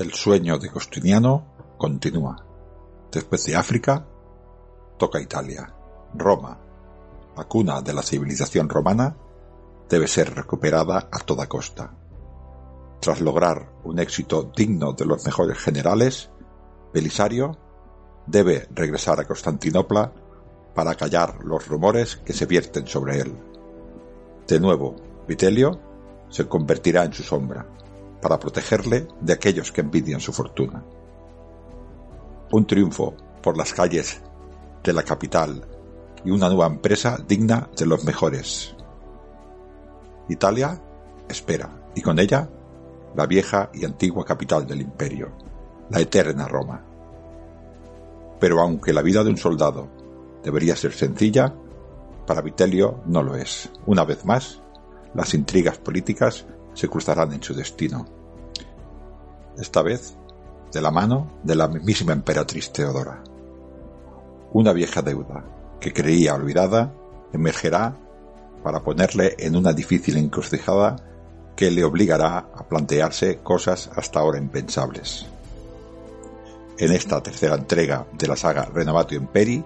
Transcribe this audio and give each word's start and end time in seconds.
El 0.00 0.14
sueño 0.14 0.56
de 0.56 0.70
Costiniano 0.70 1.76
continúa. 1.76 2.42
Después 3.12 3.44
de 3.44 3.54
África, 3.54 4.06
toca 4.96 5.20
Italia. 5.20 5.74
Roma, 6.14 6.58
la 7.36 7.44
cuna 7.44 7.82
de 7.82 7.92
la 7.92 8.00
civilización 8.00 8.70
romana, 8.70 9.14
debe 9.90 10.08
ser 10.08 10.34
recuperada 10.34 11.10
a 11.12 11.18
toda 11.18 11.50
costa. 11.50 11.92
Tras 12.98 13.20
lograr 13.20 13.74
un 13.84 13.98
éxito 13.98 14.50
digno 14.56 14.94
de 14.94 15.04
los 15.04 15.22
mejores 15.26 15.58
generales, 15.58 16.30
Belisario 16.94 17.58
debe 18.26 18.68
regresar 18.74 19.20
a 19.20 19.26
Constantinopla 19.26 20.14
para 20.74 20.94
callar 20.94 21.44
los 21.44 21.68
rumores 21.68 22.16
que 22.16 22.32
se 22.32 22.46
vierten 22.46 22.86
sobre 22.86 23.20
él. 23.20 23.36
De 24.48 24.60
nuevo, 24.60 24.96
Vitelio 25.28 25.78
se 26.30 26.48
convertirá 26.48 27.04
en 27.04 27.12
su 27.12 27.22
sombra 27.22 27.66
para 28.20 28.38
protegerle 28.38 29.08
de 29.20 29.32
aquellos 29.32 29.72
que 29.72 29.80
envidian 29.80 30.20
su 30.20 30.32
fortuna. 30.32 30.84
Un 32.52 32.66
triunfo 32.66 33.14
por 33.42 33.56
las 33.56 33.72
calles 33.72 34.20
de 34.82 34.92
la 34.92 35.02
capital 35.02 35.64
y 36.24 36.30
una 36.30 36.48
nueva 36.48 36.66
empresa 36.66 37.18
digna 37.26 37.68
de 37.76 37.86
los 37.86 38.04
mejores. 38.04 38.74
Italia 40.28 40.80
espera, 41.28 41.70
y 41.94 42.02
con 42.02 42.18
ella 42.18 42.48
la 43.16 43.26
vieja 43.26 43.70
y 43.74 43.84
antigua 43.84 44.24
capital 44.24 44.66
del 44.66 44.82
imperio, 44.82 45.32
la 45.90 46.00
eterna 46.00 46.46
Roma. 46.46 46.84
Pero 48.38 48.60
aunque 48.60 48.92
la 48.92 49.02
vida 49.02 49.24
de 49.24 49.30
un 49.30 49.36
soldado 49.36 49.88
debería 50.42 50.76
ser 50.76 50.92
sencilla, 50.92 51.54
para 52.26 52.42
Vitelio 52.42 53.02
no 53.06 53.22
lo 53.22 53.36
es. 53.36 53.70
Una 53.86 54.04
vez 54.04 54.24
más, 54.24 54.62
las 55.14 55.34
intrigas 55.34 55.78
políticas 55.78 56.46
se 56.80 56.88
cruzarán 56.88 57.30
en 57.34 57.42
su 57.42 57.52
destino. 57.52 58.06
Esta 59.58 59.82
vez 59.82 60.14
de 60.72 60.80
la 60.80 60.90
mano 60.90 61.30
de 61.42 61.54
la 61.54 61.68
mismísima 61.68 62.14
emperatriz 62.14 62.72
Teodora. 62.72 63.22
Una 64.54 64.72
vieja 64.72 65.02
deuda 65.02 65.44
que 65.78 65.92
creía 65.92 66.34
olvidada 66.34 66.90
emergerá 67.34 67.94
para 68.64 68.82
ponerle 68.82 69.36
en 69.38 69.56
una 69.56 69.74
difícil 69.74 70.16
encrucijada 70.16 70.96
que 71.54 71.70
le 71.70 71.84
obligará 71.84 72.38
a 72.38 72.66
plantearse 72.66 73.40
cosas 73.40 73.90
hasta 73.94 74.20
ahora 74.20 74.38
impensables. 74.38 75.26
En 76.78 76.92
esta 76.92 77.22
tercera 77.22 77.56
entrega 77.56 78.06
de 78.10 78.26
la 78.26 78.36
saga 78.36 78.64
Renovatio 78.64 79.18
Imperi, 79.18 79.62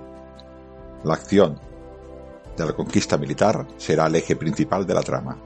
la 1.04 1.14
acción 1.14 1.60
de 2.56 2.66
la 2.66 2.72
conquista 2.72 3.16
militar 3.16 3.68
será 3.76 4.06
el 4.06 4.16
eje 4.16 4.34
principal 4.34 4.84
de 4.84 4.94
la 4.94 5.02
trama, 5.02 5.38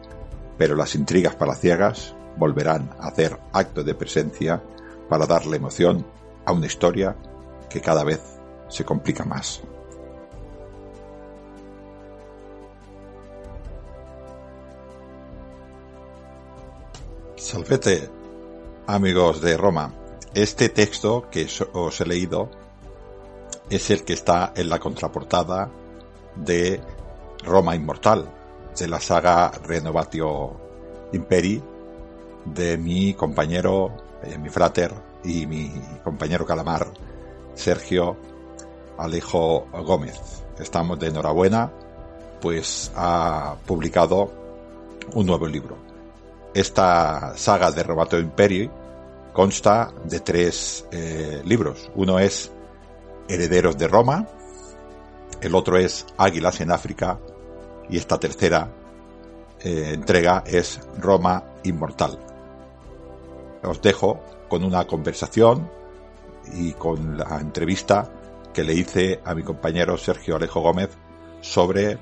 pero 0.58 0.74
las 0.74 0.94
intrigas 0.96 1.36
palaciegas 1.36 2.14
volverán 2.36 2.90
a 2.98 3.08
hacer 3.08 3.38
acto 3.52 3.82
de 3.82 3.94
presencia 3.94 4.62
para 5.08 5.26
darle 5.26 5.56
emoción 5.56 6.04
a 6.44 6.52
una 6.52 6.66
historia 6.66 7.16
que 7.70 7.80
cada 7.80 8.04
vez 8.04 8.20
se 8.68 8.84
complica 8.84 9.24
más. 9.24 9.62
Salvete, 17.36 18.10
amigos 18.86 19.40
de 19.40 19.56
Roma. 19.56 19.94
Este 20.34 20.68
texto 20.68 21.28
que 21.30 21.48
os 21.72 22.00
he 22.00 22.04
leído 22.04 22.50
es 23.70 23.90
el 23.90 24.04
que 24.04 24.12
está 24.12 24.52
en 24.54 24.68
la 24.68 24.78
contraportada 24.78 25.70
de 26.36 26.80
Roma 27.44 27.74
Inmortal, 27.74 28.37
de 28.78 28.88
la 28.88 29.00
saga 29.00 29.50
Renovatio 29.64 30.56
Imperi 31.12 31.62
de 32.44 32.78
mi 32.78 33.14
compañero, 33.14 33.90
eh, 34.22 34.38
mi 34.38 34.48
frater 34.48 34.92
y 35.24 35.46
mi 35.46 35.72
compañero 36.04 36.46
calamar, 36.46 36.86
Sergio 37.54 38.16
Alejo 38.96 39.66
Gómez. 39.84 40.20
Estamos 40.58 40.98
de 40.98 41.08
enhorabuena, 41.08 41.72
pues 42.40 42.92
ha 42.94 43.56
publicado 43.66 44.30
un 45.14 45.26
nuevo 45.26 45.46
libro. 45.46 45.76
Esta 46.54 47.36
saga 47.36 47.70
de 47.70 47.82
Robato 47.82 48.18
Imperio 48.18 48.70
consta 49.32 49.92
de 50.04 50.20
tres 50.20 50.86
eh, 50.92 51.42
libros. 51.44 51.90
Uno 51.94 52.18
es 52.18 52.50
Herederos 53.28 53.76
de 53.76 53.88
Roma, 53.88 54.26
el 55.40 55.54
otro 55.54 55.76
es 55.76 56.06
Águilas 56.16 56.60
en 56.60 56.70
África 56.72 57.18
y 57.90 57.96
esta 57.96 58.18
tercera 58.18 58.68
eh, 59.60 59.92
entrega 59.94 60.44
es 60.46 60.80
Roma 60.98 61.44
Inmortal. 61.64 62.18
Os 63.62 63.82
dejo 63.82 64.20
con 64.48 64.64
una 64.64 64.86
conversación 64.86 65.68
y 66.54 66.72
con 66.72 67.18
la 67.18 67.38
entrevista 67.40 68.10
que 68.54 68.64
le 68.64 68.74
hice 68.74 69.20
a 69.24 69.34
mi 69.34 69.42
compañero 69.42 69.96
Sergio 69.96 70.36
Alejo 70.36 70.60
Gómez 70.60 70.90
sobre 71.40 71.98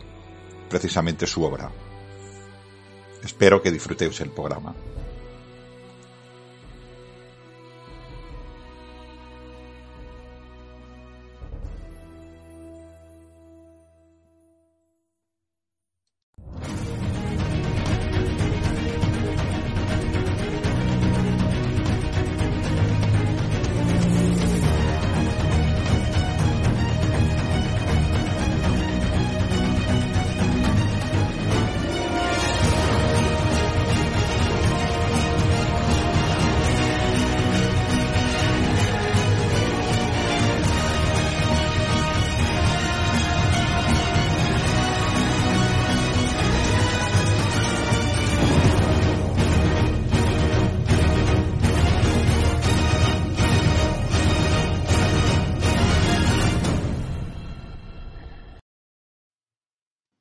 precisamente 0.68 1.26
su 1.26 1.42
obra. 1.42 1.70
Espero 3.22 3.62
que 3.62 3.70
disfrutéis 3.70 4.20
el 4.20 4.30
programa. 4.30 4.74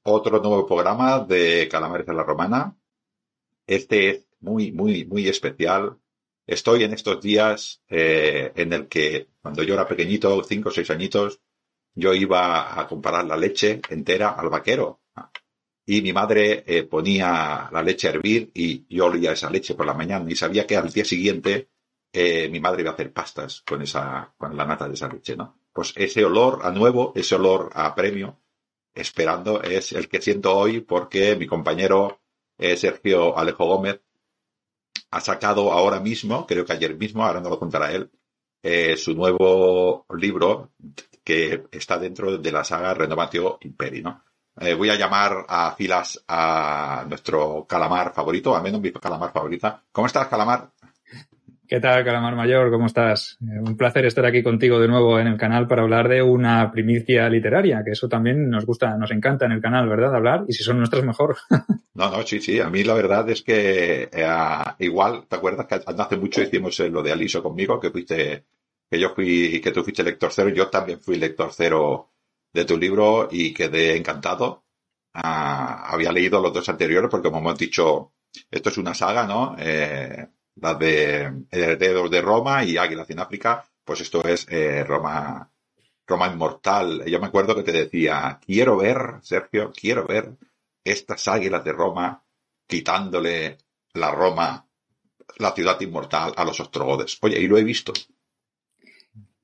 Otro 0.08 0.40
nuevo 0.40 0.68
programa 0.68 1.20
de 1.20 1.68
Calamares 1.68 2.06
de 2.06 2.14
la 2.14 2.24
Romana. 2.24 2.78
Este 3.66 4.10
es 4.10 4.28
muy, 4.40 4.72
muy, 4.72 5.06
muy 5.06 5.28
especial. 5.28 5.98
Estoy 6.46 6.84
en 6.84 6.94
estos 6.94 7.22
días 7.22 7.82
eh, 7.90 8.52
en 8.56 8.74
el 8.74 8.88
que 8.88 9.30
cuando 9.42 9.64
yo 9.64 9.74
era 9.74 9.88
pequeñito, 9.88 10.44
cinco 10.44 10.70
o 10.70 10.72
seis 10.72 10.92
añitos, 10.92 11.42
yo 11.96 12.14
iba 12.14 12.80
a 12.80 12.88
comparar 12.88 13.26
la 13.26 13.38
leche 13.38 13.82
entera 13.90 14.30
al 14.30 14.50
vaquero. 14.50 15.02
y 15.88 16.02
mi 16.02 16.14
madre 16.14 16.64
eh, 16.68 16.84
ponía 16.84 17.70
la 17.72 17.82
leche 17.82 18.08
a 18.08 18.12
hervir 18.12 18.52
y 18.54 18.86
yo 18.96 19.06
olía 19.08 19.34
esa 19.34 19.50
leche 19.50 19.76
por 19.76 19.86
la 19.86 19.94
mañana 19.94 20.26
y 20.30 20.36
sabía 20.36 20.66
que 20.68 20.78
al 20.78 20.92
día 20.92 21.06
siguiente 21.06 21.70
eh, 22.14 22.50
mi 22.50 22.60
madre 22.60 22.82
iba 22.82 22.92
a 22.92 22.94
hacer 22.94 23.12
pastas 23.14 23.62
con 23.62 23.82
esa, 23.82 24.34
con 24.38 24.56
la 24.56 24.66
nata 24.66 24.88
de 24.88 24.94
esa 24.96 25.08
leche, 25.08 25.36
¿no? 25.36 25.60
Pues 25.74 25.94
ese 25.96 26.24
olor 26.26 26.62
a 26.64 26.72
nuevo, 26.72 27.12
ese 27.16 27.36
olor 27.36 27.70
a 27.74 27.94
premio, 27.94 28.40
esperando, 28.96 29.62
es 29.62 29.92
el 29.92 30.08
que 30.10 30.22
siento 30.22 30.56
hoy 30.58 30.82
porque 30.82 31.36
mi 31.36 31.46
compañero 31.46 32.22
eh, 32.58 32.78
Sergio 32.78 33.38
Alejo 33.38 33.66
Gómez 33.66 34.02
ha 35.12 35.22
sacado 35.22 35.72
ahora 35.72 36.00
mismo, 36.00 36.48
creo 36.48 36.66
que 36.66 36.74
ayer 36.74 36.96
mismo, 36.96 37.24
ahora 37.24 37.42
no 37.42 37.50
lo 37.50 37.60
contará 37.60 37.92
él, 37.92 38.10
eh, 38.64 38.98
su 38.98 39.14
nuevo 39.14 40.06
libro 40.18 40.72
que 41.24 41.66
está 41.72 41.98
dentro 41.98 42.38
de 42.38 42.52
la 42.52 42.64
saga 42.64 42.94
Renovatio 42.94 43.58
Imperi, 43.62 44.02
¿no? 44.02 44.24
Eh, 44.58 44.74
voy 44.74 44.90
a 44.90 44.96
llamar 44.96 45.46
a 45.50 45.72
filas 45.76 46.24
a 46.28 47.06
nuestro 47.08 47.66
calamar 47.68 48.14
favorito, 48.14 48.56
a 48.56 48.62
menos 48.62 48.80
mi 48.80 48.92
calamar 48.92 49.34
favorita. 49.34 49.84
¿Cómo 49.92 50.08
estás, 50.08 50.28
calamar? 50.28 50.72
¿Qué 51.68 51.80
tal, 51.80 52.06
Calamar 52.06 52.36
Mayor? 52.36 52.70
¿Cómo 52.70 52.86
estás? 52.86 53.40
Eh, 53.42 53.60
un 53.60 53.76
placer 53.76 54.06
estar 54.06 54.24
aquí 54.26 54.44
contigo 54.44 54.80
de 54.80 54.88
nuevo 54.88 55.20
en 55.20 55.26
el 55.26 55.38
canal 55.38 55.68
para 55.68 55.82
hablar 55.82 56.08
de 56.08 56.22
una 56.22 56.72
primicia 56.72 57.28
literaria, 57.28 57.82
que 57.84 57.92
eso 57.92 58.08
también 58.08 58.50
nos 58.52 58.68
gusta, 58.68 58.96
nos 58.98 59.10
encanta 59.10 59.46
en 59.46 59.54
el 59.54 59.62
canal, 59.62 59.90
¿verdad? 59.90 60.16
Hablar, 60.16 60.46
y 60.48 60.54
si 60.54 60.64
son 60.64 60.78
nuestras, 60.78 61.04
mejor. 61.04 61.38
No, 61.96 62.12
no, 62.12 62.24
sí, 62.24 62.42
sí. 62.42 62.60
A 62.60 62.70
mí 62.70 62.84
la 62.84 62.94
verdad 62.94 63.30
es 63.30 63.42
que 63.42 64.10
eh, 64.12 64.28
igual, 64.80 65.28
¿te 65.30 65.38
acuerdas 65.38 65.66
que 65.66 65.76
hace 65.76 66.18
mucho 66.18 66.42
hicimos 66.42 66.78
lo 66.80 67.02
de 67.02 67.14
Aliso 67.14 67.42
conmigo, 67.42 67.80
que 67.80 67.90
fuiste, 67.90 68.44
que 68.92 69.00
yo 69.00 69.16
fui, 69.16 69.62
que 69.62 69.72
tú 69.72 69.82
fuiste 69.82 70.04
lector 70.04 70.30
cero, 70.34 70.50
yo 70.50 70.68
también 70.68 71.00
fui 71.00 71.16
lector 71.16 71.52
cero 71.54 72.12
de 72.52 72.66
tu 72.66 72.78
libro 72.78 73.30
y 73.32 73.54
quedé 73.54 73.96
encantado. 73.96 74.66
Ah, 75.14 75.86
había 75.90 76.12
leído 76.12 76.42
los 76.42 76.52
dos 76.52 76.68
anteriores 76.68 77.10
porque, 77.10 77.30
como 77.30 77.40
hemos 77.40 77.58
dicho, 77.58 78.12
esto 78.52 78.70
es 78.70 78.78
una 78.78 78.94
saga, 78.94 79.26
¿no? 79.26 79.56
Eh, 79.58 80.28
las 80.56 80.80
de 80.80 81.32
Herederos 81.52 82.10
de 82.10 82.22
Roma 82.22 82.64
y 82.64 82.78
Águilas 82.78 83.10
en 83.10 83.20
África, 83.20 83.66
pues 83.84 84.02
esto 84.02 84.26
es 84.28 84.48
eh, 84.50 84.84
Roma, 84.84 85.50
Roma 86.08 86.28
inmortal. 86.28 87.04
Yo 87.06 87.20
me 87.20 87.28
acuerdo 87.28 87.56
que 87.56 87.64
te 87.64 87.72
decía, 87.72 88.40
quiero 88.46 88.78
ver, 88.78 88.98
Sergio, 89.22 89.72
quiero 89.72 90.06
ver 90.06 90.32
estas 90.84 91.28
águilas 91.28 91.64
de 91.64 91.74
Roma 91.74 92.24
quitándole 92.68 93.58
la 93.94 94.12
Roma, 94.12 94.66
la 95.38 95.52
ciudad 95.52 95.80
inmortal, 95.82 96.34
a 96.36 96.46
los 96.46 96.60
ostrogodes. 96.60 97.18
Oye, 97.22 97.40
y 97.40 97.48
lo 97.48 97.58
he 97.58 97.64
visto. 97.64 97.94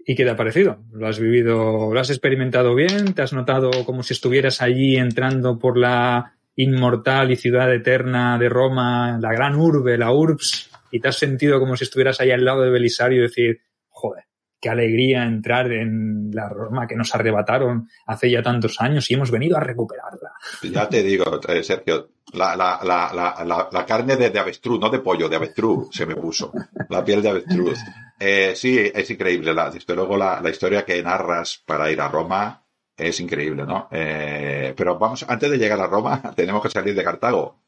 ¿Y 0.03 0.15
qué 0.15 0.23
te 0.23 0.31
ha 0.31 0.35
parecido? 0.35 0.79
¿Lo 0.91 1.07
has 1.07 1.19
vivido, 1.19 1.93
lo 1.93 1.99
has 1.99 2.09
experimentado 2.09 2.73
bien? 2.73 3.13
¿Te 3.13 3.21
has 3.21 3.33
notado 3.33 3.69
como 3.85 4.01
si 4.01 4.13
estuvieras 4.13 4.61
allí 4.61 4.97
entrando 4.97 5.59
por 5.59 5.77
la 5.77 6.33
inmortal 6.55 7.31
y 7.31 7.35
ciudad 7.35 7.73
eterna 7.73 8.37
de 8.37 8.49
Roma, 8.49 9.17
la 9.21 9.31
gran 9.31 9.55
urbe, 9.55 9.97
la 9.97 10.11
urbs, 10.11 10.70
y 10.91 10.99
te 10.99 11.07
has 11.07 11.17
sentido 11.17 11.59
como 11.59 11.75
si 11.75 11.85
estuvieras 11.85 12.19
ahí 12.21 12.31
al 12.31 12.45
lado 12.45 12.61
de 12.61 12.69
Belisario 12.69 13.19
y 13.19 13.23
decir, 13.23 13.61
joder, 13.89 14.25
qué 14.61 14.69
alegría 14.69 15.23
entrar 15.23 15.71
en 15.71 16.29
la 16.31 16.47
Roma 16.47 16.85
que 16.87 16.95
nos 16.95 17.13
arrebataron 17.15 17.89
hace 18.05 18.29
ya 18.29 18.43
tantos 18.43 18.79
años 18.79 19.09
y 19.09 19.15
hemos 19.15 19.31
venido 19.31 19.57
a 19.57 19.61
recuperarla. 19.61 20.33
Ya 20.61 20.87
te 20.87 21.01
digo, 21.01 21.41
eh, 21.47 21.63
Sergio, 21.63 22.09
la, 22.33 22.55
la, 22.55 22.79
la, 22.83 23.69
la 23.71 23.85
carne 23.85 24.15
de, 24.15 24.39
avestruz, 24.39 24.79
no 24.79 24.89
de 24.89 24.99
pollo, 24.99 25.27
de 25.27 25.35
avestruz 25.35 25.89
se 25.91 26.05
me 26.05 26.15
puso. 26.15 26.53
La 26.89 27.03
piel 27.03 27.21
de 27.23 27.29
avestruz. 27.29 27.79
Eh, 28.19 28.53
sí, 28.55 28.91
es 28.93 29.09
increíble. 29.09 29.53
Desde 29.73 29.95
luego 29.95 30.15
la, 30.15 30.41
historia 30.47 30.85
que 30.85 31.01
narras 31.01 31.63
para 31.65 31.91
ir 31.91 31.99
a 31.99 32.07
Roma 32.07 32.63
es 32.95 33.19
increíble, 33.19 33.65
¿no? 33.65 33.87
Eh, 33.91 34.75
pero 34.77 34.99
vamos, 34.99 35.25
antes 35.27 35.49
de 35.49 35.57
llegar 35.57 35.81
a 35.81 35.87
Roma, 35.87 36.21
tenemos 36.35 36.61
que 36.61 36.69
salir 36.69 36.93
de 36.93 37.03
Cartago. 37.03 37.63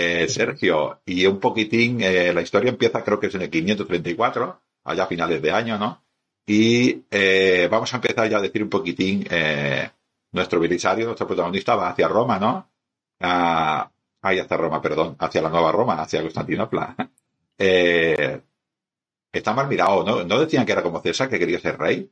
Eh, 0.00 0.28
Sergio, 0.28 1.00
y 1.06 1.26
un 1.26 1.40
poquitín, 1.40 2.00
eh, 2.00 2.32
la 2.32 2.40
historia 2.40 2.70
empieza 2.70 3.02
creo 3.02 3.18
que 3.18 3.26
es 3.26 3.34
en 3.34 3.42
el 3.42 3.50
534, 3.50 4.62
allá 4.84 5.02
a 5.02 5.06
finales 5.08 5.42
de 5.42 5.50
año, 5.50 5.76
¿no? 5.76 6.04
Y 6.46 7.04
eh, 7.10 7.66
vamos 7.68 7.92
a 7.92 7.96
empezar 7.96 8.30
ya 8.30 8.38
a 8.38 8.40
decir 8.40 8.62
un 8.62 8.68
poquitín, 8.70 9.26
nuestro 10.30 10.60
Belisario, 10.60 11.06
nuestro 11.06 11.26
protagonista, 11.26 11.74
va 11.74 11.88
hacia 11.88 12.06
Roma, 12.06 12.38
¿no? 12.38 12.70
Ah, 13.18 13.90
hacia 14.22 14.56
Roma, 14.56 14.80
perdón, 14.80 15.16
hacia 15.18 15.42
la 15.42 15.48
nueva 15.50 15.72
Roma, 15.72 16.00
hacia 16.00 16.22
Constantinopla. 16.22 16.94
está 19.32 19.52
mal 19.52 19.66
mirado, 19.66 20.04
¿no? 20.04 20.22
¿No 20.22 20.38
decían 20.38 20.64
que 20.64 20.72
era 20.72 20.82
como 20.84 21.02
César, 21.02 21.28
que 21.28 21.40
quería 21.40 21.58
ser 21.58 21.76
rey? 21.76 22.08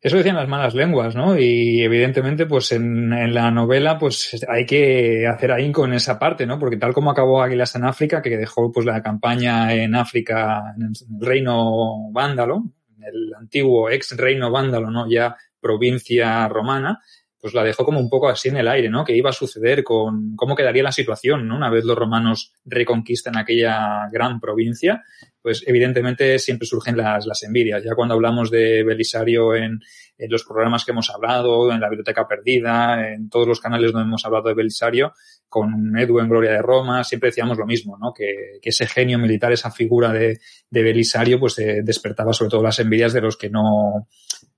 Eso 0.00 0.16
decían 0.16 0.36
las 0.36 0.48
malas 0.48 0.74
lenguas, 0.74 1.16
¿no? 1.16 1.36
Y 1.36 1.82
evidentemente, 1.82 2.46
pues 2.46 2.70
en, 2.70 3.34
la 3.34 3.50
novela, 3.50 3.98
pues 3.98 4.44
hay 4.48 4.64
que 4.64 5.26
hacer 5.26 5.50
ahí 5.50 5.72
con 5.72 5.92
esa 5.92 6.20
parte, 6.20 6.46
¿no? 6.46 6.56
Porque 6.58 6.76
tal 6.76 6.94
como 6.94 7.10
acabó 7.10 7.42
Águilas 7.42 7.74
en 7.74 7.84
África, 7.84 8.22
que 8.22 8.36
dejó 8.36 8.70
pues 8.70 8.86
la 8.86 9.02
campaña 9.02 9.74
en 9.74 9.96
África, 9.96 10.72
en 10.76 10.82
el 10.84 10.92
reino 11.20 12.12
vándalo, 12.12 12.62
el 13.00 13.34
antiguo 13.34 13.90
ex 13.90 14.16
reino 14.16 14.52
vándalo, 14.52 14.88
¿no? 14.90 15.10
Ya 15.10 15.36
provincia 15.60 16.46
romana, 16.46 17.00
pues 17.40 17.54
la 17.54 17.62
dejó 17.62 17.84
como 17.84 18.00
un 18.00 18.10
poco 18.10 18.28
así 18.28 18.48
en 18.48 18.56
el 18.56 18.68
aire, 18.68 18.90
¿no? 18.90 19.04
Que 19.04 19.16
iba 19.16 19.30
a 19.30 19.32
suceder 19.32 19.84
con 19.84 20.34
cómo 20.36 20.56
quedaría 20.56 20.82
la 20.82 20.92
situación, 20.92 21.46
¿no? 21.46 21.56
Una 21.56 21.70
vez 21.70 21.84
los 21.84 21.96
romanos 21.96 22.52
reconquistan 22.64 23.36
aquella 23.36 24.08
gran 24.10 24.40
provincia 24.40 25.04
pues 25.48 25.64
evidentemente 25.66 26.38
siempre 26.38 26.66
surgen 26.66 26.96
las, 26.96 27.24
las 27.24 27.42
envidias. 27.42 27.82
Ya 27.82 27.94
cuando 27.94 28.14
hablamos 28.14 28.50
de 28.50 28.82
Belisario 28.84 29.54
en, 29.54 29.80
en, 30.18 30.30
los 30.30 30.44
programas 30.44 30.84
que 30.84 30.90
hemos 30.90 31.08
hablado, 31.08 31.72
en 31.72 31.80
la 31.80 31.88
Biblioteca 31.88 32.28
Perdida, 32.28 33.08
en 33.08 33.30
todos 33.30 33.46
los 33.46 33.58
canales 33.58 33.92
donde 33.92 34.08
hemos 34.08 34.26
hablado 34.26 34.48
de 34.48 34.54
Belisario, 34.54 35.14
con 35.48 35.98
Edu 35.98 36.20
en 36.20 36.28
Gloria 36.28 36.52
de 36.52 36.62
Roma, 36.62 37.04
siempre 37.04 37.30
decíamos 37.30 37.56
lo 37.58 37.66
mismo, 37.66 37.96
¿no? 37.98 38.12
Que, 38.12 38.58
ese 38.62 38.86
genio 38.86 39.18
militar, 39.18 39.50
esa 39.50 39.70
figura 39.70 40.12
de, 40.12 40.40
de 40.68 40.82
Belisario, 40.82 41.40
pues 41.40 41.58
eh, 41.58 41.80
despertaba 41.82 42.34
sobre 42.34 42.50
todo 42.50 42.62
las 42.62 42.78
envidias 42.80 43.14
de 43.14 43.22
los 43.22 43.38
que 43.38 43.48
no, 43.48 44.08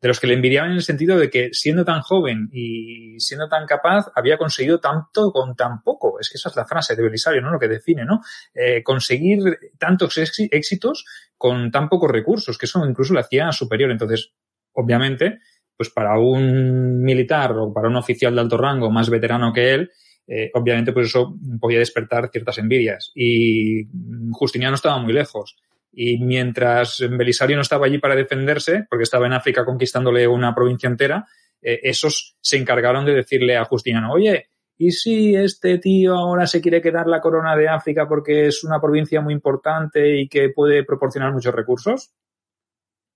de 0.01 0.09
los 0.09 0.19
que 0.19 0.27
le 0.27 0.35
envidiaban 0.35 0.71
en 0.71 0.79
el 0.79 0.83
sentido 0.83 1.17
de 1.17 1.31
que 1.31 1.51
siendo 1.53 1.85
tan 1.85 2.01
joven 2.01 2.49
y 2.53 3.21
siendo 3.21 3.49
tan 3.49 3.67
capaz, 3.67 4.11
había 4.17 4.39
conseguido 4.39 4.81
tanto 4.81 5.31
con 5.31 5.55
tan 5.55 5.83
poco. 5.83 6.19
Es 6.19 6.29
que 6.29 6.39
esa 6.39 6.49
es 6.49 6.57
la 6.57 6.67
frase 6.67 6.97
de 6.97 7.03
Belisario, 7.03 7.41
¿no? 7.41 7.53
Lo 7.53 7.59
que 7.59 7.69
define, 7.69 8.05
¿no? 8.05 8.21
Eh, 8.55 8.83
conseguir 8.83 9.39
tantos 9.79 10.19
éxitos 10.19 11.05
con 11.37 11.71
tan 11.71 11.89
pocos 11.89 12.11
recursos, 12.11 12.59
que 12.59 12.67
eso 12.67 12.85
incluso 12.85 13.15
le 13.15 13.21
hacía 13.21 13.53
superior. 13.53 13.91
Entonces, 13.91 14.33
obviamente, 14.73 15.39
pues 15.77 15.91
para 15.91 16.19
un 16.19 17.03
militar 17.03 17.53
o 17.53 17.73
para 17.73 17.89
un 17.89 17.97
oficial 17.97 18.35
de 18.35 18.41
alto 18.41 18.57
rango 18.57 18.91
más 18.91 19.09
veterano 19.09 19.53
que 19.53 19.75
él, 19.75 19.91
eh, 20.33 20.49
obviamente 20.55 20.93
pues 20.93 21.09
eso 21.09 21.37
podía 21.61 21.81
despertar 21.81 22.31
ciertas 22.31 22.59
envidias. 22.59 23.11
Y 23.17 23.89
Justiniano 24.31 24.77
estaba 24.77 24.99
muy 24.99 25.13
lejos. 25.13 25.57
Y 25.93 26.19
mientras 26.19 27.05
Belisario 27.11 27.57
no 27.57 27.63
estaba 27.63 27.87
allí 27.87 27.99
para 27.99 28.15
defenderse, 28.15 28.87
porque 28.89 29.03
estaba 29.03 29.27
en 29.27 29.33
África 29.33 29.65
conquistándole 29.65 30.29
una 30.29 30.55
provincia 30.55 30.89
entera, 30.89 31.27
eh, 31.61 31.81
esos 31.83 32.37
se 32.41 32.59
encargaron 32.59 33.05
de 33.05 33.15
decirle 33.15 33.57
a 33.57 33.65
Justiniano, 33.65 34.13
oye, 34.13 34.51
¿y 34.79 34.93
si 34.93 35.35
este 35.35 35.79
tío 35.79 36.15
ahora 36.15 36.47
se 36.47 36.61
quiere 36.61 36.81
quedar 36.81 37.09
la 37.09 37.21
corona 37.21 37.57
de 37.57 37.69
África 37.69 38.07
porque 38.09 38.47
es 38.47 38.63
una 38.63 38.81
provincia 38.81 39.21
muy 39.21 39.35
importante 39.35 40.21
y 40.21 40.29
que 40.29 40.51
puede 40.51 40.85
proporcionar 40.85 41.33
muchos 41.33 41.53
recursos? 41.53 42.13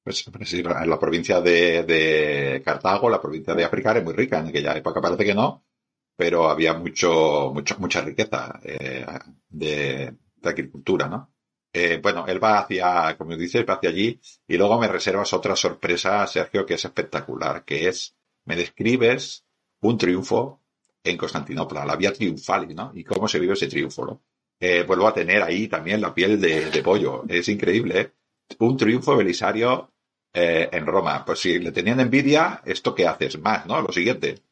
Pues, 0.03 0.25
pues 0.33 0.53
la 0.53 0.99
provincia 0.99 1.41
de, 1.41 1.85
de, 1.85 2.61
Cartago, 2.65 3.09
la 3.09 3.23
provincia 3.23 3.55
de 3.55 3.65
África 3.65 3.93
era 3.93 4.03
muy 4.03 4.15
rica 4.15 4.41
en 4.41 4.49
aquella 4.49 4.77
época, 4.77 5.01
parece 5.01 5.25
que 5.25 5.35
no, 5.35 5.65
pero 6.17 6.49
había 6.49 6.75
mucho, 6.75 7.51
mucho 7.55 7.77
mucha 7.79 8.01
riqueza 8.03 8.61
eh, 8.65 9.05
de, 9.49 10.15
de 10.37 10.49
agricultura, 10.49 11.09
¿no? 11.09 11.33
Eh, 11.73 11.99
bueno, 12.03 12.25
él 12.29 12.43
va 12.43 12.61
hacia, 12.61 13.17
como 13.19 13.37
dices, 13.37 13.65
va 13.69 13.75
hacia 13.75 13.91
allí 13.91 14.21
y 14.47 14.57
luego 14.57 14.79
me 14.81 14.87
reservas 14.89 15.33
otra 15.33 15.57
sorpresa, 15.57 16.25
Sergio, 16.27 16.65
que 16.65 16.75
es 16.75 16.85
espectacular, 16.85 17.65
que 17.65 17.89
es, 17.89 18.15
me 18.45 18.55
describes 18.57 19.45
un 19.81 19.99
triunfo 19.99 20.63
en 21.03 21.17
Constantinopla, 21.17 21.85
la 21.85 21.97
vía 21.97 22.13
triunfal, 22.13 22.73
¿no? 22.75 22.93
Y 22.95 23.03
cómo 23.05 23.27
se 23.29 23.41
vive 23.41 23.55
ese 23.55 23.67
triunfo, 23.67 24.07
¿no? 24.07 24.23
Eh, 24.61 24.85
vuelvo 24.87 25.09
a 25.09 25.15
tener 25.15 25.43
ahí 25.43 25.67
también 25.69 26.01
la 26.01 26.15
piel 26.15 26.41
de, 26.41 26.71
de 26.71 26.83
pollo, 26.83 27.25
es 27.29 27.49
increíble, 27.49 28.01
¿eh? 28.01 28.13
Un 28.61 28.77
triunfo 28.77 29.17
belisario 29.17 29.91
eh, 30.33 30.69
en 30.73 30.87
Roma. 30.87 31.25
Pues 31.25 31.41
si 31.41 31.59
le 31.59 31.73
tenían 31.73 31.99
envidia, 32.01 32.63
¿esto 32.65 32.95
qué 32.95 33.07
haces? 33.07 33.39
Más, 33.41 33.67
¿no? 33.67 33.81
Lo 33.83 33.93
siguiente. 33.93 34.44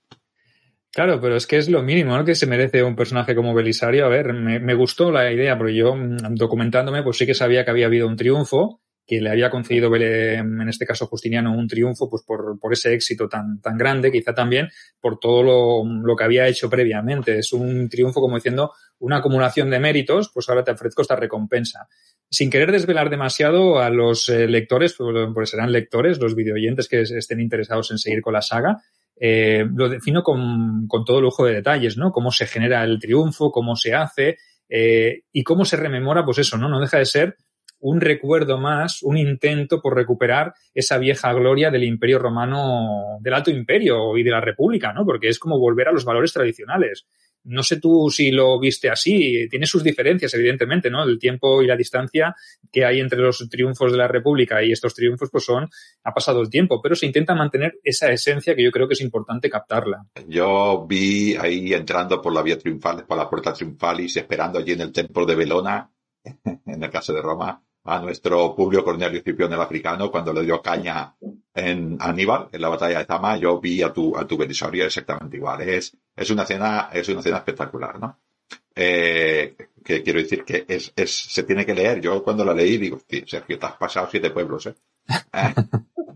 Claro, 0.93 1.21
pero 1.23 1.37
es 1.37 1.47
que 1.47 1.57
es 1.57 1.71
lo 1.71 1.83
mínimo 1.83 2.17
¿no? 2.17 2.25
que 2.25 2.35
se 2.35 2.47
merece 2.47 2.83
un 2.83 2.95
personaje 2.95 3.35
como 3.35 3.55
Belisario. 3.55 4.05
A 4.05 4.09
ver, 4.09 4.35
me, 4.35 4.61
me, 4.61 4.75
gustó 4.75 5.11
la 5.11 5.33
idea, 5.33 5.57
porque 5.57 5.75
yo, 5.75 5.95
mm, 5.97 6.35
documentándome, 6.35 7.03
pues 7.03 7.17
sí 7.17 7.25
que 7.25 7.35
sabía 7.35 7.65
que 7.65 7.71
había 7.71 7.87
habido 7.87 8.07
un 8.07 8.17
triunfo, 8.17 8.83
que 9.07 9.21
le 9.21 9.31
había 9.31 9.51
concedido, 9.51 9.95
en 9.97 10.69
este 10.69 10.87
caso 10.87 11.07
Justiniano, 11.07 11.53
un 11.57 11.67
triunfo, 11.67 12.11
pues 12.11 12.23
por, 12.25 12.59
por 12.61 12.73
ese 12.75 12.93
éxito 12.93 13.27
tan, 13.27 13.61
tan 13.61 13.77
grande, 13.77 14.13
quizá 14.13 14.35
también 14.35 14.69
por 15.01 15.19
todo 15.19 15.43
lo, 15.43 15.85
lo 15.85 16.15
que 16.15 16.25
había 16.25 16.47
hecho 16.47 16.69
previamente. 16.69 17.39
Es 17.39 17.55
un 17.55 17.89
triunfo, 17.89 18.21
como 18.21 18.37
diciendo, 18.37 18.73
una 18.99 19.17
acumulación 19.17 19.71
de 19.71 19.81
méritos, 19.81 20.31
pues 20.33 20.49
ahora 20.49 20.63
te 20.63 20.73
ofrezco 20.73 21.03
esta 21.03 21.17
recompensa. 21.17 21.89
Sin 22.31 22.51
querer 22.51 22.71
desvelar 22.71 23.11
demasiado 23.11 23.81
a 23.81 23.91
los 23.91 24.29
eh, 24.29 24.47
lectores, 24.47 24.95
pues, 24.97 25.17
pues 25.35 25.51
serán 25.51 25.73
lectores, 25.73 26.21
los 26.21 26.35
videoyentes 26.35 26.87
que 26.87 27.01
estén 27.01 27.41
interesados 27.41 27.91
en 27.91 27.99
seguir 27.99 28.21
con 28.21 28.35
la 28.35 28.43
saga, 28.43 28.83
eh, 29.17 29.65
lo 29.75 29.89
defino 29.89 30.23
con, 30.23 30.87
con, 30.89 31.05
todo 31.05 31.21
lujo 31.21 31.45
de 31.45 31.55
detalles, 31.55 31.97
¿no? 31.97 32.11
Cómo 32.11 32.31
se 32.31 32.47
genera 32.47 32.83
el 32.85 32.99
triunfo, 32.99 33.53
cómo 33.53 33.77
se 33.77 33.95
hace 33.95 34.39
eh, 34.69 35.23
y 35.33 35.43
cómo 35.43 35.65
se 35.65 35.77
rememora, 35.77 36.25
pues 36.25 36.39
eso, 36.39 36.57
¿no? 36.57 36.69
No 36.69 36.81
deja 36.81 36.99
de 36.99 37.05
ser 37.05 37.37
un 37.83 38.01
recuerdo 38.01 38.59
más, 38.59 39.03
un 39.03 39.19
intento 39.19 39.83
por 39.83 39.97
recuperar 39.97 40.55
esa 40.73 40.99
vieja 40.99 41.33
gloria 41.33 41.71
del 41.71 41.83
imperio 41.83 42.21
romano, 42.21 43.19
del 43.21 43.35
alto 43.35 43.51
imperio 43.51 44.17
y 44.17 44.23
de 44.23 44.31
la 44.31 44.41
república, 44.41 44.93
¿no? 44.93 45.05
Porque 45.05 45.29
es 45.29 45.39
como 45.39 45.59
volver 45.59 45.89
a 45.89 45.93
los 45.93 46.05
valores 46.05 46.33
tradicionales. 46.33 47.07
No 47.45 47.63
sé 47.63 47.81
tú 47.81 48.09
si 48.11 48.31
lo 48.31 48.59
viste 48.59 48.89
así, 48.89 49.49
tiene 49.49 49.67
sus 49.67 49.83
diferencias, 49.83 50.33
evidentemente, 50.35 50.91
¿no? 50.91 51.03
El 51.03 51.19
tiempo 51.19 51.63
y 51.63 51.67
la 51.67 51.77
distancia 51.77 52.35
que 52.71 52.85
hay 52.85 53.01
entre 53.01 53.19
los 53.19 53.49
triunfos 53.51 53.91
de 53.93 53.99
la 53.99 54.09
República 54.09 54.63
y 54.63 54.73
estos 54.73 54.95
triunfos, 54.95 55.29
pues 55.31 55.45
son, 55.45 55.69
ha 56.05 56.15
pasado 56.15 56.41
el 56.41 56.51
tiempo, 56.51 56.81
pero 56.81 56.95
se 56.95 57.07
intenta 57.07 57.35
mantener 57.35 57.79
esa 57.83 58.11
esencia 58.11 58.55
que 58.55 58.63
yo 58.63 58.71
creo 58.71 58.87
que 58.87 58.95
es 58.95 59.01
importante 59.01 59.51
captarla. 59.51 60.07
Yo 60.29 60.87
vi 60.89 61.35
ahí 61.37 61.73
entrando 61.75 62.21
por 62.21 62.33
la 62.33 62.43
vía 62.43 62.59
triunfal, 62.59 63.05
por 63.07 63.17
la 63.17 63.29
puerta 63.29 63.53
triunfalis, 63.53 64.17
esperando 64.17 64.59
allí 64.59 64.73
en 64.73 64.83
el 64.83 64.93
templo 64.93 65.27
de 65.27 65.35
Belona, 65.35 65.91
en 66.45 66.83
el 66.83 66.91
caso 66.91 67.13
de 67.13 67.23
Roma, 67.23 67.63
a 67.85 67.99
nuestro 67.99 68.55
Publio 68.55 68.85
Cornelio 68.85 69.19
Escipión 69.19 69.53
el 69.53 69.61
africano 69.61 70.11
cuando 70.11 70.33
le 70.33 70.43
dio 70.43 70.63
caña 70.63 71.15
en 71.55 71.97
Aníbal, 72.01 72.49
en 72.53 72.61
la 72.61 72.69
batalla 72.69 72.99
de 72.99 73.05
Zama, 73.05 73.37
yo 73.37 73.61
vi 73.61 73.83
a 73.83 73.93
tu, 73.93 74.17
a 74.17 74.27
tu 74.27 74.37
Belisario 74.37 74.85
exactamente 74.85 75.37
igual. 75.37 75.63
Es, 75.63 75.97
es 76.15 76.31
una 76.31 76.45
escena, 76.45 76.91
es 76.93 77.09
una 77.09 77.21
escena 77.21 77.39
espectacular, 77.39 77.99
¿no? 77.99 78.19
Eh, 78.75 79.55
que 79.85 80.03
quiero 80.03 80.21
decir 80.21 80.45
que 80.45 80.65
es, 80.67 80.93
es, 80.97 81.11
se 81.11 81.43
tiene 81.43 81.67
que 81.67 81.75
leer. 81.75 82.01
Yo 82.01 82.23
cuando 82.23 82.45
la 82.45 82.55
leí 82.55 82.79
digo, 82.79 83.01
Sergio, 83.27 83.59
te 83.59 83.67
has 83.67 83.77
pasado 83.77 84.09
siete 84.11 84.31
pueblos, 84.31 84.67
¿eh? 84.67 84.75
eh 85.33 85.55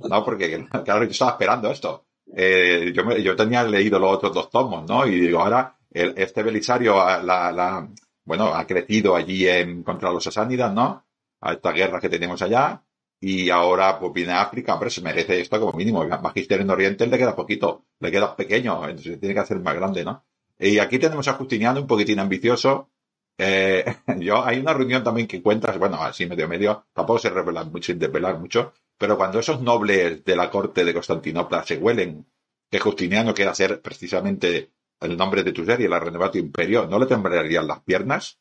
no, 0.08 0.24
porque 0.24 0.66
claro, 0.84 1.04
yo 1.04 1.10
estaba 1.10 1.32
esperando 1.32 1.70
esto. 1.70 2.06
Eh, 2.34 2.92
yo, 2.94 3.04
me, 3.04 3.22
yo 3.22 3.36
tenía 3.36 3.62
leído 3.64 3.98
los 3.98 4.16
otros 4.16 4.32
dos 4.32 4.50
tomos, 4.50 4.88
¿no? 4.88 5.06
Y 5.06 5.20
digo, 5.20 5.40
ahora, 5.40 5.76
el, 5.90 6.14
este 6.16 6.42
Belisario, 6.42 6.94
la, 6.94 7.52
la, 7.52 7.88
bueno, 8.24 8.54
ha 8.54 8.66
crecido 8.66 9.16
allí 9.16 9.48
en, 9.48 9.82
contra 9.82 10.10
los 10.10 10.24
sasánidas, 10.24 10.72
¿no? 10.72 11.05
A 11.48 11.52
esta 11.52 11.72
guerra 11.72 12.00
que 12.00 12.08
tenemos 12.08 12.42
allá 12.42 12.82
y 13.20 13.50
ahora 13.50 13.98
pues 13.98 14.12
viene 14.12 14.32
África, 14.32 14.74
hombre, 14.74 14.90
se 14.90 15.00
merece 15.00 15.40
esto 15.40 15.58
como 15.58 15.72
mínimo. 15.72 16.04
Magisterio 16.06 16.64
en 16.64 16.70
Oriente 16.70 17.06
le 17.06 17.18
queda 17.18 17.34
poquito, 17.34 17.86
le 18.00 18.10
queda 18.10 18.36
pequeño, 18.36 18.86
entonces 18.88 19.18
tiene 19.18 19.34
que 19.34 19.40
hacer 19.40 19.58
más 19.60 19.74
grande, 19.74 20.04
¿no? 20.04 20.24
Y 20.58 20.78
aquí 20.78 20.98
tenemos 20.98 21.26
a 21.28 21.34
Justiniano 21.34 21.80
un 21.80 21.86
poquitín 21.86 22.18
ambicioso. 22.18 22.90
Eh, 23.38 23.84
yo, 24.18 24.44
hay 24.44 24.58
una 24.58 24.74
reunión 24.74 25.02
también 25.04 25.26
que 25.26 25.38
encuentras, 25.38 25.78
bueno, 25.78 26.02
así 26.02 26.26
medio 26.26 26.48
medio, 26.48 26.86
tampoco 26.92 27.18
se 27.18 27.30
revela 27.30 27.64
mucho, 27.64 27.86
sin 27.86 27.98
desvelar 27.98 28.38
mucho, 28.38 28.72
pero 28.98 29.16
cuando 29.16 29.38
esos 29.38 29.60
nobles 29.60 30.24
de 30.24 30.36
la 30.36 30.50
corte 30.50 30.84
de 30.84 30.94
Constantinopla 30.94 31.64
se 31.64 31.76
huelen 31.78 32.26
que 32.70 32.78
Justiniano 32.80 33.34
quiere 33.34 33.50
hacer 33.50 33.80
precisamente 33.80 34.72
el 35.00 35.16
nombre 35.16 35.42
de 35.42 35.52
tu 35.52 35.64
serie, 35.64 35.88
la 35.88 36.00
Renovatio 36.00 36.40
Imperio, 36.40 36.86
¿no 36.86 36.98
le 36.98 37.06
temblarían 37.06 37.66
las 37.66 37.80
piernas 37.80 38.38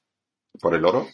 por 0.59 0.73
el 0.73 0.85
oro? 0.85 1.07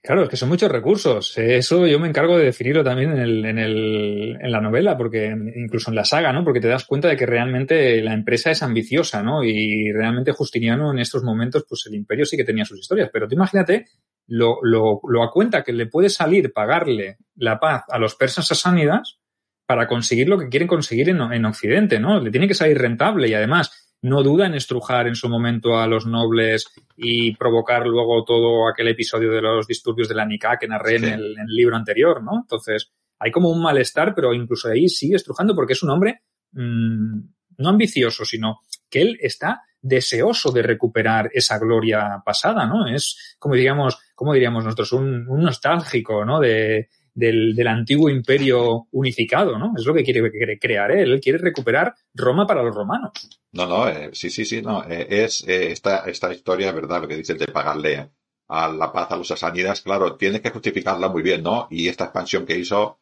Claro, 0.00 0.24
es 0.24 0.28
que 0.28 0.36
son 0.36 0.48
muchos 0.48 0.70
recursos. 0.70 1.36
Eso 1.36 1.86
yo 1.86 1.98
me 1.98 2.08
encargo 2.08 2.36
de 2.38 2.44
definirlo 2.44 2.84
también 2.84 3.12
en, 3.12 3.18
el, 3.18 3.44
en, 3.44 3.58
el, 3.58 4.38
en 4.40 4.52
la 4.52 4.60
novela, 4.60 4.96
porque 4.96 5.34
incluso 5.56 5.90
en 5.90 5.96
la 5.96 6.04
saga, 6.04 6.32
¿no? 6.32 6.44
Porque 6.44 6.60
te 6.60 6.68
das 6.68 6.84
cuenta 6.84 7.08
de 7.08 7.16
que 7.16 7.26
realmente 7.26 8.00
la 8.02 8.14
empresa 8.14 8.50
es 8.50 8.62
ambiciosa, 8.62 9.22
¿no? 9.22 9.42
Y 9.42 9.90
realmente 9.92 10.32
Justiniano 10.32 10.92
en 10.92 10.98
estos 10.98 11.24
momentos, 11.24 11.64
pues 11.68 11.84
el 11.86 11.94
imperio 11.94 12.26
sí 12.26 12.36
que 12.36 12.44
tenía 12.44 12.64
sus 12.64 12.78
historias. 12.78 13.10
Pero 13.12 13.26
tú 13.26 13.34
imagínate 13.34 13.86
lo, 14.26 14.58
lo, 14.62 15.00
lo 15.08 15.22
a 15.22 15.30
cuenta 15.30 15.64
que 15.64 15.72
le 15.72 15.86
puede 15.86 16.08
salir 16.10 16.52
pagarle 16.52 17.16
la 17.34 17.58
paz 17.58 17.84
a 17.88 17.98
los 17.98 18.14
persas 18.14 18.46
sasánidas 18.46 19.18
para 19.66 19.86
conseguir 19.86 20.28
lo 20.28 20.38
que 20.38 20.48
quieren 20.48 20.68
conseguir 20.68 21.08
en, 21.08 21.20
en 21.20 21.44
Occidente, 21.44 21.98
¿no? 21.98 22.20
Le 22.20 22.30
tiene 22.30 22.46
que 22.48 22.54
salir 22.54 22.78
rentable 22.78 23.28
y 23.28 23.34
además 23.34 23.81
no 24.02 24.22
duda 24.22 24.46
en 24.46 24.54
estrujar 24.54 25.06
en 25.06 25.14
su 25.14 25.28
momento 25.28 25.78
a 25.78 25.86
los 25.86 26.06
nobles 26.06 26.66
y 26.96 27.34
provocar 27.36 27.86
luego 27.86 28.24
todo 28.24 28.68
aquel 28.68 28.88
episodio 28.88 29.30
de 29.30 29.40
los 29.40 29.66
disturbios 29.66 30.08
de 30.08 30.16
la 30.16 30.26
Nika 30.26 30.58
que 30.58 30.66
narré 30.68 30.96
en, 30.96 31.04
el, 31.04 31.34
libro 31.46 31.76
anterior, 31.76 32.22
¿no? 32.22 32.40
Entonces, 32.40 32.90
hay 33.18 33.30
como 33.30 33.50
un 33.50 33.62
malestar, 33.62 34.12
pero 34.14 34.34
incluso 34.34 34.68
ahí 34.68 34.88
sigue 34.88 35.16
estrujando 35.16 35.54
porque 35.54 35.74
es 35.74 35.82
un 35.84 35.90
hombre 35.90 36.22
mmm, 36.52 37.20
no 37.58 37.68
ambicioso, 37.68 38.24
sino 38.24 38.60
que 38.90 39.02
él 39.02 39.18
está 39.20 39.62
deseoso 39.80 40.50
de 40.50 40.62
recuperar 40.62 41.30
esa 41.32 41.58
gloria 41.58 42.22
pasada, 42.24 42.66
¿no? 42.66 42.88
Es 42.88 43.36
como 43.38 43.54
diríamos, 43.54 43.98
como 44.16 44.34
diríamos 44.34 44.64
nosotros, 44.64 44.92
un, 44.92 45.28
un 45.28 45.42
nostálgico, 45.42 46.24
¿no? 46.24 46.40
De, 46.40 46.88
del, 47.14 47.54
del, 47.54 47.68
antiguo 47.68 48.08
imperio 48.08 48.86
unificado, 48.92 49.58
¿no? 49.58 49.72
Es 49.76 49.84
lo 49.84 49.94
que 49.94 50.02
quiere, 50.02 50.58
crear 50.58 50.90
él. 50.92 51.12
Él 51.12 51.20
quiere 51.20 51.38
recuperar 51.38 51.94
Roma 52.14 52.46
para 52.46 52.62
los 52.62 52.74
romanos. 52.74 53.12
No, 53.52 53.66
no, 53.66 53.88
eh, 53.88 54.10
sí, 54.12 54.30
sí, 54.30 54.44
sí, 54.44 54.62
no. 54.62 54.84
Eh, 54.88 55.06
es 55.24 55.46
eh, 55.46 55.72
esta, 55.72 56.04
esta 56.06 56.32
historia, 56.32 56.72
¿verdad? 56.72 57.02
Lo 57.02 57.08
que 57.08 57.16
dices 57.16 57.38
de 57.38 57.48
pagarle 57.48 58.10
a 58.48 58.68
la 58.68 58.92
paz 58.92 59.10
a 59.10 59.16
los 59.16 59.28
sasánidas, 59.28 59.82
claro, 59.82 60.16
tienes 60.16 60.40
que 60.40 60.50
justificarla 60.50 61.08
muy 61.08 61.22
bien, 61.22 61.42
¿no? 61.42 61.68
Y 61.70 61.88
esta 61.88 62.04
expansión 62.04 62.46
que 62.46 62.58
hizo 62.58 62.98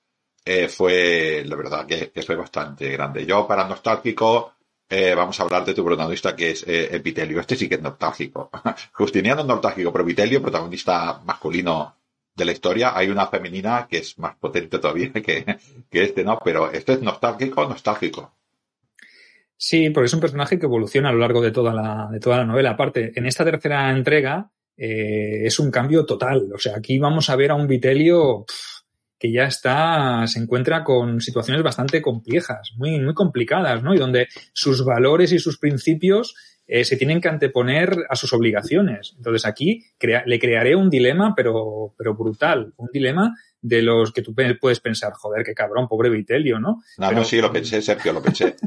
fue, 0.69 1.45
la 1.47 1.55
verdad, 1.55 1.87
que, 1.87 2.11
que, 2.11 2.23
fue 2.23 2.35
bastante 2.35 2.91
grande. 2.91 3.25
Yo, 3.25 3.47
para 3.47 3.69
nostálgico, 3.69 4.55
vamos 4.89 5.39
a 5.39 5.43
hablar 5.45 5.65
de 5.65 5.75
tu 5.75 5.85
protagonista 5.85 6.35
que 6.35 6.51
es 6.51 6.65
Epitelio. 6.67 7.41
Este 7.41 7.57
sí 7.57 7.69
que 7.69 7.77
es 7.77 7.83
nostálgico. 7.83 8.51
Justiniano 8.93 9.43
es 9.43 9.47
nostálgico, 9.47 9.93
pero 9.93 10.05
Vitelio, 10.05 10.43
protagonista 10.43 11.21
masculino 11.25 12.00
de 12.41 12.45
la 12.47 12.53
historia, 12.53 12.97
hay 12.97 13.09
una 13.09 13.29
femenina 13.29 13.87
que 13.89 13.99
es 13.99 14.19
más 14.19 14.35
potente 14.37 14.79
todavía 14.79 15.13
que, 15.15 15.45
que 15.89 16.03
este, 16.03 16.25
¿no? 16.25 16.39
Pero 16.45 16.71
este 16.73 16.95
es 16.95 17.03
nostálgico, 17.03 17.65
nostálgico. 17.69 18.35
Sí, 19.57 19.91
porque 19.91 20.07
es 20.07 20.15
un 20.15 20.21
personaje 20.21 20.59
que 20.59 20.67
evoluciona 20.67 21.11
a 21.11 21.13
lo 21.13 21.19
largo 21.19 21.43
de 21.43 21.53
toda 21.53 21.75
la, 21.75 22.09
de 22.11 22.19
toda 22.19 22.39
la 22.39 22.47
novela. 22.47 22.71
Aparte, 22.71 23.13
en 23.15 23.27
esta 23.27 23.45
tercera 23.45 23.91
entrega 23.91 24.51
eh, 24.75 25.45
es 25.45 25.59
un 25.59 25.71
cambio 25.71 26.07
total. 26.07 26.51
O 26.55 26.59
sea, 26.59 26.77
aquí 26.79 26.99
vamos 26.99 27.29
a 27.29 27.37
ver 27.37 27.51
a 27.51 27.55
un 27.55 27.67
Vitelio 27.67 28.47
que 29.19 29.31
ya 29.31 29.45
está, 29.45 30.27
se 30.27 30.39
encuentra 30.39 30.83
con 30.83 31.21
situaciones 31.21 31.63
bastante 31.63 32.01
complejas, 32.01 32.73
muy, 32.77 32.99
muy 33.01 33.13
complicadas, 33.13 33.83
¿no? 33.83 33.95
Y 33.95 33.99
donde 33.99 34.29
sus 34.55 34.83
valores 34.83 35.31
y 35.33 35.39
sus 35.39 35.59
principios 35.59 36.35
eh, 36.73 36.85
se 36.85 36.97
tienen 36.97 37.21
que 37.21 37.29
anteponer 37.29 38.07
a 38.09 38.15
sus 38.15 38.33
obligaciones. 38.33 39.15
Entonces 39.17 39.45
aquí 39.45 39.85
crea, 39.99 40.23
le 40.25 40.39
crearé 40.39 40.77
un 40.77 40.89
dilema, 40.89 41.35
pero, 41.35 41.95
pero 41.99 42.15
brutal, 42.15 42.73
un 42.77 42.89
dilema 42.93 43.35
de 43.61 43.83
los 43.83 44.13
que 44.13 44.23
tú 44.23 44.33
puedes 44.33 44.79
pensar, 44.79 45.13
joder, 45.15 45.43
qué 45.45 45.53
cabrón, 45.53 45.89
pobre 45.89 46.11
Vitelio, 46.11 46.61
¿no? 46.61 46.81
No, 46.97 47.09
pero, 47.09 47.19
no, 47.19 47.25
sí, 47.25 47.41
lo 47.41 47.53
pensé, 47.53 47.83
Sergio, 47.83 48.13
lo 48.13 48.23
pensé. 48.23 48.55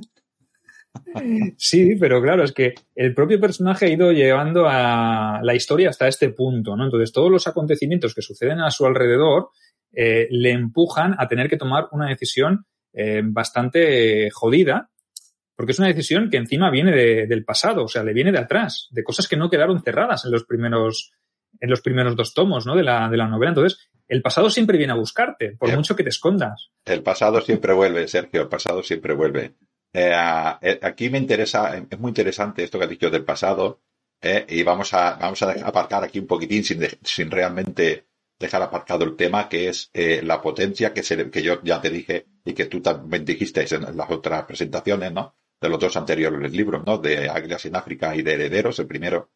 Sí, 1.57 1.95
pero 1.99 2.21
claro, 2.21 2.43
es 2.43 2.51
que 2.51 2.75
el 2.95 3.15
propio 3.15 3.39
personaje 3.39 3.85
ha 3.85 3.89
ido 3.89 4.11
llevando 4.11 4.67
a 4.67 5.39
la 5.41 5.55
historia 5.55 5.89
hasta 5.89 6.07
este 6.07 6.29
punto, 6.29 6.75
¿no? 6.75 6.85
Entonces, 6.85 7.11
todos 7.11 7.31
los 7.31 7.47
acontecimientos 7.47 8.13
que 8.13 8.21
suceden 8.21 8.59
a 8.59 8.69
su 8.69 8.85
alrededor 8.85 9.49
eh, 9.91 10.27
le 10.29 10.51
empujan 10.51 11.15
a 11.17 11.27
tener 11.27 11.49
que 11.49 11.57
tomar 11.57 11.87
una 11.91 12.09
decisión 12.09 12.65
eh, 12.93 13.21
bastante 13.23 14.29
jodida, 14.31 14.91
porque 15.55 15.71
es 15.71 15.79
una 15.79 15.87
decisión 15.87 16.29
que 16.29 16.37
encima 16.37 16.69
viene 16.69 16.91
de, 16.91 17.27
del 17.27 17.45
pasado, 17.45 17.83
o 17.83 17.87
sea, 17.87 18.03
le 18.03 18.13
viene 18.13 18.31
de 18.31 18.39
atrás, 18.39 18.87
de 18.91 19.03
cosas 19.03 19.27
que 19.27 19.37
no 19.37 19.49
quedaron 19.49 19.81
cerradas 19.83 20.25
en 20.25 20.31
los 20.31 20.45
primeros, 20.45 21.11
en 21.59 21.69
los 21.69 21.81
primeros 21.81 22.15
dos 22.15 22.33
tomos, 22.33 22.65
¿no? 22.65 22.75
De 22.75 22.83
la, 22.83 23.09
de 23.09 23.17
la 23.17 23.27
novela. 23.27 23.51
Entonces, 23.51 23.89
el 24.07 24.21
pasado 24.21 24.49
siempre 24.49 24.77
viene 24.77 24.93
a 24.93 24.97
buscarte, 24.97 25.55
por 25.57 25.73
mucho 25.75 25.95
que 25.95 26.03
te 26.03 26.09
escondas. 26.09 26.71
El 26.85 27.03
pasado 27.03 27.41
siempre 27.41 27.73
vuelve, 27.73 28.07
Sergio, 28.07 28.41
el 28.41 28.47
pasado 28.49 28.83
siempre 28.83 29.13
vuelve. 29.13 29.53
Eh, 29.93 30.13
aquí 30.81 31.09
me 31.09 31.19
interesa, 31.19 31.77
es 31.77 31.99
muy 31.99 32.09
interesante 32.09 32.63
esto 32.63 32.77
que 32.77 32.85
has 32.85 32.89
dicho 32.89 33.09
del 33.09 33.23
pasado, 33.23 33.81
eh, 34.21 34.45
y 34.49 34.63
vamos 34.63 34.93
a, 34.93 35.15
vamos 35.15 35.41
a 35.43 35.51
aparcar 35.51 36.03
aquí 36.03 36.19
un 36.19 36.27
poquitín 36.27 36.63
sin, 36.63 36.79
de, 36.79 36.97
sin 37.03 37.29
realmente 37.29 38.05
dejar 38.39 38.61
aparcado 38.61 39.03
el 39.03 39.15
tema, 39.15 39.47
que 39.49 39.69
es 39.69 39.89
eh, 39.93 40.21
la 40.23 40.41
potencia 40.41 40.93
que, 40.93 41.03
se, 41.03 41.29
que 41.29 41.41
yo 41.41 41.61
ya 41.63 41.79
te 41.81 41.89
dije 41.89 42.25
y 42.43 42.53
que 42.53 42.65
tú 42.65 42.81
también 42.81 43.23
dijiste 43.23 43.65
en 43.73 43.97
las 43.97 44.09
otras 44.09 44.43
presentaciones, 44.45 45.11
¿no? 45.11 45.35
De 45.63 45.69
los 45.69 45.79
dos 45.79 45.95
anteriores 45.95 46.51
libros, 46.51 46.83
¿no? 46.85 46.97
De 46.97 47.29
Águilas 47.29 47.65
en 47.65 47.77
África 47.77 48.13
y 48.13 48.21
de 48.21 48.33
Herederos, 48.33 48.77
el 48.79 48.85
primero. 48.85 49.29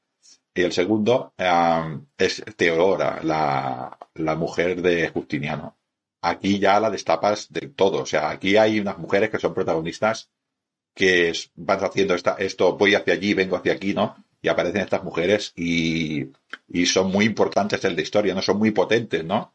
Y 0.53 0.61
el 0.61 0.73
segundo 0.73 1.33
um, 1.39 2.05
es 2.17 2.43
Teodora, 2.57 3.21
la, 3.23 3.97
la 4.15 4.35
mujer 4.35 4.81
de 4.81 5.07
Justiniano. 5.07 5.77
Aquí 6.21 6.59
ya 6.59 6.81
la 6.81 6.89
destapas 6.89 7.47
del 7.49 7.73
todo. 7.73 8.01
O 8.01 8.05
sea, 8.05 8.29
aquí 8.29 8.57
hay 8.57 8.81
unas 8.81 8.97
mujeres 8.97 9.29
que 9.29 9.39
son 9.39 9.53
protagonistas 9.53 10.29
que 10.93 11.31
van 11.55 11.81
haciendo 11.85 12.13
esta, 12.13 12.33
esto, 12.33 12.75
voy 12.75 12.95
hacia 12.95 13.13
allí, 13.13 13.33
vengo 13.33 13.55
hacia 13.55 13.71
aquí, 13.71 13.93
¿no? 13.93 14.17
Y 14.41 14.49
aparecen 14.49 14.81
estas 14.81 15.05
mujeres 15.05 15.53
y, 15.55 16.27
y 16.67 16.85
son 16.87 17.09
muy 17.09 17.23
importantes 17.23 17.85
en 17.85 17.95
la 17.95 18.01
historia, 18.01 18.33
¿no? 18.33 18.41
Son 18.41 18.57
muy 18.57 18.71
potentes, 18.71 19.23
¿no? 19.23 19.53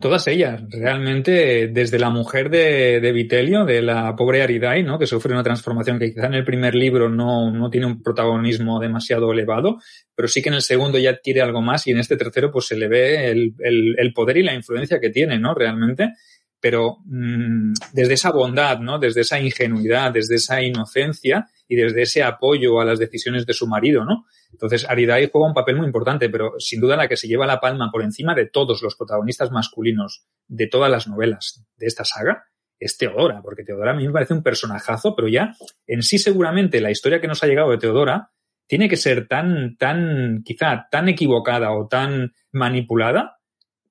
Todas 0.00 0.26
ellas, 0.28 0.62
realmente, 0.70 1.68
desde 1.68 1.98
la 1.98 2.08
mujer 2.08 2.48
de, 2.48 3.00
de 3.00 3.12
Vitelio, 3.12 3.66
de 3.66 3.82
la 3.82 4.16
pobre 4.16 4.42
Aridai, 4.42 4.82
¿no? 4.82 4.98
que 4.98 5.06
sufre 5.06 5.32
una 5.34 5.42
transformación 5.42 5.98
que 5.98 6.12
quizá 6.12 6.26
en 6.26 6.34
el 6.34 6.44
primer 6.44 6.74
libro 6.74 7.10
no, 7.10 7.50
no 7.50 7.68
tiene 7.68 7.86
un 7.86 8.02
protagonismo 8.02 8.80
demasiado 8.80 9.30
elevado, 9.30 9.78
pero 10.14 10.26
sí 10.26 10.40
que 10.40 10.48
en 10.48 10.54
el 10.54 10.62
segundo 10.62 10.98
ya 10.98 11.10
adquiere 11.10 11.42
algo 11.42 11.60
más 11.60 11.86
y 11.86 11.90
en 11.90 11.98
este 11.98 12.16
tercero 12.16 12.50
pues 12.50 12.66
se 12.66 12.76
le 12.76 12.88
ve 12.88 13.30
el, 13.30 13.54
el, 13.58 13.94
el 13.98 14.12
poder 14.14 14.38
y 14.38 14.42
la 14.42 14.54
influencia 14.54 14.98
que 15.00 15.10
tiene, 15.10 15.38
¿no? 15.38 15.54
Realmente 15.54 16.14
pero 16.60 16.98
mm, 17.06 17.72
desde 17.92 18.14
esa 18.14 18.30
bondad, 18.32 18.78
¿no? 18.80 18.98
Desde 18.98 19.22
esa 19.22 19.40
ingenuidad, 19.40 20.12
desde 20.12 20.36
esa 20.36 20.62
inocencia 20.62 21.48
y 21.66 21.76
desde 21.76 22.02
ese 22.02 22.22
apoyo 22.22 22.80
a 22.80 22.84
las 22.84 22.98
decisiones 22.98 23.46
de 23.46 23.54
su 23.54 23.66
marido, 23.66 24.04
¿no? 24.04 24.26
Entonces, 24.52 24.88
Aridai 24.88 25.30
juega 25.30 25.48
un 25.48 25.54
papel 25.54 25.76
muy 25.76 25.86
importante, 25.86 26.28
pero 26.28 26.54
sin 26.58 26.80
duda 26.80 26.96
la 26.96 27.08
que 27.08 27.16
se 27.16 27.28
lleva 27.28 27.46
la 27.46 27.60
palma 27.60 27.90
por 27.90 28.02
encima 28.02 28.34
de 28.34 28.46
todos 28.46 28.82
los 28.82 28.96
protagonistas 28.96 29.50
masculinos 29.50 30.24
de 30.48 30.66
todas 30.66 30.90
las 30.90 31.06
novelas 31.08 31.64
de 31.76 31.86
esta 31.86 32.04
saga 32.04 32.44
es 32.78 32.96
Teodora, 32.96 33.42
porque 33.42 33.62
Teodora 33.62 33.92
a 33.92 33.94
mí 33.94 34.06
me 34.06 34.12
parece 34.12 34.34
un 34.34 34.42
personajazo, 34.42 35.14
pero 35.14 35.28
ya 35.28 35.54
en 35.86 36.02
sí 36.02 36.18
seguramente 36.18 36.80
la 36.80 36.90
historia 36.90 37.20
que 37.20 37.28
nos 37.28 37.42
ha 37.42 37.46
llegado 37.46 37.70
de 37.70 37.78
Teodora 37.78 38.30
tiene 38.66 38.88
que 38.88 38.96
ser 38.96 39.28
tan, 39.28 39.76
tan, 39.76 40.42
quizá 40.44 40.88
tan 40.90 41.08
equivocada 41.08 41.72
o 41.72 41.88
tan 41.88 42.32
manipulada 42.52 43.40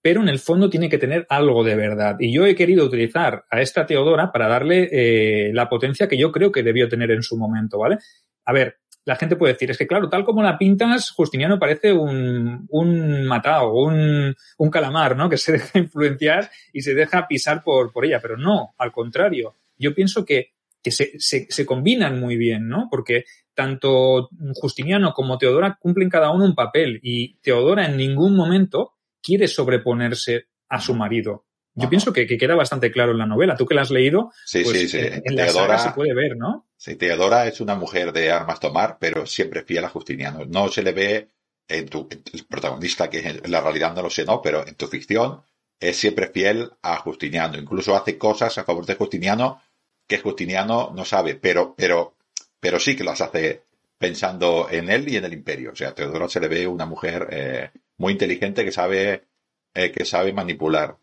pero 0.02 0.22
en 0.22 0.30
el 0.30 0.40
fondo 0.40 0.70
tiene 0.70 0.90
que 0.90 0.98
tener 0.98 1.26
algo 1.30 1.64
de 1.64 1.76
verdad. 1.76 2.16
Y 2.20 2.34
yo 2.34 2.46
he 2.46 2.56
querido 2.56 2.86
utilizar 2.86 3.46
a 3.50 3.62
esta 3.62 3.86
Teodora 3.86 4.32
para 4.32 4.48
darle 4.48 4.88
eh, 4.92 5.52
la 5.54 5.68
potencia 5.68 6.08
que 6.08 6.18
yo 6.18 6.32
creo 6.32 6.52
que 6.52 6.64
debió 6.64 6.88
tener 6.88 7.12
en 7.12 7.22
su 7.22 7.38
momento, 7.38 7.80
¿vale? 7.80 7.98
A 8.46 8.54
ver, 8.54 8.79
la 9.06 9.16
gente 9.16 9.36
puede 9.36 9.54
decir, 9.54 9.72
es 9.72 9.78
que 9.78 9.88
claro, 9.88 10.10
tal 10.10 10.24
como 10.24 10.44
la 10.44 10.58
pintas, 10.58 11.12
Justiniano 11.12 11.58
parece 11.58 11.94
un, 11.94 12.68
un 12.70 13.26
matao, 13.26 13.74
un, 13.74 14.36
un 14.58 14.70
calamar, 14.70 15.16
¿no? 15.16 15.30
Que 15.30 15.38
se 15.38 15.54
deja 15.54 15.80
influenciar 15.80 16.50
y 16.74 16.82
se 16.82 16.94
deja 16.94 17.28
pisar 17.28 17.64
por, 17.64 17.92
por 17.92 18.06
ella, 18.06 18.20
pero 18.22 18.38
no, 18.38 18.76
al 18.78 18.92
contrario. 18.92 19.56
Yo 19.78 19.94
pienso 19.96 20.26
que, 20.26 20.54
que 20.84 20.92
se, 20.92 21.20
se, 21.20 21.48
se 21.50 21.66
combinan 21.66 22.20
muy 22.20 22.38
bien, 22.38 22.68
¿no? 22.68 22.88
Porque 22.92 23.26
tanto 23.54 24.30
Justiniano 24.54 25.14
como 25.14 25.38
Teodora 25.38 25.78
cumplen 25.80 26.10
cada 26.10 26.32
uno 26.32 26.46
un 26.46 26.56
papel 26.56 27.00
y 27.04 27.36
Teodora 27.40 27.86
en 27.86 27.98
ningún 27.98 28.36
momento 28.36 28.94
quiere 29.22 29.48
sobreponerse 29.48 30.46
a 30.70 30.80
su 30.80 30.94
marido. 30.96 31.46
Yo 31.80 31.90
pienso 31.90 32.14
que, 32.14 32.26
queda 32.26 32.56
bastante 32.56 32.92
claro 32.92 33.12
en 33.12 33.18
la 33.18 33.26
novela. 33.26 33.56
Tú 33.56 33.66
que 33.66 33.76
la 33.76 33.82
has 33.82 33.92
leído, 33.92 34.32
sí, 34.46 34.64
pues, 34.64 34.80
sí, 34.80 34.88
sí. 34.88 34.98
en 35.00 35.36
la 35.36 35.46
Teodora, 35.46 35.78
se 35.80 35.92
puede 35.92 36.14
ver, 36.14 36.38
¿no? 36.38 36.68
Sí, 36.78 36.96
Teodora 36.96 37.48
es 37.48 37.62
una 37.62 37.76
mujer 37.76 38.14
de 38.14 38.32
armas 38.32 38.60
tomar, 38.60 38.98
pero 39.00 39.26
siempre 39.26 39.64
fiel 39.64 39.86
a 39.86 39.90
Justiniano. 39.90 40.46
No 40.46 40.70
se 40.70 40.84
le 40.84 40.92
ve 40.92 41.30
en 41.68 41.88
tu 41.88 42.08
el 42.12 42.46
protagonista, 42.46 43.10
que 43.10 43.20
en 43.20 43.52
la 43.52 43.62
realidad 43.62 43.94
no 43.96 44.02
lo 44.02 44.10
sé, 44.10 44.26
no, 44.26 44.42
pero 44.42 44.68
en 44.68 44.76
tu 44.76 44.88
ficción 44.88 45.42
es 45.80 45.98
siempre 45.98 46.28
fiel 46.28 46.72
a 46.82 46.98
Justiniano. 46.98 47.58
Incluso 47.58 47.96
hace 47.96 48.18
cosas 48.18 48.58
a 48.58 48.64
favor 48.64 48.86
de 48.86 48.96
Justiniano 48.96 49.62
que 50.08 50.20
Justiniano 50.20 50.92
no 50.96 51.06
sabe, 51.06 51.36
pero, 51.36 51.76
pero, 51.78 52.16
pero 52.60 52.80
sí 52.80 52.96
que 52.96 53.04
las 53.04 53.22
hace 53.22 53.64
pensando 54.00 54.68
en 54.72 54.90
él 54.90 55.08
y 55.08 55.18
en 55.18 55.26
el 55.26 55.34
imperio. 55.34 55.72
O 55.72 55.76
sea, 55.76 55.90
a 55.90 55.96
Teodora 55.96 56.28
se 56.28 56.40
le 56.40 56.48
ve 56.48 56.66
una 56.66 56.86
mujer 56.86 57.28
eh, 57.32 57.72
muy 57.98 58.14
inteligente 58.14 58.66
que 58.66 58.72
sabe, 58.72 59.28
eh, 59.74 59.92
que 59.92 60.06
sabe 60.06 60.34
manipular. 60.34 60.98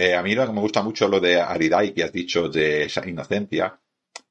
Eh, 0.00 0.14
a 0.14 0.22
mí 0.22 0.32
lo 0.32 0.52
me 0.52 0.60
gusta 0.60 0.80
mucho 0.80 1.08
lo 1.08 1.18
de 1.18 1.40
Aridai 1.40 1.92
que 1.92 2.04
has 2.04 2.12
dicho 2.12 2.48
de 2.48 2.84
esa 2.84 3.04
inocencia. 3.08 3.80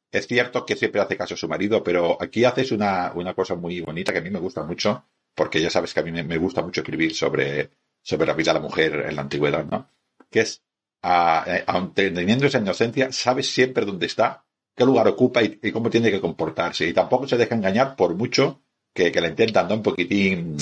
Es 0.09 0.25
cierto 0.25 0.65
que 0.65 0.77
siempre 0.77 1.01
hace 1.01 1.17
caso 1.17 1.33
a 1.33 1.37
su 1.37 1.49
marido, 1.49 1.83
pero 1.83 2.17
aquí 2.21 2.45
haces 2.45 2.71
una, 2.71 3.11
una 3.13 3.33
cosa 3.33 3.55
muy 3.55 3.81
bonita 3.81 4.13
que 4.13 4.19
a 4.19 4.21
mí 4.21 4.29
me 4.29 4.39
gusta 4.39 4.63
mucho, 4.63 5.03
porque 5.35 5.61
ya 5.61 5.69
sabes 5.69 5.93
que 5.93 5.99
a 5.99 6.03
mí 6.03 6.11
me, 6.11 6.37
gusta 6.37 6.61
mucho 6.61 6.79
escribir 6.79 7.13
sobre, 7.13 7.69
sobre 8.01 8.27
la 8.27 8.33
vida 8.33 8.53
de 8.53 8.59
la 8.59 8.65
mujer 8.65 9.07
en 9.09 9.15
la 9.17 9.23
antigüedad, 9.23 9.65
¿no? 9.65 9.89
Que 10.29 10.39
es, 10.39 10.63
aun 11.01 11.93
teniendo 11.93 12.45
esa 12.45 12.59
inocencia, 12.59 13.11
sabes 13.11 13.51
siempre 13.51 13.85
dónde 13.85 14.05
está, 14.05 14.45
qué 14.73 14.85
lugar 14.85 15.09
ocupa 15.09 15.43
y, 15.43 15.59
cómo 15.73 15.89
tiene 15.89 16.11
que 16.11 16.21
comportarse. 16.21 16.87
Y 16.87 16.93
tampoco 16.93 17.27
se 17.27 17.35
deja 17.35 17.55
engañar 17.55 17.97
por 17.97 18.15
mucho 18.15 18.61
que, 18.93 19.11
que 19.11 19.19
la 19.19 19.27
intentan. 19.27 19.69
Un 19.69 19.83
poquitín 19.83 20.55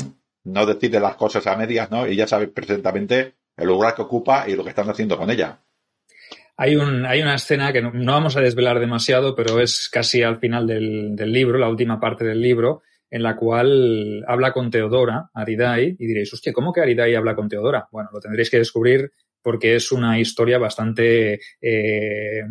no 0.45 0.65
decirle 0.65 0.99
las 0.99 1.15
cosas 1.15 1.45
a 1.45 1.55
medias, 1.55 1.91
¿no? 1.91 2.07
Ella 2.07 2.25
sabe 2.25 2.47
perfectamente 2.47 3.35
el 3.57 3.67
lugar 3.67 3.95
que 3.95 4.01
ocupa 4.01 4.47
y 4.47 4.55
lo 4.55 4.63
que 4.63 4.69
están 4.69 4.89
haciendo 4.89 5.17
con 5.17 5.29
ella. 5.29 5.59
Hay, 6.57 6.75
un, 6.75 7.05
hay 7.05 7.21
una 7.21 7.35
escena 7.35 7.73
que 7.73 7.81
no, 7.81 7.91
vamos 7.91 8.37
a 8.37 8.41
desvelar 8.41 8.79
demasiado, 8.79 9.35
pero 9.35 9.59
es 9.59 9.89
casi 9.91 10.23
al 10.23 10.39
final 10.39 10.65
del, 10.65 11.15
libro, 11.15 11.57
la 11.57 11.69
última 11.69 11.99
parte 11.99 12.23
del 12.23 12.41
libro, 12.41 12.81
en 13.09 13.23
la 13.23 13.35
cual 13.35 14.23
habla 14.27 14.53
con 14.53 14.71
Teodora, 14.71 15.29
Aridai, 15.33 15.95
y 15.99 16.05
diréis, 16.05 16.33
hostia, 16.33 16.53
¿cómo 16.53 16.71
que 16.71 16.81
Aridai 16.81 17.15
habla 17.15 17.35
con 17.35 17.49
Teodora? 17.49 17.87
Bueno, 17.91 18.09
lo 18.13 18.19
tendréis 18.19 18.49
que 18.49 18.57
descubrir 18.57 19.11
porque 19.41 19.75
es 19.75 19.91
una 19.91 20.17
historia 20.17 20.57
bastante, 20.57 21.39
eh, 21.61 22.41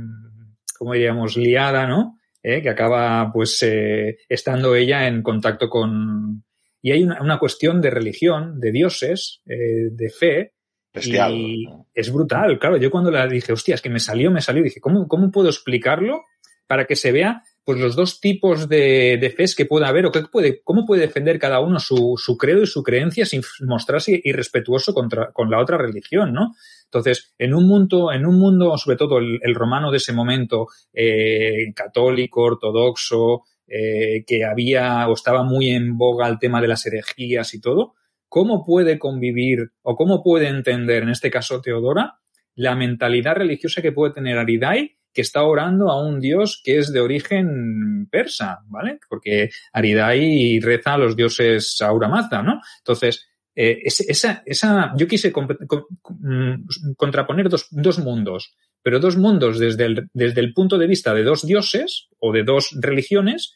¿cómo 0.78 0.92
diríamos?, 0.92 1.36
liada, 1.36 1.86
¿no? 1.86 2.18
Eh, 2.42 2.62
que 2.62 2.68
acaba, 2.68 3.32
pues, 3.32 3.62
eh, 3.62 4.18
estando 4.28 4.76
ella 4.76 5.08
en 5.08 5.22
contacto 5.22 5.68
con, 5.68 6.44
y 6.84 6.92
hay 6.92 7.02
una, 7.02 7.38
cuestión 7.38 7.80
de 7.80 7.88
religión, 7.88 8.60
de 8.60 8.70
dioses, 8.70 9.40
eh, 9.46 9.88
de 9.90 10.10
fe. 10.10 10.52
Y 10.94 11.66
es 11.92 12.12
brutal, 12.12 12.58
claro. 12.58 12.76
Yo 12.76 12.90
cuando 12.90 13.10
la 13.10 13.26
dije, 13.26 13.52
hostia, 13.52 13.74
es 13.74 13.82
que 13.82 13.90
me 13.90 14.00
salió, 14.00 14.30
me 14.30 14.40
salió, 14.40 14.62
dije, 14.62 14.80
¿cómo, 14.80 15.08
cómo 15.08 15.30
puedo 15.30 15.48
explicarlo 15.48 16.22
para 16.66 16.86
que 16.86 16.96
se 16.96 17.12
vea 17.12 17.42
pues 17.64 17.78
los 17.80 17.96
dos 17.96 18.20
tipos 18.20 18.68
de, 18.68 19.18
de 19.18 19.54
que 19.56 19.64
pueda 19.64 19.88
haber 19.88 20.04
o 20.06 20.12
qué 20.12 20.22
puede, 20.30 20.60
cómo 20.62 20.84
puede 20.84 21.02
defender 21.02 21.38
cada 21.38 21.60
uno 21.60 21.80
su, 21.80 22.14
su 22.18 22.36
credo 22.36 22.62
y 22.62 22.66
su 22.66 22.82
creencia 22.82 23.24
sin 23.24 23.42
mostrarse 23.60 24.20
irrespetuoso 24.22 24.92
contra, 24.92 25.32
con 25.32 25.50
la 25.50 25.60
otra 25.60 25.78
religión, 25.78 26.32
¿no? 26.34 26.54
Entonces, 26.84 27.34
en 27.38 27.54
un 27.54 27.66
mundo, 27.66 28.12
en 28.12 28.26
un 28.26 28.38
mundo, 28.38 28.76
sobre 28.76 28.98
todo 28.98 29.18
el, 29.18 29.54
romano 29.54 29.90
de 29.90 29.96
ese 29.96 30.12
momento, 30.12 30.68
eh, 30.92 31.72
católico, 31.74 32.42
ortodoxo, 32.42 33.44
eh, 33.66 34.24
que 34.26 34.44
había 34.44 35.08
o 35.08 35.14
estaba 35.14 35.42
muy 35.42 35.70
en 35.70 35.96
boga 35.96 36.28
el 36.28 36.38
tema 36.38 36.60
de 36.60 36.68
las 36.68 36.84
herejías 36.84 37.54
y 37.54 37.60
todo, 37.60 37.94
¿cómo 38.34 38.64
puede 38.64 38.98
convivir 38.98 39.70
o 39.82 39.94
cómo 39.94 40.20
puede 40.20 40.48
entender, 40.48 41.04
en 41.04 41.10
este 41.10 41.30
caso 41.30 41.60
Teodora, 41.60 42.18
la 42.56 42.74
mentalidad 42.74 43.36
religiosa 43.36 43.80
que 43.80 43.92
puede 43.92 44.12
tener 44.12 44.36
Aridai, 44.36 44.96
que 45.12 45.20
está 45.22 45.44
orando 45.44 45.88
a 45.88 46.04
un 46.04 46.18
dios 46.18 46.60
que 46.64 46.78
es 46.78 46.92
de 46.92 46.98
origen 46.98 48.08
persa, 48.10 48.58
¿vale? 48.66 48.98
Porque 49.08 49.50
Aridai 49.72 50.58
reza 50.58 50.94
a 50.94 50.98
los 50.98 51.14
dioses 51.14 51.80
Aura 51.80 52.08
Mazda, 52.08 52.42
¿no? 52.42 52.60
Entonces, 52.78 53.24
eh, 53.54 53.78
esa, 53.84 54.42
esa, 54.44 54.92
yo 54.96 55.06
quise 55.06 55.30
mm, 55.30 56.94
contraponer 56.96 57.48
dos, 57.48 57.68
dos 57.70 58.00
mundos 58.00 58.56
pero 58.82 58.98
dos 58.98 59.16
mundos 59.16 59.60
desde 59.60 59.86
el, 59.86 60.10
desde 60.12 60.40
el 60.40 60.52
punto 60.52 60.76
de 60.76 60.88
vista 60.88 61.14
de 61.14 61.22
dos 61.22 61.46
dioses 61.46 62.08
o 62.18 62.32
de 62.32 62.42
dos 62.42 62.76
religiones, 62.80 63.54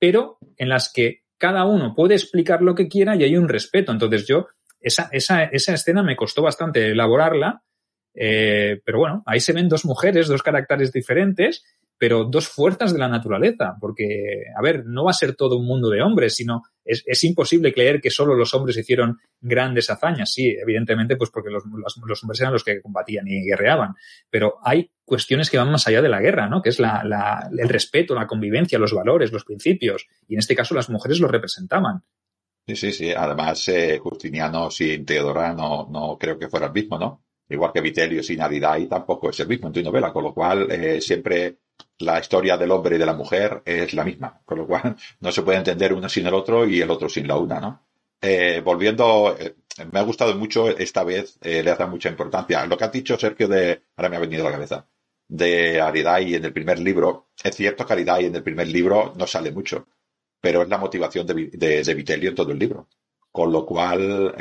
pero 0.00 0.38
en 0.56 0.70
las 0.70 0.90
que 0.90 1.25
cada 1.38 1.64
uno 1.64 1.94
puede 1.94 2.14
explicar 2.14 2.62
lo 2.62 2.74
que 2.74 2.88
quiera 2.88 3.16
y 3.16 3.24
hay 3.24 3.36
un 3.36 3.48
respeto. 3.48 3.92
Entonces 3.92 4.26
yo, 4.26 4.48
esa, 4.80 5.08
esa, 5.12 5.44
esa 5.44 5.74
escena 5.74 6.02
me 6.02 6.16
costó 6.16 6.42
bastante 6.42 6.90
elaborarla, 6.90 7.62
eh, 8.14 8.80
pero 8.84 8.98
bueno, 8.98 9.22
ahí 9.26 9.40
se 9.40 9.52
ven 9.52 9.68
dos 9.68 9.84
mujeres, 9.84 10.28
dos 10.28 10.42
caracteres 10.42 10.92
diferentes 10.92 11.64
pero 11.98 12.24
dos 12.24 12.48
fuerzas 12.48 12.92
de 12.92 12.98
la 12.98 13.08
naturaleza, 13.08 13.76
porque, 13.80 14.44
a 14.56 14.62
ver, 14.62 14.84
no 14.86 15.04
va 15.04 15.10
a 15.10 15.14
ser 15.14 15.34
todo 15.34 15.56
un 15.56 15.66
mundo 15.66 15.88
de 15.88 16.02
hombres, 16.02 16.34
sino 16.34 16.62
es, 16.84 17.02
es 17.06 17.24
imposible 17.24 17.72
creer 17.72 18.00
que 18.00 18.10
solo 18.10 18.34
los 18.34 18.52
hombres 18.54 18.76
hicieron 18.76 19.18
grandes 19.40 19.88
hazañas. 19.90 20.32
Sí, 20.32 20.56
evidentemente, 20.60 21.16
pues 21.16 21.30
porque 21.30 21.50
los, 21.50 21.64
los, 21.66 22.22
hombres 22.22 22.40
eran 22.40 22.52
los 22.52 22.64
que 22.64 22.80
combatían 22.82 23.26
y 23.26 23.44
guerreaban, 23.44 23.94
pero 24.30 24.58
hay 24.62 24.90
cuestiones 25.04 25.50
que 25.50 25.58
van 25.58 25.70
más 25.70 25.86
allá 25.86 26.02
de 26.02 26.08
la 26.08 26.20
guerra, 26.20 26.48
¿no? 26.48 26.60
Que 26.60 26.68
es 26.68 26.78
la, 26.78 27.02
la, 27.04 27.48
el 27.56 27.68
respeto, 27.68 28.14
la 28.14 28.26
convivencia, 28.26 28.78
los 28.78 28.92
valores, 28.92 29.32
los 29.32 29.44
principios, 29.44 30.06
y 30.28 30.34
en 30.34 30.40
este 30.40 30.54
caso 30.54 30.74
las 30.74 30.90
mujeres 30.90 31.20
lo 31.20 31.28
representaban. 31.28 32.02
Sí, 32.66 32.76
sí, 32.76 32.92
sí. 32.92 33.12
Además, 33.12 33.68
eh, 33.68 33.98
Justiniano 33.98 34.70
sin 34.70 35.04
Teodora 35.04 35.54
no, 35.54 35.88
no 35.88 36.18
creo 36.18 36.36
que 36.38 36.48
fuera 36.48 36.66
el 36.66 36.72
mismo, 36.72 36.98
¿no? 36.98 37.25
Igual 37.48 37.72
que 37.72 37.80
Vitelio 37.80 38.22
sin 38.22 38.40
Aridai 38.40 38.86
tampoco 38.86 39.30
es 39.30 39.38
el 39.40 39.48
mismo 39.48 39.68
en 39.68 39.74
tu 39.74 39.82
novela, 39.82 40.12
con 40.12 40.24
lo 40.24 40.34
cual 40.34 40.70
eh, 40.70 41.00
siempre 41.00 41.58
la 42.00 42.18
historia 42.18 42.56
del 42.56 42.70
hombre 42.72 42.96
y 42.96 42.98
de 42.98 43.06
la 43.06 43.14
mujer 43.14 43.62
es 43.64 43.94
la 43.94 44.04
misma, 44.04 44.40
con 44.44 44.58
lo 44.58 44.66
cual 44.66 44.96
no 45.20 45.30
se 45.32 45.42
puede 45.42 45.58
entender 45.58 45.92
uno 45.92 46.08
sin 46.08 46.26
el 46.26 46.34
otro 46.34 46.66
y 46.66 46.80
el 46.80 46.90
otro 46.90 47.08
sin 47.08 47.28
la 47.28 47.36
una, 47.36 47.60
¿no? 47.60 47.86
Eh, 48.20 48.60
volviendo, 48.64 49.36
eh, 49.38 49.54
me 49.92 50.00
ha 50.00 50.02
gustado 50.02 50.34
mucho 50.36 50.68
esta 50.70 51.04
vez, 51.04 51.38
le 51.42 51.70
hace 51.70 51.86
mucha 51.86 52.08
importancia. 52.08 52.66
Lo 52.66 52.76
que 52.76 52.84
ha 52.84 52.88
dicho 52.88 53.18
Sergio 53.18 53.46
de, 53.46 53.82
ahora 53.96 54.08
me 54.08 54.16
ha 54.16 54.20
venido 54.20 54.42
a 54.42 54.50
la 54.50 54.56
cabeza, 54.56 54.86
de 55.28 55.80
Aridai 55.80 56.34
en 56.34 56.44
el 56.46 56.52
primer 56.52 56.78
libro. 56.80 57.28
Es 57.42 57.54
cierto 57.54 57.86
que 57.86 57.92
Aridai 57.92 58.24
en 58.26 58.34
el 58.36 58.42
primer 58.42 58.68
libro 58.68 59.12
no 59.16 59.26
sale 59.26 59.52
mucho, 59.52 59.86
pero 60.40 60.62
es 60.62 60.68
la 60.68 60.78
motivación 60.78 61.26
de, 61.26 61.50
de, 61.52 61.82
de 61.84 61.94
Vitelio 61.94 62.30
en 62.30 62.34
todo 62.34 62.52
el 62.52 62.58
libro. 62.58 62.88
Con 63.30 63.52
lo 63.52 63.66
cual, 63.66 64.34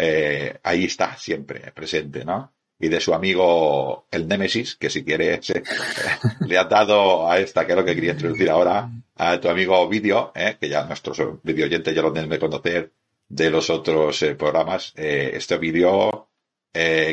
ahí 0.63 0.85
está 0.85 1.17
siempre 1.17 1.71
presente, 1.73 2.23
¿no? 2.23 2.54
Y 2.79 2.89
de 2.89 2.99
su 2.99 3.13
amigo 3.13 4.05
el 4.11 4.27
Némesis, 4.27 4.75
que 4.75 4.89
si 4.89 5.03
quieres 5.03 5.53
le 6.41 6.57
ha 6.57 6.65
dado 6.65 7.29
a 7.29 7.39
esta, 7.39 7.65
que 7.65 7.71
es 7.71 7.77
lo 7.77 7.85
que 7.85 7.95
quería 7.95 8.11
introducir 8.11 8.49
ahora, 8.49 8.89
a 9.15 9.39
tu 9.39 9.49
amigo 9.49 9.87
Vídeo, 9.87 10.31
eh, 10.35 10.57
que 10.59 10.69
ya 10.69 10.85
nuestros 10.85 11.21
video 11.43 11.65
oyentes 11.65 11.95
ya 11.95 12.01
lo 12.01 12.11
deben 12.11 12.39
conocer 12.39 12.91
de 13.27 13.49
los 13.49 13.69
otros 13.69 14.21
eh, 14.23 14.35
programas. 14.35 14.93
Eh, 14.95 15.31
este 15.33 15.57
vídeo 15.57 16.29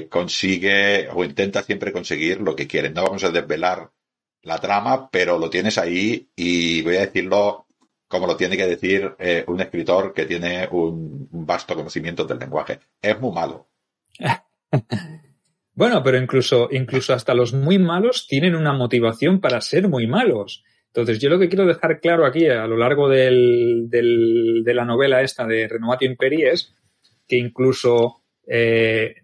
consigue 0.09 1.09
o 1.15 1.23
intenta 1.23 1.63
siempre 1.63 1.93
conseguir 1.93 2.41
lo 2.41 2.57
que 2.57 2.67
quiere. 2.67 2.91
No 2.91 3.05
vamos 3.05 3.23
a 3.23 3.31
desvelar 3.31 3.93
la 4.43 4.59
trama, 4.59 5.09
pero 5.09 5.39
lo 5.39 5.49
tienes 5.49 5.79
ahí 5.79 6.29
y 6.35 6.83
voy 6.83 6.97
a 6.97 7.07
decirlo 7.07 7.67
como 8.09 8.27
lo 8.27 8.37
tiene 8.37 8.57
que 8.57 8.67
decir 8.67 9.15
un 9.47 9.61
escritor 9.61 10.13
que 10.13 10.27
tiene 10.27 10.67
un 10.73 11.29
vasto 11.31 11.77
conocimiento 11.77 12.25
del 12.25 12.41
lenguaje. 12.41 12.81
Es 13.01 13.21
muy 13.21 13.31
malo. 13.31 13.69
Bueno, 15.75 16.03
pero 16.03 16.19
incluso, 16.19 16.69
incluso 16.71 17.15
hasta 17.15 17.35
los 17.35 17.55
muy 17.55 17.79
malos 17.79 18.27
tienen 18.27 18.55
una 18.55 18.73
motivación 18.73 19.41
para 19.41 19.61
ser 19.61 19.89
muy 19.89 20.07
malos. 20.07 20.63
Entonces, 20.89 21.19
yo 21.19 21.31
lo 21.31 21.39
que 21.39 21.49
quiero 21.49 21.65
dejar 21.65 22.01
claro 22.01 22.27
aquí 22.27 22.47
a 22.47 22.67
lo 22.67 22.77
largo 22.77 23.09
del, 23.09 23.87
de 23.89 24.75
la 24.75 24.85
novela 24.85 25.23
esta 25.23 25.47
de 25.47 25.67
Renovatio 25.67 26.11
Imperi 26.11 26.43
es 26.43 26.75
que 27.27 27.37
incluso 27.37 28.23
eh, 28.47 29.15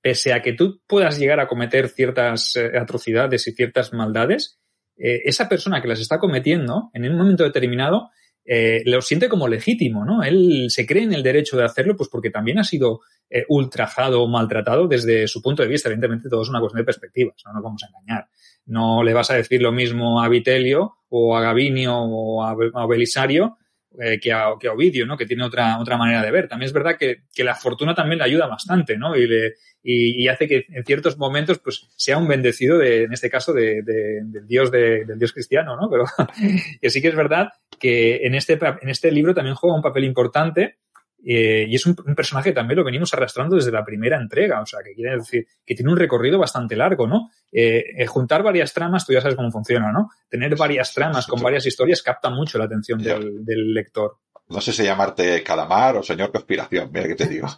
pese 0.00 0.32
a 0.32 0.42
que 0.42 0.54
tú 0.54 0.80
puedas 0.86 1.18
llegar 1.18 1.38
a 1.38 1.46
cometer 1.46 1.88
ciertas 1.88 2.56
eh, 2.56 2.72
atrocidades 2.76 3.46
y 3.46 3.52
ciertas 3.52 3.92
maldades, 3.92 4.58
eh, 4.96 5.22
esa 5.24 5.48
persona 5.48 5.80
que 5.80 5.86
las 5.86 6.00
está 6.00 6.18
cometiendo 6.18 6.90
en 6.92 7.08
un 7.08 7.16
momento 7.16 7.44
determinado 7.44 8.10
eh, 8.44 8.82
lo 8.86 9.00
siente 9.00 9.28
como 9.28 9.46
legítimo, 9.46 10.04
¿no? 10.04 10.22
Él 10.22 10.66
se 10.68 10.86
cree 10.86 11.04
en 11.04 11.12
el 11.12 11.22
derecho 11.22 11.56
de 11.56 11.64
hacerlo, 11.64 11.96
pues 11.96 12.08
porque 12.08 12.30
también 12.30 12.58
ha 12.58 12.64
sido 12.64 13.00
eh, 13.30 13.44
ultrajado 13.48 14.22
o 14.22 14.28
maltratado 14.28 14.88
desde 14.88 15.28
su 15.28 15.40
punto 15.40 15.62
de 15.62 15.68
vista. 15.68 15.88
Evidentemente, 15.88 16.28
todo 16.28 16.42
es 16.42 16.48
una 16.48 16.60
cuestión 16.60 16.80
de 16.80 16.86
perspectivas, 16.86 17.36
no 17.46 17.52
nos 17.52 17.62
vamos 17.62 17.82
a 17.82 17.86
engañar. 17.86 18.28
No 18.66 19.02
le 19.02 19.14
vas 19.14 19.30
a 19.30 19.36
decir 19.36 19.62
lo 19.62 19.72
mismo 19.72 20.22
a 20.22 20.28
Vitelio 20.28 20.94
o 21.08 21.36
a 21.36 21.40
Gavinio 21.40 21.96
o 21.96 22.44
a, 22.44 22.86
Belisario 22.86 23.58
eh, 24.00 24.18
que, 24.20 24.32
a, 24.32 24.52
que, 24.58 24.68
a, 24.68 24.72
Ovidio, 24.72 25.06
¿no? 25.06 25.16
Que 25.16 25.26
tiene 25.26 25.44
otra, 25.44 25.78
otra 25.78 25.96
manera 25.96 26.22
de 26.22 26.30
ver. 26.30 26.48
También 26.48 26.66
es 26.66 26.72
verdad 26.72 26.96
que, 26.98 27.24
que 27.34 27.44
la 27.44 27.54
fortuna 27.54 27.94
también 27.94 28.18
le 28.18 28.24
ayuda 28.24 28.46
bastante, 28.46 28.96
¿no? 28.96 29.16
Y, 29.16 29.26
le, 29.26 29.54
y, 29.82 30.22
y, 30.22 30.28
hace 30.28 30.48
que 30.48 30.64
en 30.68 30.84
ciertos 30.84 31.18
momentos, 31.18 31.58
pues, 31.58 31.88
sea 31.96 32.18
un 32.18 32.28
bendecido 32.28 32.78
de, 32.78 33.04
en 33.04 33.12
este 33.12 33.30
caso, 33.30 33.52
de, 33.52 33.82
de, 33.82 34.20
del 34.24 34.46
Dios 34.46 34.70
de, 34.70 35.04
del 35.04 35.18
Dios 35.18 35.32
cristiano, 35.32 35.76
¿no? 35.76 35.90
Pero 35.90 36.04
que 36.80 36.90
sí 36.90 37.02
que 37.02 37.08
es 37.08 37.16
verdad 37.16 37.48
que 37.78 38.26
en 38.26 38.34
este, 38.34 38.58
en 38.80 38.88
este 38.88 39.10
libro 39.10 39.34
también 39.34 39.56
juega 39.56 39.76
un 39.76 39.82
papel 39.82 40.04
importante 40.04 40.78
eh, 41.24 41.66
y 41.68 41.76
es 41.76 41.86
un, 41.86 41.96
un, 42.04 42.14
personaje 42.14 42.50
que 42.50 42.54
también 42.54 42.78
lo 42.78 42.84
venimos 42.84 43.12
arrastrando 43.14 43.54
desde 43.54 43.70
la 43.70 43.84
primera 43.84 44.16
entrega, 44.16 44.60
o 44.60 44.66
sea, 44.66 44.80
que 44.82 44.92
quiere 44.92 45.16
decir 45.16 45.46
que 45.64 45.74
tiene 45.74 45.92
un 45.92 45.96
recorrido 45.96 46.38
bastante 46.38 46.74
largo, 46.74 47.06
¿no? 47.06 47.30
Eh, 47.52 47.84
eh, 47.96 48.06
juntar 48.06 48.42
varias 48.42 48.72
tramas, 48.72 49.06
tú 49.06 49.12
ya 49.12 49.20
sabes 49.20 49.36
cómo 49.36 49.50
funciona, 49.50 49.92
¿no? 49.92 50.10
Tener 50.28 50.56
varias 50.56 50.92
tramas 50.92 51.26
con 51.26 51.40
varias 51.40 51.64
historias 51.64 52.02
capta 52.02 52.28
mucho 52.30 52.58
la 52.58 52.64
atención 52.64 53.00
del, 53.00 53.44
del, 53.44 53.72
lector. 53.72 54.18
No 54.48 54.60
sé 54.60 54.72
si 54.72 54.82
llamarte 54.82 55.42
calamar 55.42 55.96
o 55.96 56.02
señor 56.02 56.32
conspiración, 56.32 56.90
mira 56.92 57.06
que 57.06 57.14
te 57.14 57.28
digo. 57.28 57.48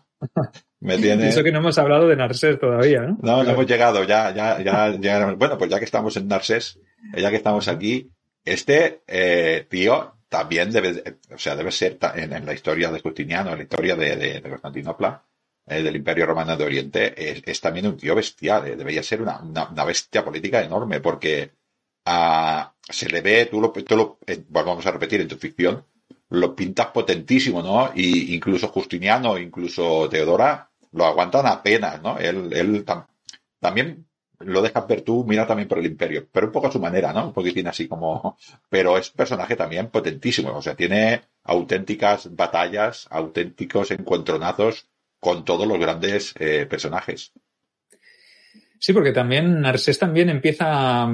Me 0.81 0.99
tiene... 0.99 1.29
Eso 1.29 1.43
que 1.43 1.51
no 1.51 1.61
hemos 1.61 1.79
hablado 1.79 2.07
de 2.07 2.17
Narsés 2.17 2.59
todavía, 2.59 3.01
¿no? 3.01 3.19
No, 3.23 3.43
no 3.43 3.51
hemos 3.51 3.67
llegado, 3.67 4.05
ya, 4.05 4.35
ya, 4.35 4.61
ya, 4.63 4.95
ya, 5.01 5.33
bueno, 5.33 5.57
pues 5.57 5.71
ya 5.71 5.79
que 5.79 5.87
estamos 5.87 6.17
en 6.19 6.29
Narsés, 6.29 6.79
ya 7.17 7.31
que 7.31 7.37
estamos 7.37 7.69
aquí, 7.69 8.11
este 8.45 9.03
tío 9.71 10.14
también 10.35 10.73
debe, 10.73 11.19
o 11.33 11.39
sea, 11.39 11.55
debe 11.55 11.71
ser 11.71 11.97
en, 12.17 12.33
en 12.33 12.45
la 12.45 12.55
historia 12.55 12.91
de 12.91 13.01
Justiniano, 13.01 13.53
en 13.53 13.59
la 13.59 13.63
historia 13.63 13.95
de, 13.95 14.43
Constantinopla, 14.43 15.23
eh, 15.65 15.81
del 15.81 15.95
Imperio 15.95 16.27
Romano 16.27 16.57
de 16.57 16.65
Oriente, 16.65 17.15
es, 17.49 17.61
también 17.61 17.87
un 17.87 17.97
tío 17.97 18.17
bestial, 18.17 18.67
eh, 18.67 18.75
debería 18.75 19.05
ser 19.05 19.23
una, 19.23 19.41
una, 19.41 19.85
bestia 19.85 20.25
política 20.25 20.61
enorme, 20.61 20.99
porque 20.99 21.53
uh, 22.07 22.65
se 22.81 23.09
le 23.09 23.21
ve, 23.21 23.47
tú 23.47 23.61
lo, 23.61 24.19
eh, 24.27 24.43
vamos 24.49 24.85
a 24.85 24.91
repetir 24.91 25.21
en 25.21 25.29
tu 25.29 25.37
ficción, 25.37 25.85
lo 26.31 26.57
pintas 26.57 26.89
potentísimo, 26.89 27.63
¿no? 27.63 27.93
Y 27.95 28.35
incluso 28.35 28.67
Justiniano, 28.67 29.39
incluso 29.39 30.09
Teodora, 30.09 30.69
lo 30.91 31.07
aguantan 31.07 31.47
apenas, 31.47 32.03
¿no? 32.03 32.19
Él, 32.19 32.53
él 32.53 32.85
tam, 32.85 33.07
también 33.61 34.05
lo 34.45 34.63
dejas 34.63 34.87
ver 34.87 35.03
tú, 35.03 35.25
mira 35.25 35.47
también 35.47 35.69
por 35.69 35.79
el 35.79 35.87
imperio, 35.87 36.27
pero 36.31 36.47
un 36.47 36.53
poco 36.53 36.69
a 36.69 36.73
su 36.73 36.81
manera, 36.81 37.13
¿no? 37.13 37.27
Un 37.27 37.33
poquitín 37.33 37.67
así 37.69 37.89
como, 37.89 38.37
pero 38.69 38.99
es 38.99 39.11
un 39.11 39.17
personaje 39.17 39.57
también 39.57 39.91
potentísimo, 39.91 40.57
o 40.57 40.63
sea, 40.63 40.75
tiene 40.75 41.23
auténticas 41.45 42.35
batallas, 42.35 43.07
auténticos 43.11 43.91
encuentronazos 43.91 44.89
con 45.21 45.45
todos 45.45 45.67
los 45.67 45.79
grandes 45.79 46.35
eh, 46.39 46.67
personajes. 46.67 47.33
Sí, 48.85 48.93
porque 48.93 49.13
también 49.13 49.63
Narsés 49.63 49.99
también 49.99 50.29
empieza, 50.29 51.09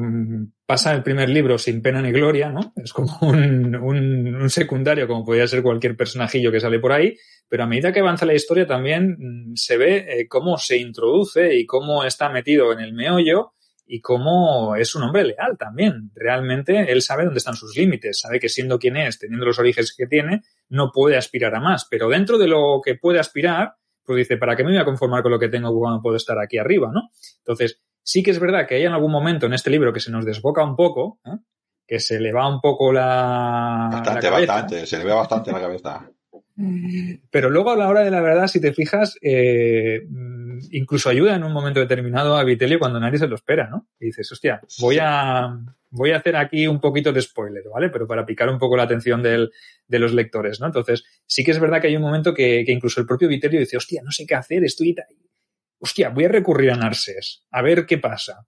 pasa 0.67 0.93
el 0.93 1.05
primer 1.05 1.29
libro 1.29 1.57
sin 1.57 1.81
pena 1.81 2.03
ni 2.03 2.11
gloria, 2.11 2.51
¿no? 2.51 2.73
Es 2.75 2.93
como 2.93 3.17
un, 3.21 3.77
un, 3.77 4.35
un, 4.35 4.51
secundario, 4.51 5.07
como 5.07 5.25
podría 5.25 5.47
ser 5.47 5.63
cualquier 5.63 5.97
personajillo 5.97 6.51
que 6.51 6.59
sale 6.59 6.81
por 6.81 6.91
ahí, 6.91 7.17
pero 7.49 7.63
a 7.63 7.69
medida 7.69 7.93
que 7.93 8.01
avanza 8.01 8.27
la 8.27 8.35
historia 8.35 8.67
también 8.67 9.53
se 9.55 9.77
ve 9.77 9.99
eh, 9.99 10.27
cómo 10.27 10.59
se 10.59 10.79
introduce 10.79 11.55
y 11.55 11.65
cómo 11.65 12.03
está 12.03 12.29
metido 12.29 12.73
en 12.73 12.81
el 12.81 12.93
meollo 12.93 13.53
y 13.87 14.01
cómo 14.01 14.75
es 14.75 14.97
un 14.97 15.05
hombre 15.05 15.27
leal 15.27 15.57
también. 15.57 16.11
Realmente 16.17 16.91
él 16.91 17.03
sabe 17.03 17.23
dónde 17.23 17.39
están 17.39 17.55
sus 17.55 17.77
límites, 17.77 18.19
sabe 18.19 18.41
que 18.41 18.49
siendo 18.49 18.81
quien 18.81 18.97
es, 18.97 19.21
teniendo 19.21 19.47
los 19.47 19.61
orígenes 19.61 19.95
que 19.97 20.09
tiene, 20.09 20.43
no 20.71 20.91
puede 20.93 21.17
aspirar 21.17 21.55
a 21.55 21.61
más, 21.61 21.87
pero 21.89 22.09
dentro 22.09 22.37
de 22.37 22.49
lo 22.49 22.81
que 22.85 22.97
puede 22.97 23.21
aspirar, 23.21 23.75
pues 24.11 24.27
dice, 24.27 24.39
¿para 24.39 24.57
qué 24.57 24.65
me 24.65 24.71
voy 24.71 24.81
a 24.81 24.85
conformar 24.85 25.23
con 25.23 25.31
lo 25.31 25.39
que 25.39 25.49
tengo 25.49 25.73
cuando 25.73 26.03
puedo 26.03 26.17
estar 26.17 26.37
aquí 26.41 26.59
arriba, 26.59 26.91
no? 26.93 27.11
Entonces, 27.39 27.81
sí 28.03 28.25
que 28.25 28.33
es 28.33 28.41
verdad 28.41 28.67
que 28.67 28.75
hay 28.75 28.83
en 28.85 28.93
algún 28.93 29.13
momento 29.13 29.47
en 29.47 29.53
este 29.53 29.71
libro 29.71 29.93
que 29.93 30.01
se 30.01 30.11
nos 30.11 30.25
desboca 30.25 30.65
un 30.65 30.75
poco, 30.75 31.21
¿eh? 31.25 31.39
que 31.87 32.01
se 32.01 32.19
le 32.19 32.33
va 32.33 32.53
un 32.53 32.61
poco 32.61 32.93
la. 32.93 33.89
Bastante, 33.93 34.29
la 34.29 34.31
bastante, 34.33 34.85
se 34.85 34.99
le 34.99 35.05
ve 35.05 35.13
bastante 35.13 35.53
la 35.53 35.61
cabeza. 35.61 36.11
Pero 37.31 37.51
luego 37.51 37.71
a 37.71 37.77
la 37.77 37.89
hora 37.89 38.01
de 38.01 38.11
la 38.11 38.21
verdad, 38.21 38.49
si 38.49 38.61
te 38.61 38.73
fijas, 38.73 39.17
eh, 39.23 40.01
incluso 40.73 41.09
ayuda 41.09 41.37
en 41.37 41.45
un 41.45 41.53
momento 41.53 41.81
determinado 41.81 42.37
a 42.37 42.45
Vitelio 42.45 42.79
cuando 42.79 43.01
nadie 43.01 43.19
se 43.19 43.27
lo 43.27 43.35
espera, 43.35 43.69
¿no? 43.69 43.89
Y 43.99 44.07
dices, 44.07 44.31
hostia, 44.33 44.61
voy 44.81 44.99
a, 45.01 45.59
voy 45.91 46.13
a 46.13 46.17
hacer 46.17 46.37
aquí 46.37 46.67
un 46.67 46.81
poquito 46.81 47.13
de 47.13 47.21
spoiler, 47.21 47.65
¿vale? 47.73 47.91
Pero 47.91 48.07
para 48.07 48.25
picar 48.27 48.49
un 48.49 48.59
poco 48.59 48.77
la 48.77 48.85
atención 48.85 49.23
del, 49.23 49.51
de 49.87 49.99
los 49.99 50.13
lectores, 50.13 50.61
¿no? 50.61 50.67
Entonces, 50.67 51.05
sí 51.27 51.45
que 51.45 51.51
es 51.51 51.61
verdad 51.61 51.81
que 51.81 51.89
hay 51.89 51.97
un 51.97 52.03
momento 52.03 52.35
que, 52.35 52.63
que 52.65 52.73
incluso 52.73 53.01
el 53.01 53.07
propio 53.07 53.29
Vitelio 53.29 53.61
dice, 53.61 53.77
hostia, 53.77 54.03
no 54.05 54.11
sé 54.11 54.27
qué 54.27 54.35
hacer, 54.35 54.65
estoy... 54.65 54.95
Hostia, 55.79 56.11
voy 56.11 56.27
a 56.27 56.29
recurrir 56.29 56.73
a 56.73 56.77
Narses, 56.77 57.45
a 57.51 57.63
ver 57.63 57.87
qué 57.87 57.99
pasa. 57.99 58.47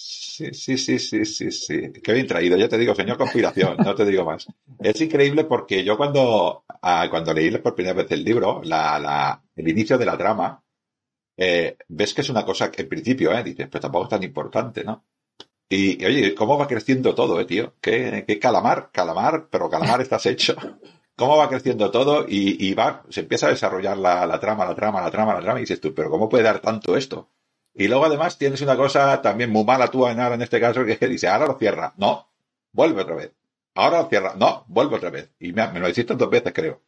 Sí, 0.00 0.52
sí, 0.52 0.78
sí, 0.78 1.00
sí, 1.00 1.24
sí, 1.24 1.50
sí. 1.50 1.92
Qué 2.02 2.12
bien 2.12 2.26
traído. 2.28 2.56
Ya 2.56 2.68
te 2.68 2.78
digo, 2.78 2.94
señor 2.94 3.16
conspiración, 3.16 3.76
no 3.78 3.94
te 3.96 4.04
digo 4.04 4.24
más. 4.24 4.46
Es 4.78 5.00
increíble 5.00 5.42
porque 5.42 5.82
yo 5.82 5.96
cuando, 5.96 6.64
ah, 6.82 7.08
cuando 7.10 7.34
leí 7.34 7.50
por 7.58 7.74
primera 7.74 7.96
vez 7.96 8.10
el 8.12 8.22
libro, 8.22 8.60
la, 8.62 9.00
la, 9.00 9.42
el 9.56 9.68
inicio 9.68 9.98
de 9.98 10.06
la 10.06 10.16
trama, 10.16 10.62
eh, 11.38 11.78
ves 11.88 12.14
que 12.14 12.22
es 12.22 12.30
una 12.30 12.44
cosa 12.44 12.70
que 12.70 12.82
en 12.82 12.88
principio, 12.88 13.32
eh, 13.32 13.44
dices, 13.44 13.68
pero 13.70 13.80
tampoco 13.82 14.04
es 14.04 14.10
tan 14.10 14.22
importante, 14.24 14.82
¿no? 14.84 15.04
Y, 15.68 16.04
oye, 16.04 16.34
¿cómo 16.34 16.58
va 16.58 16.66
creciendo 16.66 17.14
todo, 17.14 17.40
eh, 17.40 17.44
tío? 17.44 17.74
¿Qué, 17.80 18.24
qué 18.26 18.38
calamar? 18.38 18.90
Calamar, 18.92 19.48
pero 19.50 19.70
calamar 19.70 20.00
estás 20.00 20.26
hecho. 20.26 20.56
¿Cómo 21.16 21.36
va 21.36 21.48
creciendo 21.48 21.90
todo? 21.90 22.26
Y, 22.28 22.66
y 22.66 22.74
va, 22.74 23.04
se 23.10 23.20
empieza 23.20 23.46
a 23.46 23.50
desarrollar 23.50 23.98
la, 23.98 24.26
la, 24.26 24.40
trama, 24.40 24.64
la 24.64 24.74
trama, 24.74 25.00
la 25.00 25.10
trama, 25.10 25.34
la 25.34 25.40
trama, 25.40 25.58
y 25.58 25.62
dices 25.62 25.80
tú, 25.80 25.94
pero 25.94 26.10
¿cómo 26.10 26.28
puede 26.28 26.44
dar 26.44 26.60
tanto 26.60 26.96
esto? 26.96 27.28
Y 27.74 27.86
luego 27.86 28.06
además 28.06 28.38
tienes 28.38 28.60
una 28.62 28.76
cosa 28.76 29.22
también 29.22 29.50
muy 29.50 29.64
mala 29.64 29.88
tú, 29.88 30.06
Ainara, 30.06 30.34
en 30.34 30.42
este 30.42 30.60
caso, 30.60 30.84
que 30.84 30.96
dice, 31.08 31.28
ahora 31.28 31.46
lo 31.46 31.58
cierra. 31.58 31.94
No, 31.98 32.28
vuelve 32.72 33.02
otra 33.02 33.14
vez. 33.14 33.32
Ahora 33.74 34.02
lo 34.02 34.08
cierra. 34.08 34.34
No, 34.36 34.64
vuelve 34.68 34.96
otra 34.96 35.10
vez. 35.10 35.30
Y 35.38 35.52
me, 35.52 35.68
me 35.72 35.80
lo 35.80 35.88
hiciste 35.88 36.14
dos 36.16 36.30
veces, 36.30 36.52
creo. 36.52 36.82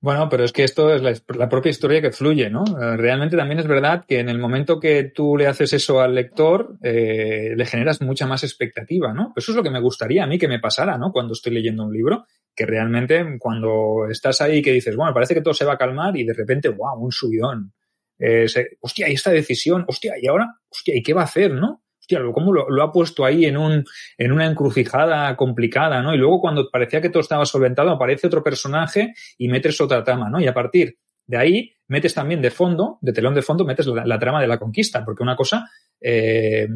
Bueno, 0.00 0.28
pero 0.28 0.44
es 0.44 0.52
que 0.52 0.62
esto 0.62 0.94
es 0.94 1.02
la, 1.02 1.48
propia 1.48 1.70
historia 1.70 2.00
que 2.00 2.12
fluye, 2.12 2.48
¿no? 2.50 2.64
Realmente 2.96 3.36
también 3.36 3.58
es 3.58 3.66
verdad 3.66 4.04
que 4.06 4.20
en 4.20 4.28
el 4.28 4.38
momento 4.38 4.78
que 4.78 5.02
tú 5.02 5.36
le 5.36 5.48
haces 5.48 5.72
eso 5.72 6.00
al 6.00 6.14
lector, 6.14 6.76
eh, 6.84 7.54
le 7.56 7.66
generas 7.66 8.00
mucha 8.00 8.24
más 8.24 8.44
expectativa, 8.44 9.12
¿no? 9.12 9.32
Eso 9.34 9.50
es 9.50 9.56
lo 9.56 9.62
que 9.64 9.70
me 9.70 9.80
gustaría 9.80 10.22
a 10.22 10.28
mí 10.28 10.38
que 10.38 10.46
me 10.46 10.60
pasara, 10.60 10.96
¿no? 10.98 11.10
Cuando 11.10 11.32
estoy 11.32 11.52
leyendo 11.52 11.84
un 11.84 11.92
libro, 11.92 12.26
que 12.54 12.64
realmente 12.64 13.24
cuando 13.40 14.06
estás 14.08 14.40
ahí 14.40 14.62
que 14.62 14.72
dices, 14.72 14.94
bueno, 14.94 15.12
parece 15.12 15.34
que 15.34 15.42
todo 15.42 15.54
se 15.54 15.64
va 15.64 15.72
a 15.72 15.78
calmar 15.78 16.16
y 16.16 16.24
de 16.24 16.34
repente, 16.34 16.68
wow, 16.68 16.96
un 17.02 17.10
subidón. 17.10 17.72
Eh, 18.20 18.46
hostia, 18.80 19.08
y 19.08 19.14
esta 19.14 19.30
decisión, 19.32 19.84
hostia, 19.88 20.14
y 20.20 20.28
ahora, 20.28 20.46
hostia, 20.68 20.96
¿y 20.96 21.02
qué 21.02 21.12
va 21.12 21.22
a 21.22 21.24
hacer, 21.24 21.52
no? 21.52 21.82
Hostia, 22.08 22.32
cómo 22.32 22.52
lo, 22.52 22.82
ha 22.82 22.92
puesto 22.92 23.24
ahí 23.24 23.44
en, 23.44 23.56
un, 23.56 23.84
en 24.16 24.32
una 24.32 24.46
encrucijada 24.46 25.36
complicada, 25.36 26.02
¿no? 26.02 26.14
Y 26.14 26.18
luego 26.18 26.40
cuando 26.40 26.70
parecía 26.70 27.00
que 27.00 27.10
todo 27.10 27.20
estaba 27.20 27.44
solventado, 27.44 27.90
aparece 27.90 28.26
otro 28.26 28.42
personaje 28.42 29.14
y 29.36 29.48
metes 29.48 29.80
otra 29.80 30.02
trama, 30.02 30.30
¿no? 30.30 30.40
Y 30.40 30.46
a 30.46 30.54
partir 30.54 30.96
de 31.26 31.36
ahí 31.36 31.72
metes 31.88 32.14
también 32.14 32.40
de 32.40 32.50
fondo, 32.50 32.98
de 33.02 33.12
telón 33.12 33.34
de 33.34 33.42
fondo, 33.42 33.64
metes 33.64 33.86
la, 33.86 34.06
la 34.06 34.18
trama 34.18 34.40
de 34.40 34.46
la 34.46 34.58
conquista, 34.58 35.04
porque 35.04 35.22
una 35.22 35.36
cosa 35.36 35.68
eh, 36.00 36.66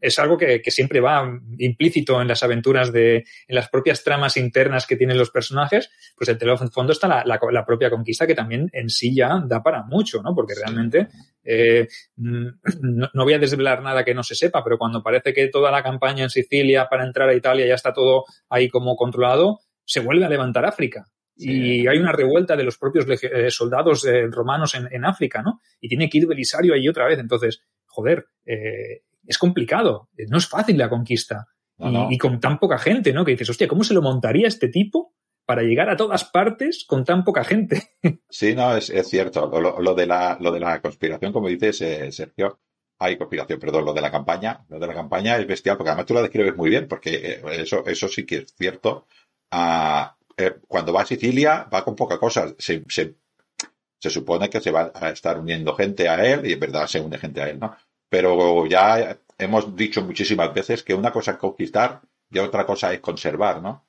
es 0.00 0.18
algo 0.18 0.36
que, 0.36 0.62
que, 0.62 0.70
siempre 0.70 1.00
va 1.00 1.40
implícito 1.58 2.20
en 2.20 2.28
las 2.28 2.42
aventuras 2.42 2.92
de, 2.92 3.16
en 3.16 3.54
las 3.54 3.68
propias 3.68 4.02
tramas 4.02 4.36
internas 4.36 4.86
que 4.86 4.96
tienen 4.96 5.18
los 5.18 5.30
personajes, 5.30 5.90
pues 6.16 6.28
el 6.28 6.38
fondo 6.70 6.92
está 6.92 7.08
la, 7.08 7.22
la, 7.24 7.38
la, 7.50 7.64
propia 7.64 7.90
conquista 7.90 8.26
que 8.26 8.34
también 8.34 8.70
en 8.72 8.88
sí 8.88 9.14
ya 9.14 9.42
da 9.46 9.62
para 9.62 9.82
mucho, 9.82 10.22
¿no? 10.22 10.34
Porque 10.34 10.54
realmente, 10.54 11.08
eh, 11.44 11.86
no, 12.16 13.10
no, 13.12 13.24
voy 13.24 13.34
a 13.34 13.38
desvelar 13.38 13.82
nada 13.82 14.04
que 14.04 14.14
no 14.14 14.22
se 14.22 14.34
sepa, 14.34 14.64
pero 14.64 14.78
cuando 14.78 15.02
parece 15.02 15.32
que 15.32 15.48
toda 15.48 15.70
la 15.70 15.82
campaña 15.82 16.24
en 16.24 16.30
Sicilia 16.30 16.88
para 16.88 17.04
entrar 17.04 17.28
a 17.28 17.34
Italia 17.34 17.66
ya 17.66 17.74
está 17.74 17.92
todo 17.92 18.24
ahí 18.48 18.68
como 18.68 18.96
controlado, 18.96 19.60
se 19.84 20.00
vuelve 20.00 20.24
a 20.24 20.28
levantar 20.28 20.64
África. 20.64 21.06
Sí. 21.36 21.50
Y 21.50 21.86
hay 21.86 21.98
una 21.98 22.12
revuelta 22.12 22.54
de 22.54 22.64
los 22.64 22.76
propios 22.76 23.06
eh, 23.08 23.50
soldados 23.50 24.04
eh, 24.04 24.26
romanos 24.26 24.74
en, 24.74 24.88
en, 24.92 25.06
África, 25.06 25.40
¿no? 25.40 25.60
Y 25.80 25.88
tiene 25.88 26.10
que 26.10 26.18
ir 26.18 26.26
Belisario 26.26 26.74
ahí 26.74 26.86
otra 26.86 27.06
vez. 27.06 27.18
Entonces, 27.18 27.62
joder, 27.86 28.26
eh, 28.44 29.02
es 29.30 29.38
complicado, 29.38 30.08
no 30.28 30.38
es 30.38 30.46
fácil 30.46 30.76
la 30.76 30.88
conquista. 30.88 31.46
No, 31.78 31.90
no. 31.90 32.10
Y, 32.10 32.16
y, 32.16 32.18
con 32.18 32.38
tan 32.40 32.58
poca 32.58 32.78
gente, 32.78 33.12
¿no? 33.12 33.24
Que 33.24 33.30
dices, 33.32 33.48
hostia, 33.48 33.66
¿cómo 33.66 33.84
se 33.84 33.94
lo 33.94 34.02
montaría 34.02 34.46
este 34.46 34.68
tipo 34.68 35.14
para 35.50 35.62
llegar 35.62 35.90
a 35.90 35.96
todas 35.96 36.22
partes 36.26 36.84
con 36.86 37.04
tan 37.04 37.24
poca 37.24 37.42
gente. 37.42 37.82
Sí, 38.30 38.54
no, 38.54 38.76
es, 38.76 38.92
cierto. 39.08 39.50
Lo, 39.80 39.94
de 39.96 40.06
la, 40.06 40.38
lo 40.40 40.52
de 40.52 40.60
la 40.60 40.80
conspiración, 40.80 41.32
como 41.32 41.48
dices, 41.48 41.80
eh, 41.80 42.12
Sergio, 42.12 42.60
hay 43.00 43.18
conspiración, 43.18 43.58
perdón, 43.58 43.84
lo 43.84 43.92
de 43.92 44.00
la 44.00 44.12
campaña, 44.12 44.64
lo 44.68 44.78
de 44.78 44.86
la 44.86 44.94
campaña 44.94 45.36
es 45.36 45.48
bestial, 45.48 45.76
porque 45.76 45.90
además 45.90 46.06
tú 46.06 46.14
lo 46.14 46.22
describes 46.22 46.56
muy 46.56 46.70
bien, 46.70 46.86
porque 46.86 47.16
eh, 47.16 47.42
eso, 47.58 47.84
eso 47.84 48.06
sí 48.06 48.24
que 48.24 48.36
es 48.36 48.54
cierto. 48.56 49.08
Ah, 49.50 50.16
eh, 50.36 50.54
cuando 50.68 50.92
va 50.92 51.02
a 51.02 51.06
Sicilia, 51.06 51.68
va 51.74 51.82
con 51.82 51.96
poca 51.96 52.16
cosa. 52.16 52.54
Se, 52.56 52.84
se, 52.88 53.16
se, 53.98 54.10
supone 54.10 54.48
que 54.48 54.60
se 54.60 54.70
va 54.70 54.92
a 54.94 55.10
estar 55.10 55.36
uniendo 55.36 55.74
gente 55.74 56.08
a 56.08 56.24
él, 56.24 56.46
y 56.46 56.52
en 56.52 56.60
verdad 56.60 56.86
se 56.86 57.00
une 57.00 57.18
gente 57.18 57.42
a 57.42 57.50
él, 57.50 57.58
¿no? 57.58 57.76
Pero 58.10 58.66
ya 58.66 59.16
hemos 59.38 59.74
dicho 59.74 60.02
muchísimas 60.02 60.52
veces 60.52 60.82
que 60.82 60.92
una 60.92 61.12
cosa 61.12 61.32
es 61.32 61.38
conquistar 61.38 62.02
y 62.30 62.38
otra 62.38 62.66
cosa 62.66 62.92
es 62.92 63.00
conservar, 63.00 63.62
¿no? 63.62 63.86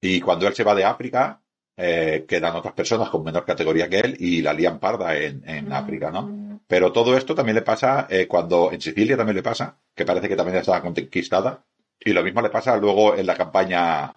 Y 0.00 0.20
cuando 0.20 0.46
él 0.46 0.54
se 0.54 0.64
va 0.64 0.74
de 0.74 0.84
África, 0.84 1.40
eh, 1.76 2.24
quedan 2.28 2.54
otras 2.54 2.74
personas 2.74 3.08
con 3.08 3.24
menor 3.24 3.44
categoría 3.44 3.88
que 3.88 3.98
él 3.98 4.16
y 4.20 4.42
la 4.42 4.52
lían 4.52 4.78
parda 4.78 5.16
en, 5.16 5.42
en 5.48 5.72
África, 5.72 6.10
¿no? 6.10 6.60
Pero 6.66 6.92
todo 6.92 7.16
esto 7.16 7.34
también 7.34 7.56
le 7.56 7.62
pasa 7.62 8.06
eh, 8.08 8.26
cuando 8.26 8.72
en 8.72 8.80
Sicilia 8.80 9.16
también 9.16 9.36
le 9.36 9.42
pasa, 9.42 9.78
que 9.94 10.04
parece 10.04 10.28
que 10.28 10.36
también 10.36 10.58
estaba 10.58 10.82
conquistada. 10.82 11.64
Y 12.00 12.12
lo 12.12 12.22
mismo 12.22 12.42
le 12.42 12.50
pasa 12.50 12.76
luego 12.76 13.16
en 13.16 13.26
la 13.26 13.34
campaña 13.34 14.12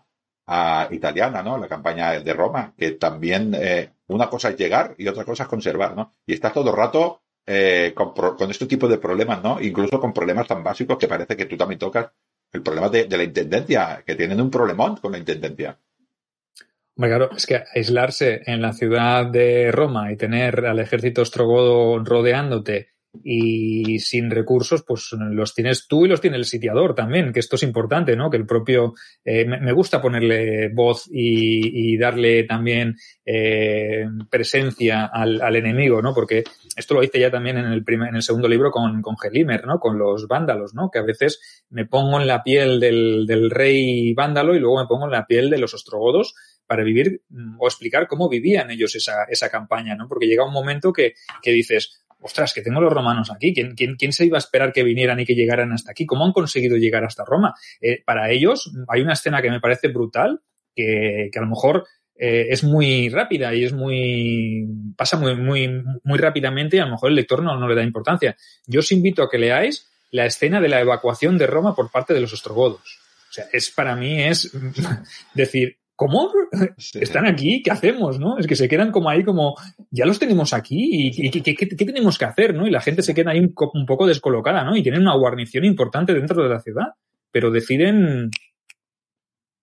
uh, 0.48 0.94
italiana, 0.94 1.42
¿no? 1.44 1.58
La 1.58 1.68
campaña 1.68 2.20
de 2.20 2.34
Roma, 2.34 2.74
que 2.78 2.92
también 2.92 3.54
eh, 3.56 3.92
una 4.08 4.30
cosa 4.30 4.50
es 4.50 4.58
llegar 4.58 4.96
y 4.98 5.08
otra 5.08 5.26
cosa 5.26 5.44
es 5.44 5.50
conservar, 5.50 5.96
¿no? 5.96 6.16
Y 6.26 6.34
está 6.34 6.52
todo 6.52 6.70
el 6.72 6.78
rato 6.78 7.22
eh, 7.48 7.94
con, 7.96 8.14
con, 8.14 8.52
este 8.52 8.66
tipo 8.66 8.88
de 8.88 8.98
problemas, 8.98 9.42
¿no? 9.42 9.62
Incluso 9.62 10.00
con 10.00 10.14
problemas 10.14 10.48
tan 10.48 10.64
básicos 10.64 10.98
que 10.98 11.08
parece 11.08 11.38
que 11.38 11.46
tú 11.46 11.56
también 11.56 11.80
tocas 11.80 12.12
el 12.52 12.62
problema 12.62 12.90
de, 12.90 13.06
de 13.06 13.18
la 13.18 13.24
intendencia, 13.24 14.04
que 14.06 14.16
tienen 14.16 14.42
un 14.42 14.52
problemón 14.52 14.98
con 14.98 15.14
la 15.14 15.18
intendencia. 15.18 15.78
Claro, 16.96 17.30
es 17.36 17.46
que 17.46 17.64
aislarse 17.74 18.42
en 18.46 18.62
la 18.62 18.74
ciudad 18.74 19.28
de 19.28 19.72
Roma 19.72 20.12
y 20.12 20.18
tener 20.18 20.66
al 20.66 20.80
ejército 20.80 21.22
ostrogodo 21.22 22.04
rodeándote 22.04 22.97
y 23.24 24.00
sin 24.00 24.30
recursos, 24.30 24.84
pues 24.84 25.10
los 25.14 25.54
tienes 25.54 25.88
tú 25.88 26.06
y 26.06 26.10
los 26.10 26.22
tiene 26.22 26.38
el 26.38 26.46
sitiador 26.46 26.96
también, 26.96 27.34
que 27.34 27.40
esto 27.40 27.56
es 27.56 27.64
importante, 27.64 28.16
¿no? 28.16 28.30
Que 28.30 28.38
el 28.38 28.46
propio, 28.46 28.94
eh, 29.26 29.46
me 29.46 29.72
gusta 29.72 30.02
ponerle 30.02 30.70
voz 30.70 31.08
y, 31.12 31.94
y 31.94 31.98
darle 31.98 32.44
también 32.44 32.96
eh, 33.26 34.06
presencia 34.30 35.06
al, 35.06 35.56
enemigo, 35.56 36.02
¿no? 36.02 36.14
Porque 36.14 36.44
esto 36.76 36.94
lo 36.94 37.04
hice 37.04 37.20
ya 37.20 37.32
también 37.32 37.58
en 37.58 37.66
el, 37.66 37.84
primer, 37.84 38.10
en 38.10 38.16
el 38.16 38.22
segundo 38.22 38.48
libro 38.48 38.72
con, 38.72 39.02
Gelimer, 39.18 39.66
¿no? 39.66 39.80
Con 39.80 39.98
los 39.98 40.28
vándalos, 40.28 40.74
¿no? 40.74 40.90
Que 40.92 41.00
a 41.00 41.04
veces 41.04 41.66
me 41.70 41.86
pongo 41.86 42.20
en 42.20 42.28
la 42.28 42.44
piel 42.44 42.80
del, 42.80 43.50
rey 43.50 44.14
vándalo 44.14 44.56
y 44.56 44.60
luego 44.60 44.80
me 44.80 44.88
pongo 44.88 45.06
en 45.06 45.12
la 45.12 45.26
piel 45.26 45.50
de 45.50 45.58
los 45.58 45.74
ostrogodos 45.74 46.36
para 46.66 46.84
vivir 46.84 47.22
o 47.60 47.68
explicar 47.68 48.08
cómo 48.08 48.30
vivían 48.30 48.72
ellos 48.72 48.96
esa, 48.96 49.24
esa 49.30 49.50
campaña, 49.50 49.96
¿no? 49.96 50.08
Porque 50.08 50.28
llega 50.28 50.46
un 50.46 50.54
momento 50.54 50.92
que, 50.92 51.14
que 51.42 51.52
dices, 51.52 52.06
ostras, 52.22 52.54
que 52.54 52.62
tengo 52.62 52.82
los 52.82 52.92
romanos 52.92 53.32
aquí, 53.32 53.54
¿Quién, 53.54 54.12
se 54.12 54.26
iba 54.26 54.38
a 54.38 54.40
esperar 54.40 54.74
que 54.74 54.84
vinieran 54.84 55.20
y 55.20 55.26
que 55.26 55.36
llegaran 55.36 55.72
hasta 55.72 55.92
aquí? 55.92 56.06
¿Cómo 56.06 56.26
han 56.26 56.34
conseguido 56.34 56.78
llegar 56.78 57.04
hasta 57.04 57.26
Roma? 57.26 57.54
Eh, 57.82 58.04
para 58.06 58.32
ellos 58.32 58.72
hay 58.88 59.02
una 59.02 59.14
escena 59.14 59.42
que 59.42 59.52
me 59.52 59.60
parece 59.60 59.88
brutal, 59.90 60.42
que, 60.76 61.30
que 61.32 61.40
a 61.40 61.42
lo 61.42 61.48
mejor 61.48 61.86
eh, 62.20 62.48
es 62.50 62.64
muy 62.64 63.10
rápida 63.10 63.54
y 63.54 63.64
es 63.64 63.74
muy 63.74 64.68
pasa 64.96 65.18
muy 65.18 65.36
muy 65.36 65.84
muy 66.04 66.18
rápidamente 66.18 66.78
y 66.78 66.80
a 66.80 66.86
lo 66.86 66.92
mejor 66.92 67.10
el 67.10 67.16
lector 67.16 67.44
no, 67.44 67.58
no 67.58 67.68
le 67.68 67.76
da 67.76 67.84
importancia. 67.84 68.36
Yo 68.66 68.80
os 68.80 68.92
invito 68.92 69.22
a 69.22 69.30
que 69.30 69.38
leáis 69.38 69.88
la 70.10 70.26
escena 70.26 70.60
de 70.60 70.70
la 70.70 70.82
evacuación 70.82 71.38
de 71.38 71.46
Roma 71.46 71.76
por 71.76 71.92
parte 71.92 72.14
de 72.14 72.22
los 72.22 72.34
ostrogodos. 72.34 73.00
O 73.30 73.34
sea, 73.34 73.46
es 73.52 73.70
para 73.70 73.96
mí 73.96 74.24
es 74.24 74.52
decir, 75.36 75.78
¿cómo? 75.98 76.32
Sí. 76.78 77.00
¿Están 77.02 77.26
aquí? 77.26 77.62
¿Qué 77.62 77.72
hacemos? 77.72 78.20
¿no? 78.20 78.38
Es 78.38 78.48
que 78.48 78.56
se 78.56 78.70
quedan 78.70 78.92
como 78.92 79.10
ahí 79.10 79.24
como, 79.24 79.56
ya 79.92 80.06
los 80.06 80.20
tenemos 80.20 80.54
aquí 80.54 81.10
y, 81.10 81.32
¿qué, 81.32 81.42
qué, 81.42 81.56
qué, 81.56 81.68
qué 81.68 81.86
tenemos 81.86 82.18
que 82.18 82.26
hacer? 82.26 82.54
¿no? 82.54 82.66
Y 82.66 82.70
la 82.70 82.80
gente 82.80 83.02
se 83.02 83.14
queda 83.14 83.32
ahí 83.32 83.40
un, 83.40 83.54
un, 83.74 83.86
poco 83.86 84.08
descolocada, 84.08 84.64
¿no? 84.64 84.78
Y 84.78 84.84
tienen 84.84 85.02
una 85.02 85.16
guarnición 85.16 85.66
importante 85.66 86.14
dentro 86.14 86.42
de 86.42 86.50
la 86.50 86.62
ciudad, 86.62 86.94
pero 87.32 87.52
deciden 87.52 88.30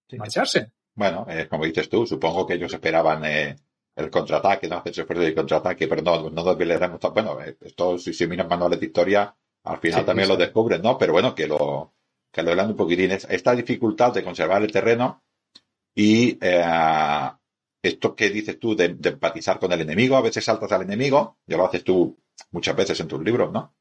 sí. 0.09 0.16
marcharse. 0.18 0.73
Bueno, 0.94 1.25
eh, 1.31 1.47
como 1.49 1.64
dices 1.64 1.88
tú, 1.88 2.07
supongo 2.07 2.47
que 2.47 2.55
ellos 2.55 2.73
esperaban 2.75 3.25
eh, 3.25 3.57
el 3.97 4.11
contraataque, 4.11 4.68
no 4.68 4.79
hacerse 4.79 5.03
esfuerzo 5.03 5.25
de 5.25 5.35
contraataque, 5.35 5.88
pero 5.88 6.03
no, 6.03 6.31
no 6.31 6.44
desvelaremos. 6.44 7.01
Bueno, 7.12 7.40
eh, 7.40 7.57
esto, 7.61 7.97
si 7.97 8.12
se 8.12 8.27
miran 8.27 8.49
manuales 8.49 8.81
de 8.81 8.87
historia, 8.87 9.35
al 9.64 9.79
final 9.79 10.01
sí, 10.01 10.07
también 10.07 10.29
lo 10.29 10.37
descubren, 10.37 10.83
¿no? 10.83 10.99
Pero 10.99 11.12
bueno, 11.12 11.35
que 11.35 11.47
lo, 11.47 11.94
que 12.31 12.42
lo 12.42 12.53
un 12.53 12.77
poquitín. 12.77 13.12
Esta 13.12 13.55
dificultad 13.55 14.12
de 14.12 14.25
conservar 14.25 14.62
el 14.62 14.73
terreno 14.73 15.23
y 15.94 16.38
eh, 16.40 17.30
esto 17.83 18.16
que 18.16 18.30
dices 18.30 18.59
tú 18.59 18.74
de, 18.74 18.94
de, 18.94 19.11
empatizar 19.11 19.59
con 19.59 19.72
el 19.72 19.80
enemigo, 19.80 20.16
a 20.16 20.22
veces 20.22 20.44
saltas 20.44 20.72
al 20.72 20.83
enemigo, 20.83 21.38
ya 21.46 21.57
lo 21.57 21.66
haces 21.66 21.85
tú 21.85 22.18
muchas 22.50 22.74
veces 22.76 22.98
en 23.00 23.09
tus 23.09 23.22
libros, 23.22 23.52
¿no? 23.52 23.74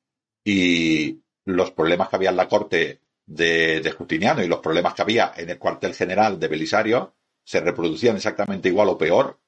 Y 0.44 1.22
los 1.46 1.72
problemas 1.72 2.10
que 2.10 2.16
había 2.18 2.30
en 2.30 2.38
la 2.38 2.48
corte 2.48 3.02
de, 3.26 3.80
de 3.82 3.92
Justiniano 3.92 4.44
y 4.44 4.48
los 4.48 4.60
problemas 4.60 4.94
que 4.94 5.02
había 5.02 5.34
en 5.36 5.50
el 5.50 5.58
cuartel 5.60 5.94
general 5.94 6.40
de 6.40 6.48
Belisario 6.48 7.16
se 7.44 7.62
reproducían 7.62 8.16
exactamente 8.16 8.70
igual 8.70 8.90
o 8.90 8.98
peor 8.98 9.40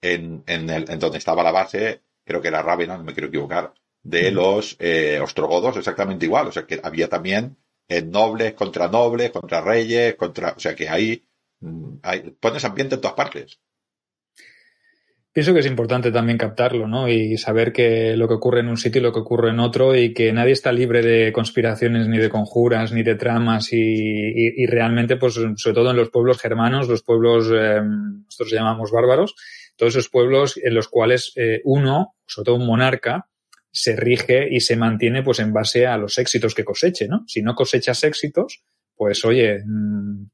en, 0.00 0.42
en, 0.46 0.70
el, 0.70 0.90
en 0.90 0.98
donde 0.98 1.18
estaba 1.18 1.42
la 1.42 1.52
base, 1.52 2.02
creo 2.24 2.40
que 2.40 2.48
era 2.48 2.62
Rávena, 2.62 2.96
no 2.96 3.04
me 3.04 3.12
quiero 3.12 3.28
equivocar, 3.28 3.74
de 4.02 4.30
los 4.30 4.76
eh, 4.78 5.20
ostrogodos 5.20 5.76
exactamente 5.76 6.26
igual. 6.26 6.48
O 6.48 6.52
sea 6.52 6.66
que 6.66 6.80
había 6.82 7.08
también 7.08 7.56
eh, 7.88 8.02
nobles 8.02 8.54
contra 8.54 8.88
nobles, 8.88 9.30
contra 9.30 9.60
reyes, 9.60 10.14
contra. 10.14 10.54
O 10.56 10.60
sea 10.60 10.74
que 10.74 10.88
ahí 10.88 11.24
hay, 12.02 12.30
pones 12.40 12.64
ambiente 12.64 12.96
en 12.96 13.00
todas 13.00 13.16
partes. 13.16 13.60
Pienso 15.38 15.52
que 15.52 15.60
es 15.60 15.66
importante 15.66 16.10
también 16.10 16.36
captarlo, 16.36 16.88
¿no? 16.88 17.08
Y 17.08 17.36
saber 17.36 17.72
que 17.72 18.16
lo 18.16 18.26
que 18.26 18.34
ocurre 18.34 18.60
en 18.60 18.68
un 18.68 18.76
sitio 18.76 19.00
y 19.00 19.04
lo 19.04 19.12
que 19.12 19.20
ocurre 19.20 19.50
en 19.50 19.60
otro 19.60 19.94
y 19.94 20.12
que 20.12 20.32
nadie 20.32 20.52
está 20.52 20.72
libre 20.72 21.00
de 21.00 21.32
conspiraciones, 21.32 22.08
ni 22.08 22.18
de 22.18 22.28
conjuras, 22.28 22.92
ni 22.92 23.04
de 23.04 23.14
tramas 23.14 23.68
y, 23.72 24.66
realmente, 24.66 25.16
pues, 25.16 25.34
sobre 25.34 25.74
todo 25.74 25.90
en 25.90 25.96
los 25.96 26.10
pueblos 26.10 26.40
germanos, 26.40 26.88
los 26.88 27.04
pueblos, 27.04 27.52
eh, 27.54 27.80
nosotros 27.80 28.50
llamamos 28.50 28.90
bárbaros, 28.90 29.36
todos 29.76 29.94
esos 29.94 30.08
pueblos 30.08 30.58
en 30.60 30.74
los 30.74 30.88
cuales 30.88 31.32
eh, 31.36 31.60
uno, 31.62 32.16
sobre 32.26 32.46
todo 32.46 32.56
un 32.56 32.66
monarca, 32.66 33.28
se 33.70 33.94
rige 33.94 34.48
y 34.50 34.58
se 34.58 34.76
mantiene 34.76 35.22
pues 35.22 35.38
en 35.38 35.52
base 35.52 35.86
a 35.86 35.98
los 35.98 36.18
éxitos 36.18 36.54
que 36.54 36.64
coseche, 36.64 37.06
¿no? 37.06 37.22
Si 37.28 37.42
no 37.42 37.54
cosechas 37.54 38.02
éxitos, 38.02 38.64
pues 38.96 39.24
oye, 39.24 39.62
mmm, 39.64 40.24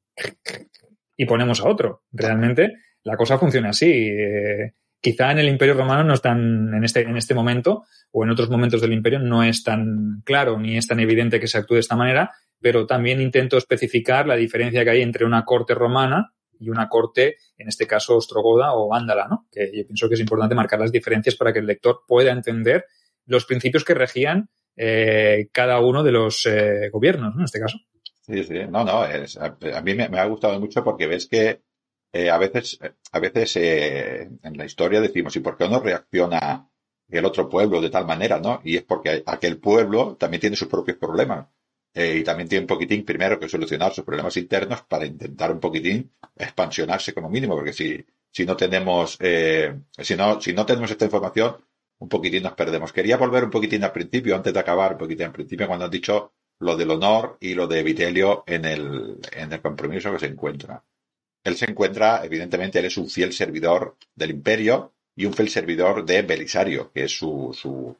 y 1.16 1.26
ponemos 1.26 1.60
a 1.60 1.68
otro. 1.68 2.02
Realmente 2.12 2.72
la 3.02 3.16
cosa 3.16 3.38
funciona 3.38 3.70
así. 3.70 3.90
Eh, 3.90 4.74
quizá 5.00 5.32
en 5.32 5.38
el 5.38 5.48
Imperio 5.48 5.74
Romano 5.74 6.04
no 6.04 6.14
es 6.14 6.22
tan, 6.22 6.72
en 6.74 6.84
este, 6.84 7.02
en 7.02 7.16
este 7.16 7.34
momento, 7.34 7.84
o 8.10 8.24
en 8.24 8.30
otros 8.30 8.48
momentos 8.48 8.80
del 8.80 8.92
Imperio, 8.92 9.18
no 9.18 9.42
es 9.42 9.62
tan 9.62 10.22
claro 10.24 10.58
ni 10.58 10.76
es 10.76 10.86
tan 10.86 11.00
evidente 11.00 11.38
que 11.38 11.46
se 11.46 11.58
actúe 11.58 11.74
de 11.74 11.80
esta 11.80 11.96
manera, 11.96 12.32
pero 12.60 12.86
también 12.86 13.20
intento 13.20 13.58
especificar 13.58 14.26
la 14.26 14.36
diferencia 14.36 14.82
que 14.84 14.90
hay 14.90 15.02
entre 15.02 15.26
una 15.26 15.44
corte 15.44 15.74
romana 15.74 16.32
y 16.58 16.70
una 16.70 16.88
corte, 16.88 17.36
en 17.58 17.68
este 17.68 17.86
caso, 17.86 18.16
ostrogoda 18.16 18.72
o 18.72 18.88
vándala, 18.88 19.28
¿no? 19.28 19.46
Que 19.52 19.70
yo 19.74 19.84
pienso 19.86 20.08
que 20.08 20.14
es 20.14 20.20
importante 20.20 20.54
marcar 20.54 20.80
las 20.80 20.92
diferencias 20.92 21.36
para 21.36 21.52
que 21.52 21.58
el 21.58 21.66
lector 21.66 22.00
pueda 22.06 22.32
entender 22.32 22.86
los 23.26 23.44
principios 23.44 23.84
que 23.84 23.94
regían 23.94 24.48
eh, 24.76 25.48
cada 25.52 25.80
uno 25.80 26.02
de 26.02 26.12
los 26.12 26.46
eh, 26.46 26.88
gobiernos, 26.90 27.34
¿no? 27.34 27.40
En 27.40 27.44
este 27.44 27.60
caso. 27.60 27.78
Sí, 28.26 28.42
sí, 28.44 28.54
no, 28.70 28.84
no, 28.84 29.04
es, 29.04 29.36
a, 29.36 29.56
a 29.76 29.82
mí 29.82 29.94
me, 29.94 30.04
ha 30.04 30.24
gustado 30.26 30.58
mucho 30.58 30.82
porque 30.82 31.06
ves 31.06 31.26
que 31.28 31.62
eh, 32.12 32.30
a 32.30 32.38
veces, 32.38 32.78
a 33.12 33.18
veces 33.18 33.56
eh, 33.56 34.30
en 34.42 34.56
la 34.56 34.64
historia 34.64 35.00
decimos, 35.00 35.36
¿y 35.36 35.40
por 35.40 35.56
qué 35.58 35.68
no 35.68 35.80
reacciona 35.80 36.70
el 37.08 37.24
otro 37.26 37.48
pueblo 37.48 37.80
de 37.82 37.90
tal 37.90 38.06
manera, 38.06 38.40
no? 38.40 38.60
Y 38.64 38.76
es 38.76 38.82
porque 38.84 39.22
aquel 39.26 39.58
pueblo 39.58 40.16
también 40.16 40.40
tiene 40.40 40.56
sus 40.56 40.68
propios 40.68 40.96
problemas. 40.96 41.48
Eh, 41.92 42.18
y 42.20 42.24
también 42.24 42.48
tiene 42.48 42.62
un 42.62 42.66
poquitín 42.66 43.04
primero 43.04 43.38
que 43.38 43.48
solucionar 43.48 43.92
sus 43.94 44.04
problemas 44.04 44.36
internos 44.36 44.82
para 44.82 45.06
intentar 45.06 45.52
un 45.52 45.60
poquitín 45.60 46.12
expansionarse 46.36 47.12
como 47.14 47.28
mínimo, 47.30 47.54
porque 47.54 47.72
si, 47.72 48.04
si 48.30 48.44
no 48.46 48.56
tenemos, 48.56 49.16
eh, 49.20 49.78
si 49.98 50.16
no, 50.16 50.40
si 50.40 50.52
no 50.52 50.66
tenemos 50.66 50.90
esta 50.90 51.04
información, 51.04 51.56
un 51.98 52.08
poquitín 52.08 52.42
nos 52.42 52.54
perdemos. 52.54 52.92
Quería 52.92 53.16
volver 53.16 53.44
un 53.44 53.50
poquitín 53.50 53.84
al 53.84 53.92
principio, 53.92 54.34
antes 54.34 54.52
de 54.52 54.60
acabar 54.60 54.92
un 54.92 54.98
poquitín 54.98 55.26
al 55.26 55.32
principio, 55.32 55.66
cuando 55.68 55.84
has 55.84 55.90
dicho 55.90 56.32
lo 56.60 56.76
del 56.76 56.90
honor 56.90 57.36
y 57.40 57.54
lo 57.54 57.66
de 57.66 57.82
Vitelio 57.82 58.44
en 58.46 58.64
el, 58.64 59.18
en 59.32 59.52
el 59.52 59.60
compromiso 59.60 60.12
que 60.12 60.18
se 60.18 60.26
encuentra. 60.26 60.82
Él 61.42 61.56
se 61.56 61.70
encuentra, 61.70 62.24
evidentemente, 62.24 62.78
él 62.78 62.86
es 62.86 62.96
un 62.96 63.08
fiel 63.08 63.32
servidor 63.32 63.96
del 64.14 64.30
imperio 64.30 64.92
y 65.14 65.26
un 65.26 65.34
fiel 65.34 65.50
servidor 65.50 66.04
de 66.04 66.22
Belisario, 66.22 66.90
que 66.92 67.04
es 67.04 67.16
su, 67.16 67.50
su, 67.52 67.96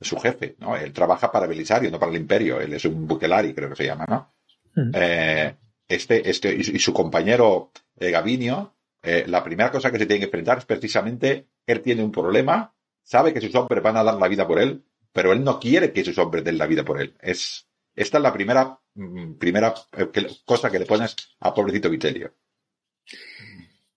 su 0.00 0.16
jefe, 0.18 0.54
¿no? 0.58 0.76
Él 0.76 0.92
trabaja 0.92 1.30
para 1.32 1.46
Belisario, 1.46 1.90
no 1.90 1.98
para 1.98 2.12
el 2.12 2.18
imperio. 2.18 2.60
Él 2.60 2.72
es 2.72 2.84
un 2.84 3.06
bucelari, 3.06 3.52
creo 3.52 3.70
que 3.70 3.76
se 3.76 3.86
llama, 3.86 4.06
¿no? 4.08 4.32
Mm. 4.76 4.90
Eh, 4.94 5.56
este, 5.88 6.28
este, 6.28 6.54
y, 6.54 6.60
y, 6.60 6.78
su 6.78 6.92
compañero 6.92 7.70
eh, 7.98 8.10
Gavinio, 8.10 8.74
eh, 9.02 9.24
la 9.26 9.44
primera 9.44 9.70
cosa 9.70 9.90
que 9.90 9.98
se 9.98 10.06
tiene 10.06 10.20
que 10.20 10.26
enfrentar 10.26 10.58
es 10.58 10.64
precisamente, 10.64 11.46
él 11.66 11.80
tiene 11.82 12.02
un 12.02 12.10
problema, 12.10 12.74
sabe 13.02 13.34
que 13.34 13.40
sus 13.40 13.54
hombres 13.54 13.82
van 13.82 13.96
a 13.96 14.04
dar 14.04 14.14
la 14.14 14.28
vida 14.28 14.46
por 14.46 14.58
él, 14.58 14.82
pero 15.12 15.32
él 15.32 15.44
no 15.44 15.60
quiere 15.60 15.92
que 15.92 16.04
sus 16.04 16.16
hombres 16.18 16.42
den 16.44 16.58
la 16.58 16.66
vida 16.66 16.84
por 16.84 17.00
él. 17.00 17.14
Es, 17.20 17.68
esta 17.94 18.18
es 18.18 18.22
la 18.22 18.32
primera, 18.32 18.78
mm, 18.94 19.34
primera 19.34 19.74
eh, 19.96 20.26
cosa 20.44 20.70
que 20.70 20.78
le 20.78 20.86
pones 20.86 21.16
a 21.40 21.54
pobrecito 21.54 21.90
Vitelio. 21.90 22.32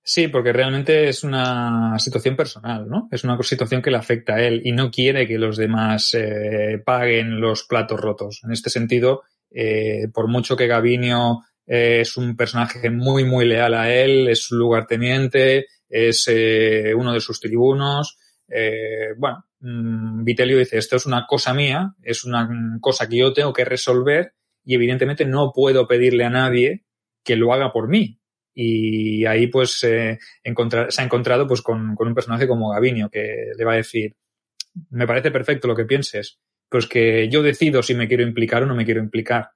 Sí, 0.10 0.29
porque 0.29 0.53
realmente 0.53 1.10
es 1.10 1.25
una 1.25 1.99
situación 1.99 2.38
personal, 2.38 2.88
¿no? 2.88 3.10
Es 3.12 3.25
una 3.25 3.38
situación 3.43 3.81
que 3.81 3.91
le 3.91 3.97
afecta 3.97 4.36
a 4.36 4.41
él 4.41 4.62
y 4.63 4.71
no 4.71 4.89
quiere 4.89 5.27
que 5.27 5.38
los 5.38 5.57
demás 5.57 6.13
eh, 6.13 6.81
paguen 6.86 7.41
los 7.41 7.65
platos 7.65 7.99
rotos. 7.99 8.39
En 8.45 8.53
este 8.53 8.69
sentido, 8.69 9.23
eh, 9.51 10.07
por 10.13 10.29
mucho 10.29 10.55
que 10.55 10.65
Gavinio 10.65 11.41
eh, 11.65 11.99
es 12.03 12.15
un 12.15 12.38
personaje 12.38 12.89
muy, 12.89 13.25
muy 13.25 13.43
leal 13.45 13.73
a 13.73 13.93
él, 13.93 14.29
es 14.29 14.43
su 14.43 14.55
lugarteniente, 14.55 15.65
es 15.89 16.25
uno 16.95 17.12
de 17.12 17.19
sus 17.19 17.41
tribunos, 17.41 18.17
bueno, 19.17 19.45
Vitelio 19.60 20.60
dice, 20.60 20.78
esto 20.78 20.96
es 20.98 21.06
una 21.06 21.26
cosa 21.28 21.54
mía, 21.54 21.96
es 22.04 22.24
una 22.26 22.48
cosa 22.80 23.10
que 23.10 23.17
yo 23.17 23.34
tengo 23.34 23.54
que 23.54 23.65
resolver 23.65 24.34
y 24.63 24.76
evidentemente 24.76 25.26
no 25.26 25.52
puedo 25.54 25.88
pedirle 25.88 26.26
a 26.26 26.30
nadie 26.30 26.86
que 27.24 27.36
lo 27.36 27.54
haga 27.54 27.72
por 27.72 27.88
mí 27.88 28.20
y 28.60 29.24
ahí 29.26 29.48
pues 29.48 29.84
eh, 29.84 30.17
se 30.89 31.02
ha 31.02 31.04
encontrado 31.04 31.46
pues 31.46 31.62
con, 31.62 31.96
con, 31.96 32.08
un 32.08 32.15
personaje 32.15 32.48
como 32.48 32.72
Gavinio 32.72 33.08
que 33.08 33.52
le 33.56 33.65
va 33.65 33.74
a 33.74 33.78
decir 33.78 34.15
me 34.89 35.06
parece 35.06 35.30
perfecto 35.30 35.67
lo 35.67 35.76
que 35.76 35.86
pienses 35.86 36.39
pues 36.67 36.88
que 36.88 37.30
yo 37.30 37.43
decido 37.43 37.84
si 37.84 37.93
me 37.93 38.08
quiero 38.08 38.24
implicar 38.24 38.63
o 38.63 38.65
no 38.65 38.74
me 38.74 38.84
quiero 38.84 39.00
implicar 39.00 39.52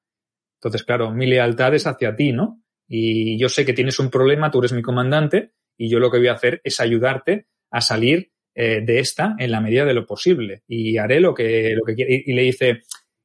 entonces 0.59 0.83
claro 0.83 1.11
mi 1.11 1.25
lealtad 1.25 1.73
es 1.73 1.87
hacia 1.87 2.15
ti 2.15 2.31
no 2.31 2.61
y 2.87 3.39
yo 3.39 3.49
sé 3.49 3.65
que 3.65 3.73
tienes 3.73 3.97
un 3.97 4.11
problema 4.11 4.51
tú 4.51 4.59
eres 4.59 4.73
mi 4.73 4.83
comandante 4.83 5.53
y 5.77 5.89
yo 5.89 5.97
lo 5.99 6.11
que 6.11 6.19
voy 6.19 6.27
a 6.27 6.33
hacer 6.33 6.61
es 6.63 6.79
ayudarte 6.79 7.47
a 7.71 7.81
salir 7.81 8.31
eh, 8.53 8.81
de 8.83 8.99
esta 8.99 9.35
en 9.39 9.51
la 9.51 9.61
medida 9.61 9.85
de 9.85 9.93
lo 9.93 10.05
posible 10.05 10.63
y 10.67 10.97
haré 10.97 11.19
lo 11.19 11.33
que 11.33 11.73
lo 11.75 11.83
que 11.85 11.95
quiera 11.95 12.11
y, 12.11 12.33
le 12.33 12.41
dice 12.41 12.81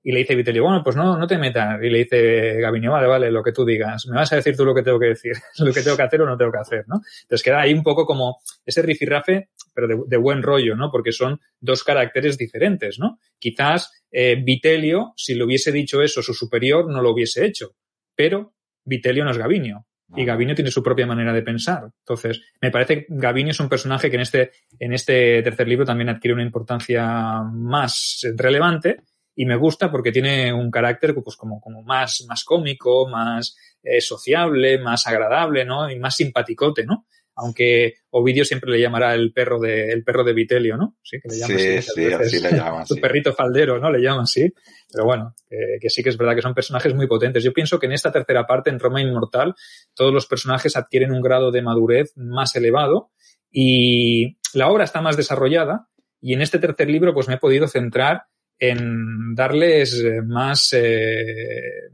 y 0.07 0.13
le 0.13 0.21
dice 0.21 0.37
Vitelio, 0.37 0.63
bueno, 0.63 0.85
pues 0.85 0.95
no, 0.95 1.19
no 1.19 1.27
te 1.27 1.37
metas. 1.37 1.83
Y 1.83 1.91
le 1.91 1.99
dice 1.99 2.61
Gavinio, 2.61 2.93
vale, 2.93 3.09
vale, 3.09 3.29
lo 3.29 3.43
que 3.43 3.51
tú 3.51 3.65
digas. 3.65 4.07
Me 4.07 4.15
vas 4.15 4.33
a 4.33 4.37
decir 4.37 4.57
tú 4.57 4.65
lo 4.65 4.73
que 4.73 4.85
tengo 4.85 5.01
que 5.01 5.07
decir, 5.07 5.33
lo 5.59 5.73
que 5.73 5.83
tengo 5.83 5.97
que 5.97 6.05
hacer 6.05 6.23
o 6.23 6.27
no 6.27 6.37
tengo 6.37 6.53
que 6.53 6.61
hacer, 6.61 6.85
¿no? 6.87 7.01
Entonces 7.23 7.43
queda 7.43 7.63
ahí 7.63 7.75
un 7.75 7.83
poco 7.83 8.07
como 8.07 8.39
ese 8.65 8.83
rifirrafe, 8.83 9.49
pero 9.75 9.89
de, 10.07 10.17
buen 10.17 10.45
rollo, 10.45 10.77
¿no? 10.77 10.93
Porque 10.93 11.11
son 11.11 11.41
dos 11.59 11.83
caracteres 11.83 12.39
diferentes, 12.39 13.01
¿no? 13.01 13.19
Quizás 13.37 14.05
eh, 14.13 14.41
Vitelio, 14.41 15.13
si 15.17 15.35
le 15.35 15.43
hubiese 15.43 15.73
dicho 15.73 16.01
eso 16.01 16.23
su 16.23 16.35
superior, 16.35 16.89
no 16.89 17.03
lo 17.03 17.11
hubiese 17.11 17.45
hecho. 17.45 17.75
Pero 18.15 18.55
Vitelio 18.85 19.25
no 19.25 19.33
es 19.33 19.39
Gavinio. 19.39 19.86
Y 20.15 20.25
Gavinio 20.25 20.55
tiene 20.55 20.71
su 20.71 20.83
propia 20.83 21.07
manera 21.07 21.33
de 21.33 21.43
pensar. 21.43 21.91
Entonces, 21.99 22.41
me 22.61 22.71
parece 22.71 22.99
que 22.99 23.07
Gavinio 23.09 23.51
es 23.51 23.61
un 23.61 23.69
personaje 23.69 24.09
que 24.09 24.17
en 24.17 24.23
este, 24.23 24.53
en 24.79 24.93
este 24.93 25.43
tercer 25.43 25.67
libro 25.67 25.85
también 25.85 26.09
adquiere 26.09 26.35
una 26.35 26.45
importancia 26.45 27.43
más 27.43 28.21
relevante 28.37 29.03
y 29.35 29.45
me 29.45 29.57
gusta 29.57 29.91
porque 29.91 30.13
tiene 30.13 30.53
un 30.53 30.71
carácter 30.71 31.15
pues 31.15 31.37
como, 31.37 31.61
como 31.61 31.83
más, 31.83 32.25
más 32.29 32.45
cómico, 32.45 33.09
más 33.09 33.57
eh, 33.83 34.01
sociable, 34.01 34.79
más 34.79 35.07
agradable, 35.07 35.65
¿no? 35.65 35.91
Y 35.91 35.99
más 35.99 36.17
simpaticote, 36.17 36.85
¿no? 36.87 37.07
Aunque 37.37 37.97
Ovidio 38.11 38.45
siempre 38.45 38.71
le 38.71 38.81
llamará 38.81 39.15
el 39.15 39.33
perro 39.33 39.61
de, 39.61 39.93
el 39.93 40.03
perro 40.03 40.25
de 40.25 40.33
Vitelio, 40.33 40.77
¿no? 40.77 40.97
Sí, 41.03 41.19
que 41.21 41.29
le 41.29 41.39
llama 41.39 41.59
sí, 41.59 41.69
así. 41.77 41.91
Sí, 41.95 42.13
así 42.13 42.41
le 42.41 42.51
llama. 42.53 42.87
Su 42.87 42.95
sí. 42.97 43.01
perrito 43.01 43.35
faldero, 43.35 43.79
¿no? 43.79 43.91
Le 43.91 44.01
llama 44.01 44.23
así. 44.23 44.51
Pero 44.91 45.05
bueno, 45.05 45.35
eh, 45.51 45.79
que 45.81 45.91
sí 45.91 46.03
que 46.03 46.09
es 46.09 46.17
verdad 46.17 46.35
que 46.35 46.43
son 46.43 46.55
personajes 46.55 46.95
muy 46.95 47.07
potentes. 47.07 47.45
Yo 47.45 47.53
pienso 47.53 47.79
que 47.79 47.87
en 47.87 47.93
esta 47.93 48.11
tercera 48.11 48.47
parte, 48.47 48.71
en 48.71 48.79
Roma 48.79 49.03
Inmortal, 49.03 49.55
todos 49.95 50.15
los 50.15 50.27
personajes 50.27 50.77
adquieren 50.77 51.13
un 51.13 51.21
grado 51.21 51.51
de 51.51 51.61
madurez 51.61 52.13
más 52.17 52.57
elevado 52.57 53.11
y 53.51 54.39
la 54.55 54.69
obra 54.71 54.85
está 54.85 55.03
más 55.03 55.17
desarrollada. 55.17 55.89
Y 56.21 56.33
en 56.33 56.41
este 56.41 56.59
tercer 56.59 56.89
libro, 56.89 57.13
pues 57.13 57.29
me 57.29 57.35
he 57.35 57.39
podido 57.39 57.69
centrar 57.69 58.25
en 58.59 59.35
darles 59.35 60.03
más 60.25 60.73
eh, 60.73 61.91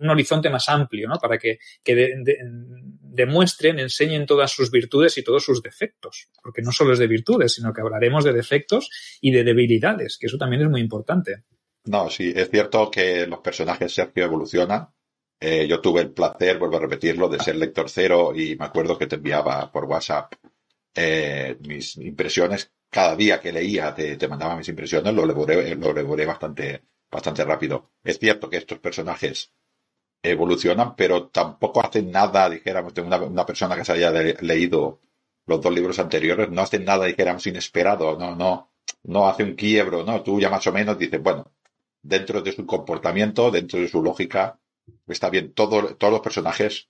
un 0.00 0.10
horizonte 0.10 0.50
más 0.50 0.68
amplio, 0.68 1.08
¿no? 1.08 1.16
Para 1.16 1.38
que, 1.38 1.58
que 1.82 1.94
de, 1.94 2.14
de, 2.22 2.38
demuestren, 3.02 3.78
enseñen 3.78 4.26
todas 4.26 4.50
sus 4.50 4.70
virtudes 4.70 5.16
y 5.18 5.24
todos 5.24 5.44
sus 5.44 5.62
defectos. 5.62 6.28
Porque 6.42 6.62
no 6.62 6.72
solo 6.72 6.92
es 6.92 6.98
de 6.98 7.06
virtudes, 7.06 7.54
sino 7.54 7.72
que 7.72 7.80
hablaremos 7.80 8.24
de 8.24 8.32
defectos 8.32 8.90
y 9.20 9.30
de 9.30 9.44
debilidades, 9.44 10.18
que 10.18 10.26
eso 10.26 10.38
también 10.38 10.62
es 10.62 10.68
muy 10.68 10.80
importante. 10.80 11.44
No, 11.84 12.10
sí, 12.10 12.32
es 12.34 12.50
cierto 12.50 12.90
que 12.90 13.26
los 13.26 13.40
personajes 13.40 13.94
Sergio 13.94 14.24
evolucionan. 14.24 14.88
Eh, 15.40 15.66
yo 15.68 15.80
tuve 15.80 16.00
el 16.00 16.10
placer, 16.10 16.58
vuelvo 16.58 16.76
a 16.78 16.80
repetirlo, 16.80 17.28
de 17.28 17.38
ser 17.38 17.56
lector 17.56 17.88
cero 17.88 18.32
y 18.34 18.56
me 18.56 18.64
acuerdo 18.64 18.98
que 18.98 19.06
te 19.06 19.16
enviaba 19.16 19.70
por 19.70 19.84
WhatsApp 19.84 20.34
eh, 20.94 21.56
mis 21.60 21.96
impresiones 21.96 22.72
cada 22.90 23.14
día 23.14 23.40
que 23.40 23.52
leía 23.52 23.94
te, 23.94 24.28
mandaba 24.28 24.56
mis 24.56 24.68
impresiones, 24.68 25.14
lo 25.14 25.26
devoré, 25.26 25.74
lo 25.76 26.26
bastante, 26.26 26.82
bastante 27.10 27.44
rápido. 27.44 27.92
Es 28.02 28.18
cierto 28.18 28.48
que 28.48 28.56
estos 28.56 28.78
personajes 28.78 29.52
evolucionan, 30.22 30.94
pero 30.96 31.28
tampoco 31.28 31.80
hacen 31.80 32.10
nada, 32.10 32.48
dijéramos, 32.50 32.94
de 32.94 33.02
una, 33.02 33.18
una 33.18 33.46
persona 33.46 33.76
que 33.76 33.84
se 33.84 33.92
haya 33.92 34.10
leído 34.12 35.00
los 35.46 35.60
dos 35.60 35.72
libros 35.72 35.98
anteriores, 35.98 36.50
no 36.50 36.62
hacen 36.62 36.84
nada, 36.84 37.06
dijéramos, 37.06 37.46
inesperado, 37.46 38.18
no, 38.18 38.36
no, 38.36 38.70
no 39.04 39.28
hace 39.28 39.44
un 39.44 39.54
quiebro, 39.54 40.04
¿no? 40.04 40.22
Tú 40.22 40.40
ya 40.40 40.50
más 40.50 40.66
o 40.66 40.72
menos 40.72 40.98
dices, 40.98 41.22
bueno, 41.22 41.46
dentro 42.02 42.42
de 42.42 42.52
su 42.52 42.66
comportamiento, 42.66 43.50
dentro 43.50 43.80
de 43.80 43.88
su 43.88 44.02
lógica, 44.02 44.58
está 45.06 45.30
bien, 45.30 45.52
todo, 45.52 45.94
todos 45.96 46.12
los 46.12 46.22
personajes 46.22 46.88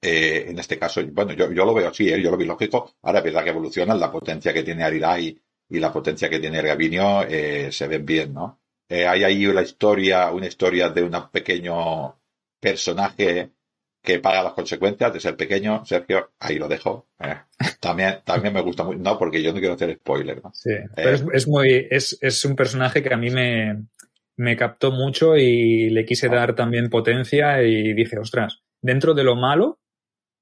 eh, 0.00 0.46
en 0.48 0.58
este 0.58 0.78
caso, 0.78 1.00
bueno, 1.12 1.32
yo, 1.32 1.50
yo 1.52 1.64
lo 1.64 1.74
veo 1.74 1.88
así, 1.88 2.08
¿eh? 2.08 2.20
yo 2.22 2.30
lo 2.30 2.36
veo 2.36 2.46
lógico. 2.46 2.94
Ahora 3.02 3.18
es 3.18 3.24
verdad 3.24 3.44
que 3.44 3.50
evolucionan, 3.50 3.98
la 3.98 4.12
potencia 4.12 4.52
que 4.52 4.62
tiene 4.62 4.84
Aridai 4.84 5.40
y 5.68 5.78
la 5.80 5.92
potencia 5.92 6.28
que 6.30 6.38
tiene 6.38 6.62
Gavinio 6.62 7.22
eh, 7.22 7.72
se 7.72 7.88
ven 7.88 8.04
bien, 8.06 8.34
¿no? 8.34 8.60
Eh, 8.88 9.06
hay 9.06 9.24
ahí 9.24 9.46
una 9.46 9.62
historia, 9.62 10.30
una 10.30 10.46
historia 10.46 10.90
de 10.90 11.02
un 11.02 11.30
pequeño 11.30 12.16
personaje 12.66 13.50
que 14.02 14.18
paga 14.18 14.42
las 14.42 14.52
consecuencias 14.52 15.12
de 15.12 15.20
ser 15.20 15.36
pequeño, 15.36 15.84
Sergio, 15.84 16.30
ahí 16.40 16.58
lo 16.58 16.66
dejo. 16.66 17.06
Eh, 17.20 17.34
también, 17.80 18.18
también 18.24 18.52
me 18.54 18.60
gusta 18.60 18.82
mucho, 18.82 18.98
no, 18.98 19.16
porque 19.18 19.40
yo 19.42 19.52
no 19.52 19.60
quiero 19.60 19.74
hacer 19.74 19.94
spoiler, 19.94 20.42
¿no? 20.42 20.50
Sí, 20.52 20.74
pero 20.94 21.10
es, 21.10 21.24
es, 21.32 21.48
muy, 21.48 21.86
es, 21.90 22.18
es 22.20 22.44
un 22.44 22.56
personaje 22.56 23.02
que 23.02 23.14
a 23.14 23.16
mí 23.16 23.30
me, 23.30 23.86
me 24.36 24.56
captó 24.56 24.90
mucho 24.90 25.36
y 25.36 25.90
le 25.90 26.04
quise 26.04 26.28
dar 26.28 26.56
también 26.56 26.90
potencia 26.90 27.62
y 27.62 27.92
dije, 27.94 28.18
ostras, 28.18 28.62
dentro 28.80 29.14
de 29.14 29.22
lo 29.22 29.36
malo, 29.36 29.78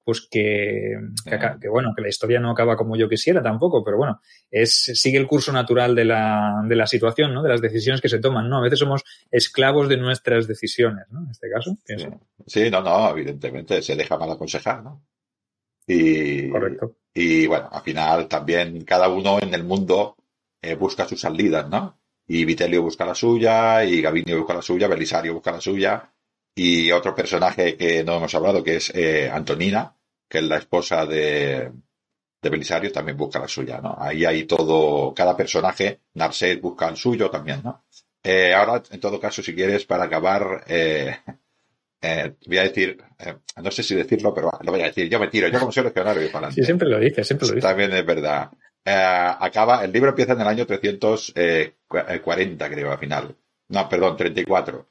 pues 0.05 0.27
que, 0.29 0.93
que, 1.25 1.39
que, 1.59 1.67
bueno, 1.67 1.93
que 1.95 2.03
la 2.03 2.09
historia 2.09 2.39
no 2.39 2.51
acaba 2.51 2.77
como 2.77 2.95
yo 2.95 3.09
quisiera 3.09 3.41
tampoco, 3.41 3.83
pero 3.83 3.97
bueno, 3.97 4.21
es, 4.51 4.71
sigue 4.93 5.17
el 5.17 5.25
curso 5.25 5.51
natural 5.51 5.95
de 5.95 6.05
la, 6.05 6.61
de 6.63 6.75
la 6.75 6.85
situación, 6.85 7.33
¿no? 7.33 7.41
De 7.41 7.49
las 7.49 7.59
decisiones 7.59 8.01
que 8.01 8.09
se 8.09 8.19
toman, 8.19 8.47
¿no? 8.47 8.59
A 8.59 8.61
veces 8.61 8.77
somos 8.77 9.03
esclavos 9.31 9.89
de 9.89 9.97
nuestras 9.97 10.47
decisiones, 10.47 11.07
¿no? 11.09 11.23
En 11.23 11.31
este 11.31 11.49
caso. 11.49 11.75
Sí, 11.83 11.95
sí 12.45 12.69
no, 12.69 12.81
no, 12.81 13.09
evidentemente 13.09 13.81
se 13.81 13.95
deja 13.95 14.15
mal 14.15 14.31
aconsejar, 14.31 14.83
¿no? 14.83 15.03
Y, 15.87 16.49
Correcto. 16.49 16.95
Y 17.11 17.47
bueno, 17.47 17.69
al 17.71 17.81
final 17.81 18.27
también 18.27 18.83
cada 18.83 19.09
uno 19.09 19.39
en 19.41 19.53
el 19.55 19.63
mundo 19.63 20.17
eh, 20.61 20.75
busca 20.75 21.07
sus 21.07 21.21
salidas, 21.21 21.67
¿no? 21.67 21.99
Y 22.27 22.45
Vitelio 22.45 22.83
busca 22.83 23.05
la 23.05 23.15
suya, 23.15 23.83
y 23.83 24.01
Gavinio 24.01 24.37
busca 24.37 24.53
la 24.53 24.61
suya, 24.61 24.87
Belisario 24.87 25.33
busca 25.33 25.51
la 25.51 25.61
suya, 25.61 26.11
y 26.55 26.91
otro 26.91 27.13
personaje 27.13 27.75
que 27.75 28.03
no 28.03 28.15
hemos 28.15 28.33
hablado, 28.33 28.63
que 28.63 28.77
es 28.77 28.89
eh, 28.95 29.29
Antonina, 29.29 29.93
que 30.27 30.37
es 30.37 30.43
la 30.45 30.57
esposa 30.57 31.05
de, 31.05 31.71
de 32.41 32.49
Belisario, 32.49 32.91
también 32.91 33.17
busca 33.17 33.39
la 33.39 33.47
suya, 33.47 33.81
¿no? 33.81 33.95
Ahí 33.99 34.23
hay 34.23 34.45
todo, 34.45 35.13
cada 35.13 35.35
personaje, 35.35 35.99
Narset 36.13 36.61
busca 36.61 36.87
el 36.87 36.95
suyo 36.95 37.29
también, 37.29 37.61
¿no? 37.63 37.83
Eh, 38.23 38.53
ahora, 38.53 38.81
en 38.89 38.99
todo 39.01 39.19
caso, 39.19 39.43
si 39.43 39.53
quieres, 39.53 39.85
para 39.85 40.05
acabar, 40.05 40.63
eh, 40.67 41.17
eh, 42.01 42.33
voy 42.47 42.57
a 42.57 42.63
decir, 42.63 42.97
eh, 43.19 43.35
no 43.61 43.69
sé 43.69 43.83
si 43.83 43.93
decirlo, 43.93 44.33
pero 44.33 44.49
lo 44.61 44.71
voy 44.71 44.81
a 44.81 44.85
decir, 44.85 45.09
yo 45.09 45.19
me 45.19 45.27
tiro, 45.27 45.49
yo 45.49 45.59
como 45.59 45.73
soy 45.73 45.83
leccionario 45.83 46.31
para 46.31 46.51
Sí, 46.51 46.63
siempre 46.63 46.87
lo 46.87 46.99
dice, 46.99 47.23
siempre 47.23 47.49
lo 47.49 47.55
dice. 47.55 47.67
También 47.67 47.91
es 47.93 48.05
verdad. 48.05 48.49
acaba, 48.85 49.83
el 49.83 49.91
libro 49.91 50.09
empieza 50.09 50.33
en 50.33 50.41
el 50.41 50.47
año 50.47 50.65
340, 50.65 52.69
creo, 52.69 52.91
al 52.91 52.97
final. 52.97 53.35
No, 53.67 53.89
perdón, 53.89 54.17
34 54.17 54.87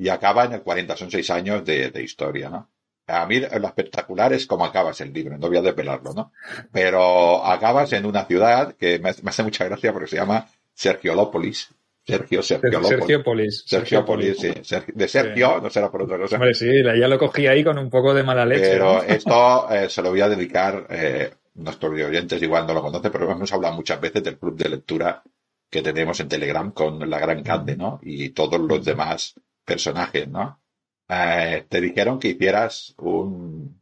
y 0.00 0.08
acaba 0.08 0.44
en 0.44 0.54
el 0.54 0.62
40, 0.62 0.96
son 0.96 1.10
seis 1.10 1.28
años 1.28 1.62
de, 1.62 1.90
de, 1.90 2.02
historia, 2.02 2.48
¿no? 2.48 2.70
A 3.06 3.26
mí 3.26 3.38
lo 3.38 3.66
espectacular 3.66 4.32
es 4.32 4.46
cómo 4.46 4.64
acabas 4.64 4.98
el 5.02 5.12
libro, 5.12 5.36
no 5.36 5.48
voy 5.48 5.58
a 5.58 5.62
desvelarlo, 5.62 6.14
¿no? 6.14 6.32
Pero 6.72 7.44
acabas 7.44 7.92
en 7.92 8.06
una 8.06 8.24
ciudad 8.24 8.74
que 8.76 8.98
me, 8.98 9.10
me 9.22 9.28
hace 9.28 9.42
mucha 9.42 9.66
gracia 9.66 9.92
porque 9.92 10.08
se 10.08 10.16
llama 10.16 10.48
Sergiolópolis. 10.72 11.68
Sergio, 12.06 12.42
Sergio 12.42 12.82
Sergiopolis. 12.82 13.62
Sergiopolis, 13.66 14.38
sí. 14.38 14.52
De 14.94 15.06
Sergio, 15.06 15.56
sí. 15.56 15.62
no 15.62 15.68
será 15.70 15.90
por 15.90 16.02
otra 16.02 16.18
cosa. 16.18 16.36
Hombre, 16.36 16.54
sí, 16.54 16.82
ya 16.82 17.06
lo 17.06 17.18
cogí 17.18 17.46
ahí 17.46 17.62
con 17.62 17.76
un 17.76 17.90
poco 17.90 18.14
de 18.14 18.22
mala 18.22 18.46
leche. 18.46 18.70
Pero 18.70 18.94
¿no? 18.94 19.02
esto 19.02 19.70
eh, 19.70 19.90
se 19.90 20.00
lo 20.00 20.08
voy 20.08 20.22
a 20.22 20.30
dedicar, 20.30 20.86
eh, 20.88 21.30
nuestros 21.56 21.92
oyentes 21.92 22.40
igual 22.40 22.66
no 22.66 22.72
lo 22.72 22.80
conocen, 22.80 23.12
pero 23.12 23.30
hemos 23.30 23.52
hablado 23.52 23.74
muchas 23.74 24.00
veces 24.00 24.24
del 24.24 24.38
club 24.38 24.56
de 24.56 24.70
lectura 24.70 25.22
que 25.68 25.82
tenemos 25.82 26.18
en 26.20 26.28
Telegram 26.28 26.72
con 26.72 27.08
la 27.08 27.18
Gran 27.18 27.42
Cande, 27.42 27.76
¿no? 27.76 28.00
Y 28.02 28.30
todos 28.30 28.58
los 28.58 28.82
demás 28.82 29.34
personajes, 29.70 30.26
¿no? 30.26 30.60
Eh, 31.08 31.64
te 31.68 31.80
dijeron 31.80 32.18
que 32.18 32.28
hicieras 32.28 32.92
un, 32.98 33.80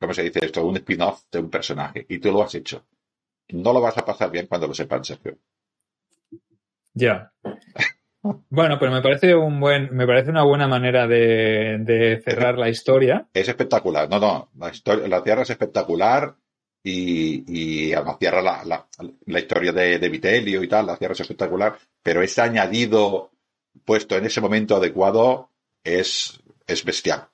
¿cómo 0.00 0.14
se 0.14 0.22
dice 0.22 0.40
esto? 0.42 0.64
Un 0.64 0.76
spin-off 0.76 1.24
de 1.30 1.40
un 1.40 1.50
personaje 1.50 2.06
y 2.08 2.18
tú 2.18 2.32
lo 2.32 2.42
has 2.42 2.54
hecho. 2.54 2.86
No 3.50 3.74
lo 3.74 3.82
vas 3.82 3.98
a 3.98 4.04
pasar 4.04 4.30
bien 4.30 4.46
cuando 4.46 4.66
lo 4.66 4.72
sepan, 4.72 5.04
Sergio. 5.04 5.36
Ya. 6.94 7.30
Bueno, 8.48 8.78
pero 8.78 8.90
me 8.90 9.02
parece 9.02 9.34
un 9.34 9.60
buen, 9.60 9.94
me 9.94 10.06
parece 10.06 10.30
una 10.30 10.44
buena 10.44 10.66
manera 10.66 11.06
de, 11.06 12.22
cerrar 12.24 12.56
la 12.56 12.70
historia. 12.70 13.28
Es 13.34 13.46
espectacular, 13.46 14.08
no, 14.08 14.18
no, 14.18 14.50
la 14.58 14.70
historia, 14.70 15.06
la 15.06 15.22
Tierra 15.22 15.42
es 15.42 15.50
espectacular 15.50 16.34
y, 16.82 17.44
y 17.46 17.90
la 17.90 18.16
Tierra, 18.16 18.40
la, 18.40 18.86
la, 19.26 19.38
historia 19.38 19.72
de, 19.72 19.98
de, 19.98 20.08
Vitelio 20.08 20.62
y 20.62 20.68
tal, 20.68 20.86
la 20.86 20.96
Tierra 20.96 21.12
es 21.12 21.20
espectacular, 21.20 21.76
pero 22.02 22.22
ese 22.22 22.40
añadido 22.40 23.33
puesto 23.84 24.16
en 24.16 24.26
ese 24.26 24.40
momento 24.40 24.76
adecuado 24.76 25.50
es, 25.82 26.40
es 26.66 26.84
bestial. 26.84 27.28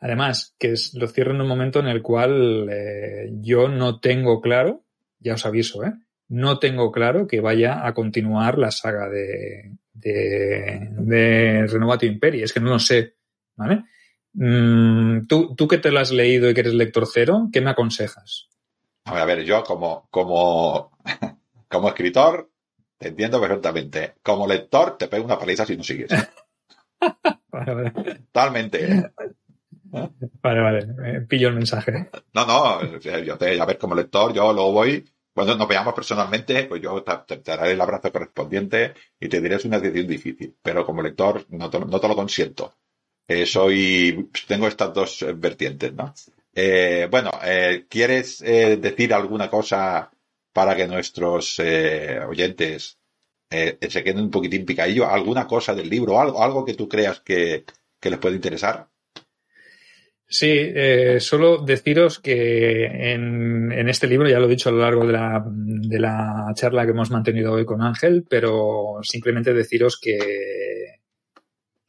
Además, 0.00 0.54
que 0.58 0.74
lo 0.94 1.08
cierro 1.08 1.34
en 1.34 1.42
un 1.42 1.48
momento 1.48 1.80
en 1.80 1.88
el 1.88 2.02
cual 2.02 2.68
eh, 2.70 3.30
yo 3.40 3.68
no 3.68 4.00
tengo 4.00 4.40
claro, 4.40 4.82
ya 5.18 5.34
os 5.34 5.44
aviso, 5.44 5.84
¿eh? 5.84 5.92
no 6.28 6.58
tengo 6.58 6.90
claro 6.90 7.26
que 7.26 7.40
vaya 7.40 7.86
a 7.86 7.92
continuar 7.92 8.56
la 8.56 8.70
saga 8.70 9.08
de, 9.08 9.72
de, 9.92 10.88
de 10.92 11.66
Renovatio 11.66 12.08
Imperi. 12.08 12.42
Es 12.42 12.52
que 12.52 12.60
no 12.60 12.70
lo 12.70 12.78
sé, 12.78 13.16
¿vale? 13.56 13.84
Mm, 14.32 15.26
¿tú, 15.26 15.54
tú 15.54 15.66
que 15.66 15.78
te 15.78 15.90
lo 15.90 15.98
has 15.98 16.12
leído 16.12 16.48
y 16.48 16.54
que 16.54 16.60
eres 16.60 16.74
lector 16.74 17.06
cero, 17.12 17.48
¿qué 17.52 17.60
me 17.60 17.70
aconsejas? 17.70 18.48
A 19.04 19.12
ver, 19.12 19.22
a 19.22 19.26
ver 19.26 19.44
yo 19.44 19.64
como, 19.64 20.08
como, 20.10 20.96
como 21.68 21.88
escritor 21.88 22.49
te 23.00 23.08
entiendo 23.08 23.40
perfectamente. 23.40 24.16
Como 24.22 24.46
lector 24.46 24.98
te 24.98 25.08
pego 25.08 25.24
una 25.24 25.38
paliza 25.38 25.64
si 25.64 25.74
no 25.76 25.82
sigues. 25.82 26.10
vale, 27.50 27.74
vale. 27.74 27.90
Totalmente. 28.30 29.12
Vale, 29.82 30.60
vale. 30.60 30.78
Eh, 31.04 31.20
pillo 31.22 31.48
el 31.48 31.54
mensaje. 31.54 32.10
No, 32.34 32.44
no. 32.44 32.98
Yo 32.98 33.38
te, 33.38 33.58
a 33.58 33.64
ver, 33.64 33.78
como 33.78 33.94
lector, 33.94 34.34
yo 34.34 34.52
luego 34.52 34.72
voy 34.72 35.04
cuando 35.32 35.56
nos 35.56 35.68
veamos 35.68 35.94
personalmente, 35.94 36.64
pues 36.64 36.82
yo 36.82 37.02
te, 37.02 37.38
daré 37.38 37.72
el 37.72 37.80
abrazo 37.80 38.12
correspondiente 38.12 38.92
y 39.18 39.28
te 39.28 39.40
diré 39.40 39.54
es 39.54 39.64
una 39.64 39.78
decisión 39.78 40.08
difícil, 40.08 40.56
pero 40.60 40.84
como 40.84 41.00
lector 41.00 41.46
no 41.50 41.70
te, 41.70 41.80
no 41.80 41.98
te 41.98 42.08
lo 42.08 42.14
consiento. 42.14 42.74
Eh, 43.26 43.46
soy, 43.46 44.28
tengo 44.46 44.66
estas 44.66 44.92
dos 44.92 45.24
vertientes, 45.36 45.94
¿no? 45.94 46.12
Eh, 46.52 47.08
bueno, 47.10 47.30
eh, 47.42 47.86
¿quieres 47.88 48.42
eh, 48.42 48.76
decir 48.76 49.14
alguna 49.14 49.48
cosa 49.48 50.10
para 50.52 50.76
que 50.76 50.86
nuestros 50.86 51.58
eh, 51.58 52.20
oyentes 52.28 52.98
eh, 53.50 53.78
se 53.88 54.04
queden 54.04 54.24
un 54.24 54.30
poquitín 54.30 54.64
picadillo? 54.64 55.08
¿Alguna 55.08 55.46
cosa 55.46 55.74
del 55.74 55.88
libro? 55.88 56.20
¿Algo, 56.20 56.42
algo 56.42 56.64
que 56.64 56.74
tú 56.74 56.88
creas 56.88 57.20
que, 57.20 57.64
les 58.02 58.18
puede 58.18 58.36
interesar? 58.36 58.88
Sí, 60.26 60.52
eh, 60.52 61.18
solo 61.18 61.58
deciros 61.58 62.20
que 62.20 62.84
en, 62.84 63.88
este 63.88 64.06
libro, 64.06 64.28
ya 64.28 64.38
lo 64.38 64.46
he 64.46 64.50
dicho 64.50 64.68
a 64.68 64.72
lo 64.72 64.78
largo 64.78 65.04
de 65.04 65.12
la, 65.12 65.44
de 65.44 65.98
la 65.98 66.52
charla 66.54 66.84
que 66.84 66.92
hemos 66.92 67.10
mantenido 67.10 67.52
hoy 67.52 67.64
con 67.64 67.82
Ángel, 67.82 68.24
pero 68.28 69.00
simplemente 69.02 69.52
deciros 69.52 69.98
que, 70.00 71.00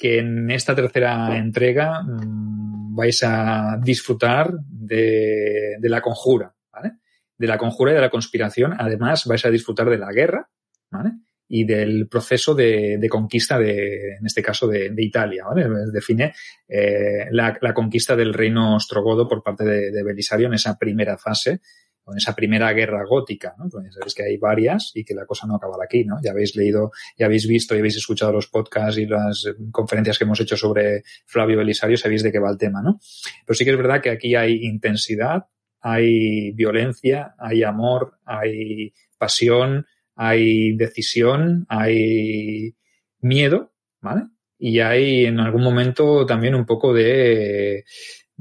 que 0.01 0.17
en 0.17 0.49
esta 0.49 0.73
tercera 0.73 1.37
entrega 1.37 2.01
mmm, 2.01 2.95
vais 2.95 3.21
a 3.23 3.77
disfrutar 3.79 4.51
de, 4.67 5.77
la 5.83 6.01
conjura. 6.01 6.55
De 7.41 7.47
la 7.47 7.57
conjura 7.57 7.91
y 7.91 7.95
de 7.95 8.01
la 8.01 8.09
conspiración. 8.09 8.75
Además, 8.77 9.25
vais 9.25 9.45
a 9.45 9.49
disfrutar 9.49 9.89
de 9.89 9.97
la 9.97 10.11
guerra, 10.11 10.49
¿vale? 10.91 11.11
y 11.53 11.65
del 11.65 12.07
proceso 12.07 12.55
de, 12.55 12.97
de 12.97 13.09
conquista 13.09 13.59
de, 13.59 14.15
en 14.19 14.25
este 14.25 14.41
caso, 14.41 14.67
de, 14.69 14.91
de 14.91 15.03
Italia. 15.03 15.43
¿vale? 15.43 15.67
Define 15.91 16.33
eh, 16.65 17.27
la, 17.31 17.57
la, 17.59 17.73
conquista 17.73 18.15
del 18.15 18.33
reino 18.33 18.77
ostrogodo 18.77 19.27
por 19.27 19.43
parte 19.43 19.65
de, 19.65 19.91
de, 19.91 20.03
Belisario 20.03 20.47
en 20.47 20.53
esa 20.53 20.77
primera 20.77 21.17
fase, 21.17 21.59
en 22.07 22.17
esa 22.17 22.33
primera 22.33 22.71
guerra 22.71 23.03
gótica. 23.05 23.53
¿no? 23.57 23.67
Pues 23.69 23.93
sabéis 23.93 24.15
que 24.15 24.23
hay 24.23 24.37
varias 24.37 24.91
y 24.95 25.03
que 25.03 25.13
la 25.13 25.25
cosa 25.25 25.45
no 25.45 25.55
acaba 25.55 25.75
aquí. 25.83 26.05
¿no? 26.05 26.19
Ya 26.23 26.31
habéis 26.31 26.55
leído, 26.55 26.91
ya 27.17 27.25
habéis 27.25 27.45
visto 27.45 27.75
y 27.75 27.79
habéis 27.79 27.97
escuchado 27.97 28.31
los 28.31 28.47
podcasts 28.47 28.97
y 28.97 29.05
las 29.05 29.43
conferencias 29.73 30.17
que 30.17 30.23
hemos 30.23 30.39
hecho 30.39 30.55
sobre 30.55 31.03
Flavio 31.25 31.57
Belisario, 31.57 31.97
sabéis 31.97 32.23
de 32.23 32.31
qué 32.31 32.39
va 32.39 32.49
el 32.49 32.57
tema. 32.57 32.81
¿no? 32.81 33.01
Pero 33.45 33.57
sí 33.57 33.65
que 33.65 33.71
es 33.71 33.77
verdad 33.77 34.01
que 34.01 34.09
aquí 34.09 34.35
hay 34.35 34.63
intensidad, 34.63 35.47
hay 35.81 36.51
violencia, 36.51 37.35
hay 37.37 37.63
amor, 37.63 38.19
hay 38.25 38.93
pasión, 39.17 39.85
hay 40.15 40.75
decisión, 40.75 41.65
hay 41.69 42.75
miedo, 43.19 43.73
¿vale? 43.99 44.23
Y 44.57 44.79
hay 44.79 45.25
en 45.25 45.39
algún 45.39 45.63
momento 45.63 46.25
también 46.25 46.53
un 46.53 46.65
poco 46.65 46.93
de, 46.93 47.83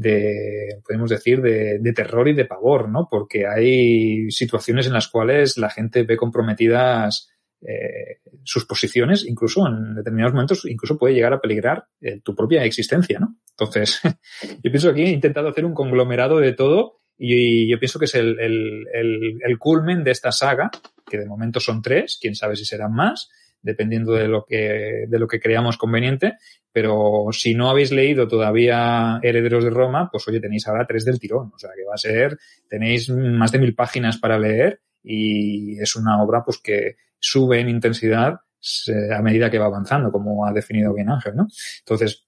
de 0.01 0.80
podemos 0.86 1.11
decir, 1.11 1.43
de, 1.43 1.93
terror 1.95 2.28
y 2.28 2.34
de 2.34 2.47
pavor, 2.47 2.88
¿no? 2.88 3.09
Porque 3.11 3.47
hay 3.47 4.30
situaciones 4.30 4.86
en 4.86 4.95
las 4.95 5.09
cuales 5.09 5.59
la 5.59 5.68
gente 5.68 6.05
ve 6.05 6.16
comprometidas 6.16 7.30
eh, 7.61 8.20
sus 8.43 8.64
posiciones, 8.64 9.26
incluso 9.26 9.66
en 9.66 9.95
determinados 9.95 10.32
momentos, 10.32 10.64
incluso 10.64 10.97
puede 10.97 11.14
llegar 11.14 11.34
a 11.34 11.41
peligrar 11.41 11.84
eh, 12.01 12.20
tu 12.22 12.34
propia 12.34 12.64
existencia, 12.64 13.18
¿no? 13.18 13.36
Entonces, 13.51 14.01
yo 14.62 14.70
pienso 14.70 14.88
que 14.88 15.03
aquí 15.03 15.11
he 15.11 15.14
intentado 15.14 15.49
hacer 15.49 15.66
un 15.66 15.74
conglomerado 15.74 16.38
de 16.38 16.55
todo 16.55 16.99
y 17.22 17.68
yo 17.70 17.78
pienso 17.78 17.98
que 17.98 18.06
es 18.06 18.14
el, 18.14 18.40
el, 18.40 18.86
el, 18.94 19.38
el 19.44 19.58
culmen 19.58 20.02
de 20.02 20.10
esta 20.10 20.32
saga, 20.32 20.70
que 21.06 21.18
de 21.18 21.26
momento 21.26 21.60
son 21.60 21.82
tres, 21.82 22.18
quién 22.18 22.34
sabe 22.34 22.56
si 22.56 22.64
serán 22.64 22.94
más, 22.94 23.28
dependiendo 23.60 24.14
de 24.14 24.26
lo 24.26 24.46
que, 24.46 25.04
de 25.06 25.18
lo 25.18 25.28
que 25.28 25.38
creamos 25.38 25.76
conveniente. 25.76 26.38
Pero 26.72 27.26
si 27.32 27.54
no 27.54 27.68
habéis 27.68 27.92
leído 27.92 28.26
todavía 28.26 29.20
Herederos 29.22 29.64
de 29.64 29.68
Roma, 29.68 30.08
pues 30.10 30.26
oye, 30.28 30.40
tenéis 30.40 30.66
ahora 30.66 30.86
tres 30.86 31.04
del 31.04 31.20
tirón. 31.20 31.52
O 31.54 31.58
sea 31.58 31.68
que 31.76 31.84
va 31.84 31.92
a 31.92 31.98
ser, 31.98 32.38
tenéis 32.66 33.10
más 33.10 33.52
de 33.52 33.58
mil 33.58 33.74
páginas 33.74 34.16
para 34.16 34.38
leer 34.38 34.80
y 35.02 35.78
es 35.78 35.96
una 35.96 36.22
obra 36.22 36.42
pues 36.42 36.56
que 36.56 36.96
sube 37.18 37.60
en 37.60 37.68
intensidad 37.68 38.40
a 39.14 39.20
medida 39.20 39.50
que 39.50 39.58
va 39.58 39.66
avanzando, 39.66 40.10
como 40.10 40.46
ha 40.46 40.54
definido 40.54 40.94
bien 40.94 41.10
Ángel, 41.10 41.36
¿no? 41.36 41.48
Entonces, 41.80 42.26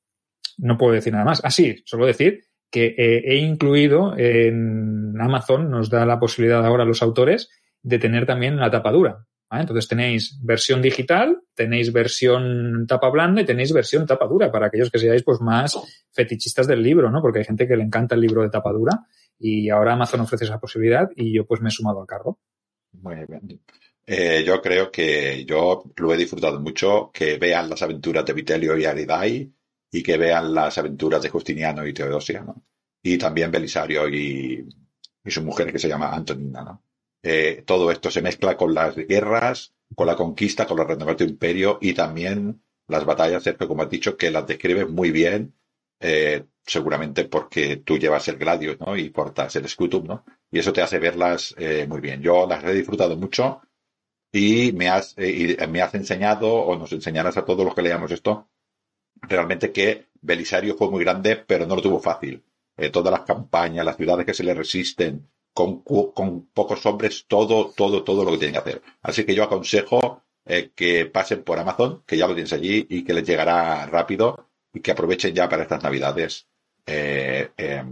no 0.59 0.76
puedo 0.76 0.93
decir 0.93 1.14
nada 1.14 1.24
más. 1.24 1.40
Ah, 1.43 1.51
sí, 1.51 1.82
solo 1.86 2.05
decir 2.05 2.45
que 2.73 2.87
eh, 2.97 3.23
he 3.27 3.37
incluido 3.37 4.16
en 4.16 5.14
Amazon, 5.20 5.70
nos 5.70 5.91
da 5.91 6.07
la 6.07 6.18
posibilidad 6.18 6.64
ahora 6.64 6.85
a 6.85 6.87
los 6.87 7.03
autores 7.03 7.51
de 7.83 7.99
tener 7.99 8.27
también 8.27 8.57
la 8.57 8.70
tapa 8.70 8.91
dura. 8.91 9.27
Entonces 9.51 9.87
tenéis 9.87 10.39
versión 10.43 10.81
digital, 10.81 11.43
tenéis 11.55 11.93
versión 11.93 12.87
tapa 12.89 13.11
blanda 13.11 13.43
y 13.43 13.45
tenéis 13.45 13.75
versión 13.75 14.07
tapa 14.07 14.27
dura 14.27 14.51
para 14.51 14.68
aquellos 14.68 14.91
que 14.91 14.99
seáis 14.99 15.23
pues 15.23 15.43
más 15.43 15.79
fetichistas 16.11 16.66
del 16.66 16.83
libro, 16.83 17.11
¿no? 17.11 17.20
Porque 17.20 17.41
hay 17.41 17.45
gente 17.45 17.68
que 17.68 17.77
le 17.77 17.85
encanta 17.85 18.14
el 18.14 18.23
libro 18.23 18.43
de 18.43 18.49
tapa 18.49 18.73
dura 18.73 19.01
y 19.39 19.68
ahora 19.68 19.93
Amazon 19.93 20.20
ofrece 20.20 20.47
esa 20.47 20.59
posibilidad 20.59 21.11
y 21.14 21.35
yo 21.35 21.47
pues 21.47 21.61
me 21.61 21.68
he 21.68 21.73
sumado 21.73 22.01
al 22.01 22.07
carro. 22.07 22.39
Muy 22.93 23.16
bien. 23.29 23.61
Eh, 24.07 24.43
yo 24.45 24.62
creo 24.62 24.91
que 24.91 25.45
yo 25.45 25.85
lo 25.97 26.14
he 26.14 26.16
disfrutado 26.16 26.59
mucho, 26.59 27.11
que 27.12 27.37
vean 27.37 27.68
las 27.68 27.83
aventuras 27.83 28.25
de 28.25 28.33
Vitelio 28.33 28.79
y 28.79 28.87
Aridai, 28.87 29.53
y 29.93 30.03
que 30.03 30.16
vean 30.16 30.55
las 30.55 30.78
aventuras 30.78 31.22
de 31.22 31.28
Justiniano 31.28 31.86
y 31.86 31.93
Teodosia, 31.93 32.40
¿no? 32.40 32.64
Y 33.03 33.18
también 33.18 33.51
Belisario 33.51 34.09
y, 34.09 34.66
su 35.26 35.43
mujer 35.43 35.70
que 35.70 35.78
se 35.78 35.88
llama 35.88 36.12
Antonina, 36.14 36.62
¿no? 36.62 36.82
Eh, 37.22 37.62
todo 37.64 37.90
esto 37.93 38.11
se 38.11 38.22
mezcla 38.22 38.57
con 38.57 38.74
las 38.74 38.97
guerras, 38.97 39.74
con 39.95 40.07
la 40.07 40.16
conquista, 40.16 40.66
con 40.66 40.78
la 40.78 40.84
renovación 40.84 41.18
del 41.18 41.30
imperio 41.30 41.78
y 41.80 41.93
también 41.93 42.62
las 42.88 43.05
batallas, 43.05 43.45
Sergio, 43.45 43.68
como 43.68 43.82
has 43.82 43.90
dicho, 43.90 44.16
que 44.16 44.30
las 44.30 44.47
describes 44.47 44.88
muy 44.88 45.12
bien, 45.12 45.55
eh, 46.01 46.47
seguramente 46.66 47.26
porque 47.26 47.76
tú 47.76 47.99
llevas 47.99 48.26
el 48.28 48.38
gladio, 48.38 48.76
¿no? 48.80 48.97
Y 48.97 49.11
portas 49.11 49.55
el 49.57 49.68
scutum, 49.68 50.07
¿no? 50.07 50.24
Y 50.51 50.59
eso 50.59 50.72
te 50.72 50.82
hace 50.82 50.99
verlas 50.99 51.55
eh, 51.59 51.86
muy 51.86 52.01
bien. 52.01 52.22
Yo 52.22 52.47
las 52.47 52.64
he 52.64 52.72
disfrutado 52.72 53.16
mucho 53.16 53.61
y 54.32 54.72
me 54.72 54.88
has, 54.88 55.14
y 55.18 55.57
me 55.68 55.82
has 55.82 55.95
enseñado 55.95 56.51
o 56.51 56.76
nos 56.76 56.93
enseñarás 56.93 57.36
a 57.36 57.45
todos 57.45 57.64
los 57.64 57.74
que 57.74 57.82
leamos 57.82 58.11
esto 58.11 58.49
realmente 59.23 59.73
que 59.73 60.07
Belisario 60.20 60.77
fue 60.77 60.91
muy 60.91 61.05
grande, 61.05 61.37
pero 61.37 61.66
no 61.66 61.77
lo 61.77 61.83
tuvo 61.83 62.01
fácil. 62.01 62.43
Eh, 62.77 62.91
todas 62.91 63.12
las 63.12 63.23
campañas, 63.23 63.85
las 63.85 63.97
ciudades 63.97 64.27
que 64.27 64.35
se 64.35 64.45
le 64.45 64.55
resisten, 64.55 65.29
con, 65.53 65.83
con, 65.83 66.47
pocos 66.47 66.85
hombres, 66.87 67.27
todo, 67.29 67.73
todo, 67.77 68.03
todo 68.03 68.25
lo 68.25 68.33
que 68.33 68.39
tienen 68.39 68.55
que 68.55 68.59
hacer. 68.59 68.83
Así 69.03 69.25
que 69.25 69.35
yo 69.35 69.45
aconsejo 69.45 70.23
eh, 70.45 70.70
que 70.75 71.07
pasen 71.07 71.43
por 71.43 71.59
Amazon, 71.59 72.03
que 72.07 72.16
ya 72.16 72.27
lo 72.27 72.35
tienes 72.35 72.53
allí 72.53 72.87
y 72.89 73.05
que 73.05 73.14
les 73.14 73.27
llegará 73.27 73.87
rápido 73.87 74.49
y 74.73 74.81
que 74.81 74.93
aprovechen 74.93 75.35
ya 75.35 75.49
para 75.49 75.62
estas 75.62 75.83
navidades 75.83 76.47
eh, 76.87 77.51
eh, 77.57 77.85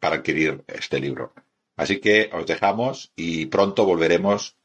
para 0.00 0.16
adquirir 0.16 0.64
este 0.66 0.98
libro. 0.98 1.32
Así 1.76 2.00
que 2.00 2.30
os 2.32 2.46
dejamos 2.46 3.12
y 3.14 3.46
pronto 3.46 3.84
volveremos 3.84 4.56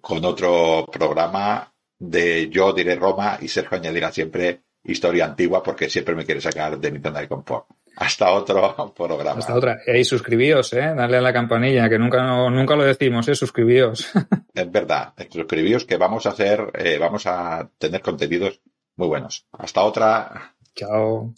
con 0.00 0.24
otro 0.24 0.86
programa 0.90 1.72
de 1.98 2.48
Yo 2.48 2.72
diré 2.72 2.96
Roma 2.96 3.38
y 3.40 3.48
Sergio 3.48 3.78
añadirá 3.78 4.10
siempre 4.10 4.62
historia 4.84 5.26
antigua 5.26 5.62
porque 5.62 5.88
siempre 5.88 6.14
me 6.14 6.24
quiere 6.24 6.40
sacar 6.40 6.78
de 6.78 6.90
mi 6.90 7.00
zona 7.00 7.20
de 7.20 7.28
confort. 7.28 7.66
Hasta 7.96 8.32
otro 8.32 8.92
programa. 8.96 9.38
Hasta 9.38 9.54
otra. 9.54 9.78
Y 9.86 10.04
suscribíos, 10.04 10.72
¿eh? 10.72 10.94
Darle 10.96 11.18
a 11.18 11.22
la 11.22 11.32
campanilla, 11.32 11.88
que 11.88 11.98
nunca, 11.98 12.22
no, 12.22 12.50
nunca 12.50 12.76
lo 12.76 12.84
decimos, 12.84 13.28
¿eh? 13.28 13.34
Suscribíos. 13.34 14.10
es 14.54 14.70
verdad. 14.70 15.14
Suscribíos 15.30 15.84
que 15.84 15.96
vamos 15.96 16.26
a 16.26 16.30
hacer, 16.30 16.70
eh, 16.74 16.98
vamos 16.98 17.26
a 17.26 17.68
tener 17.78 18.00
contenidos 18.00 18.60
muy 18.96 19.08
buenos. 19.08 19.46
Hasta 19.52 19.82
otra. 19.82 20.54
Chao. 20.74 21.34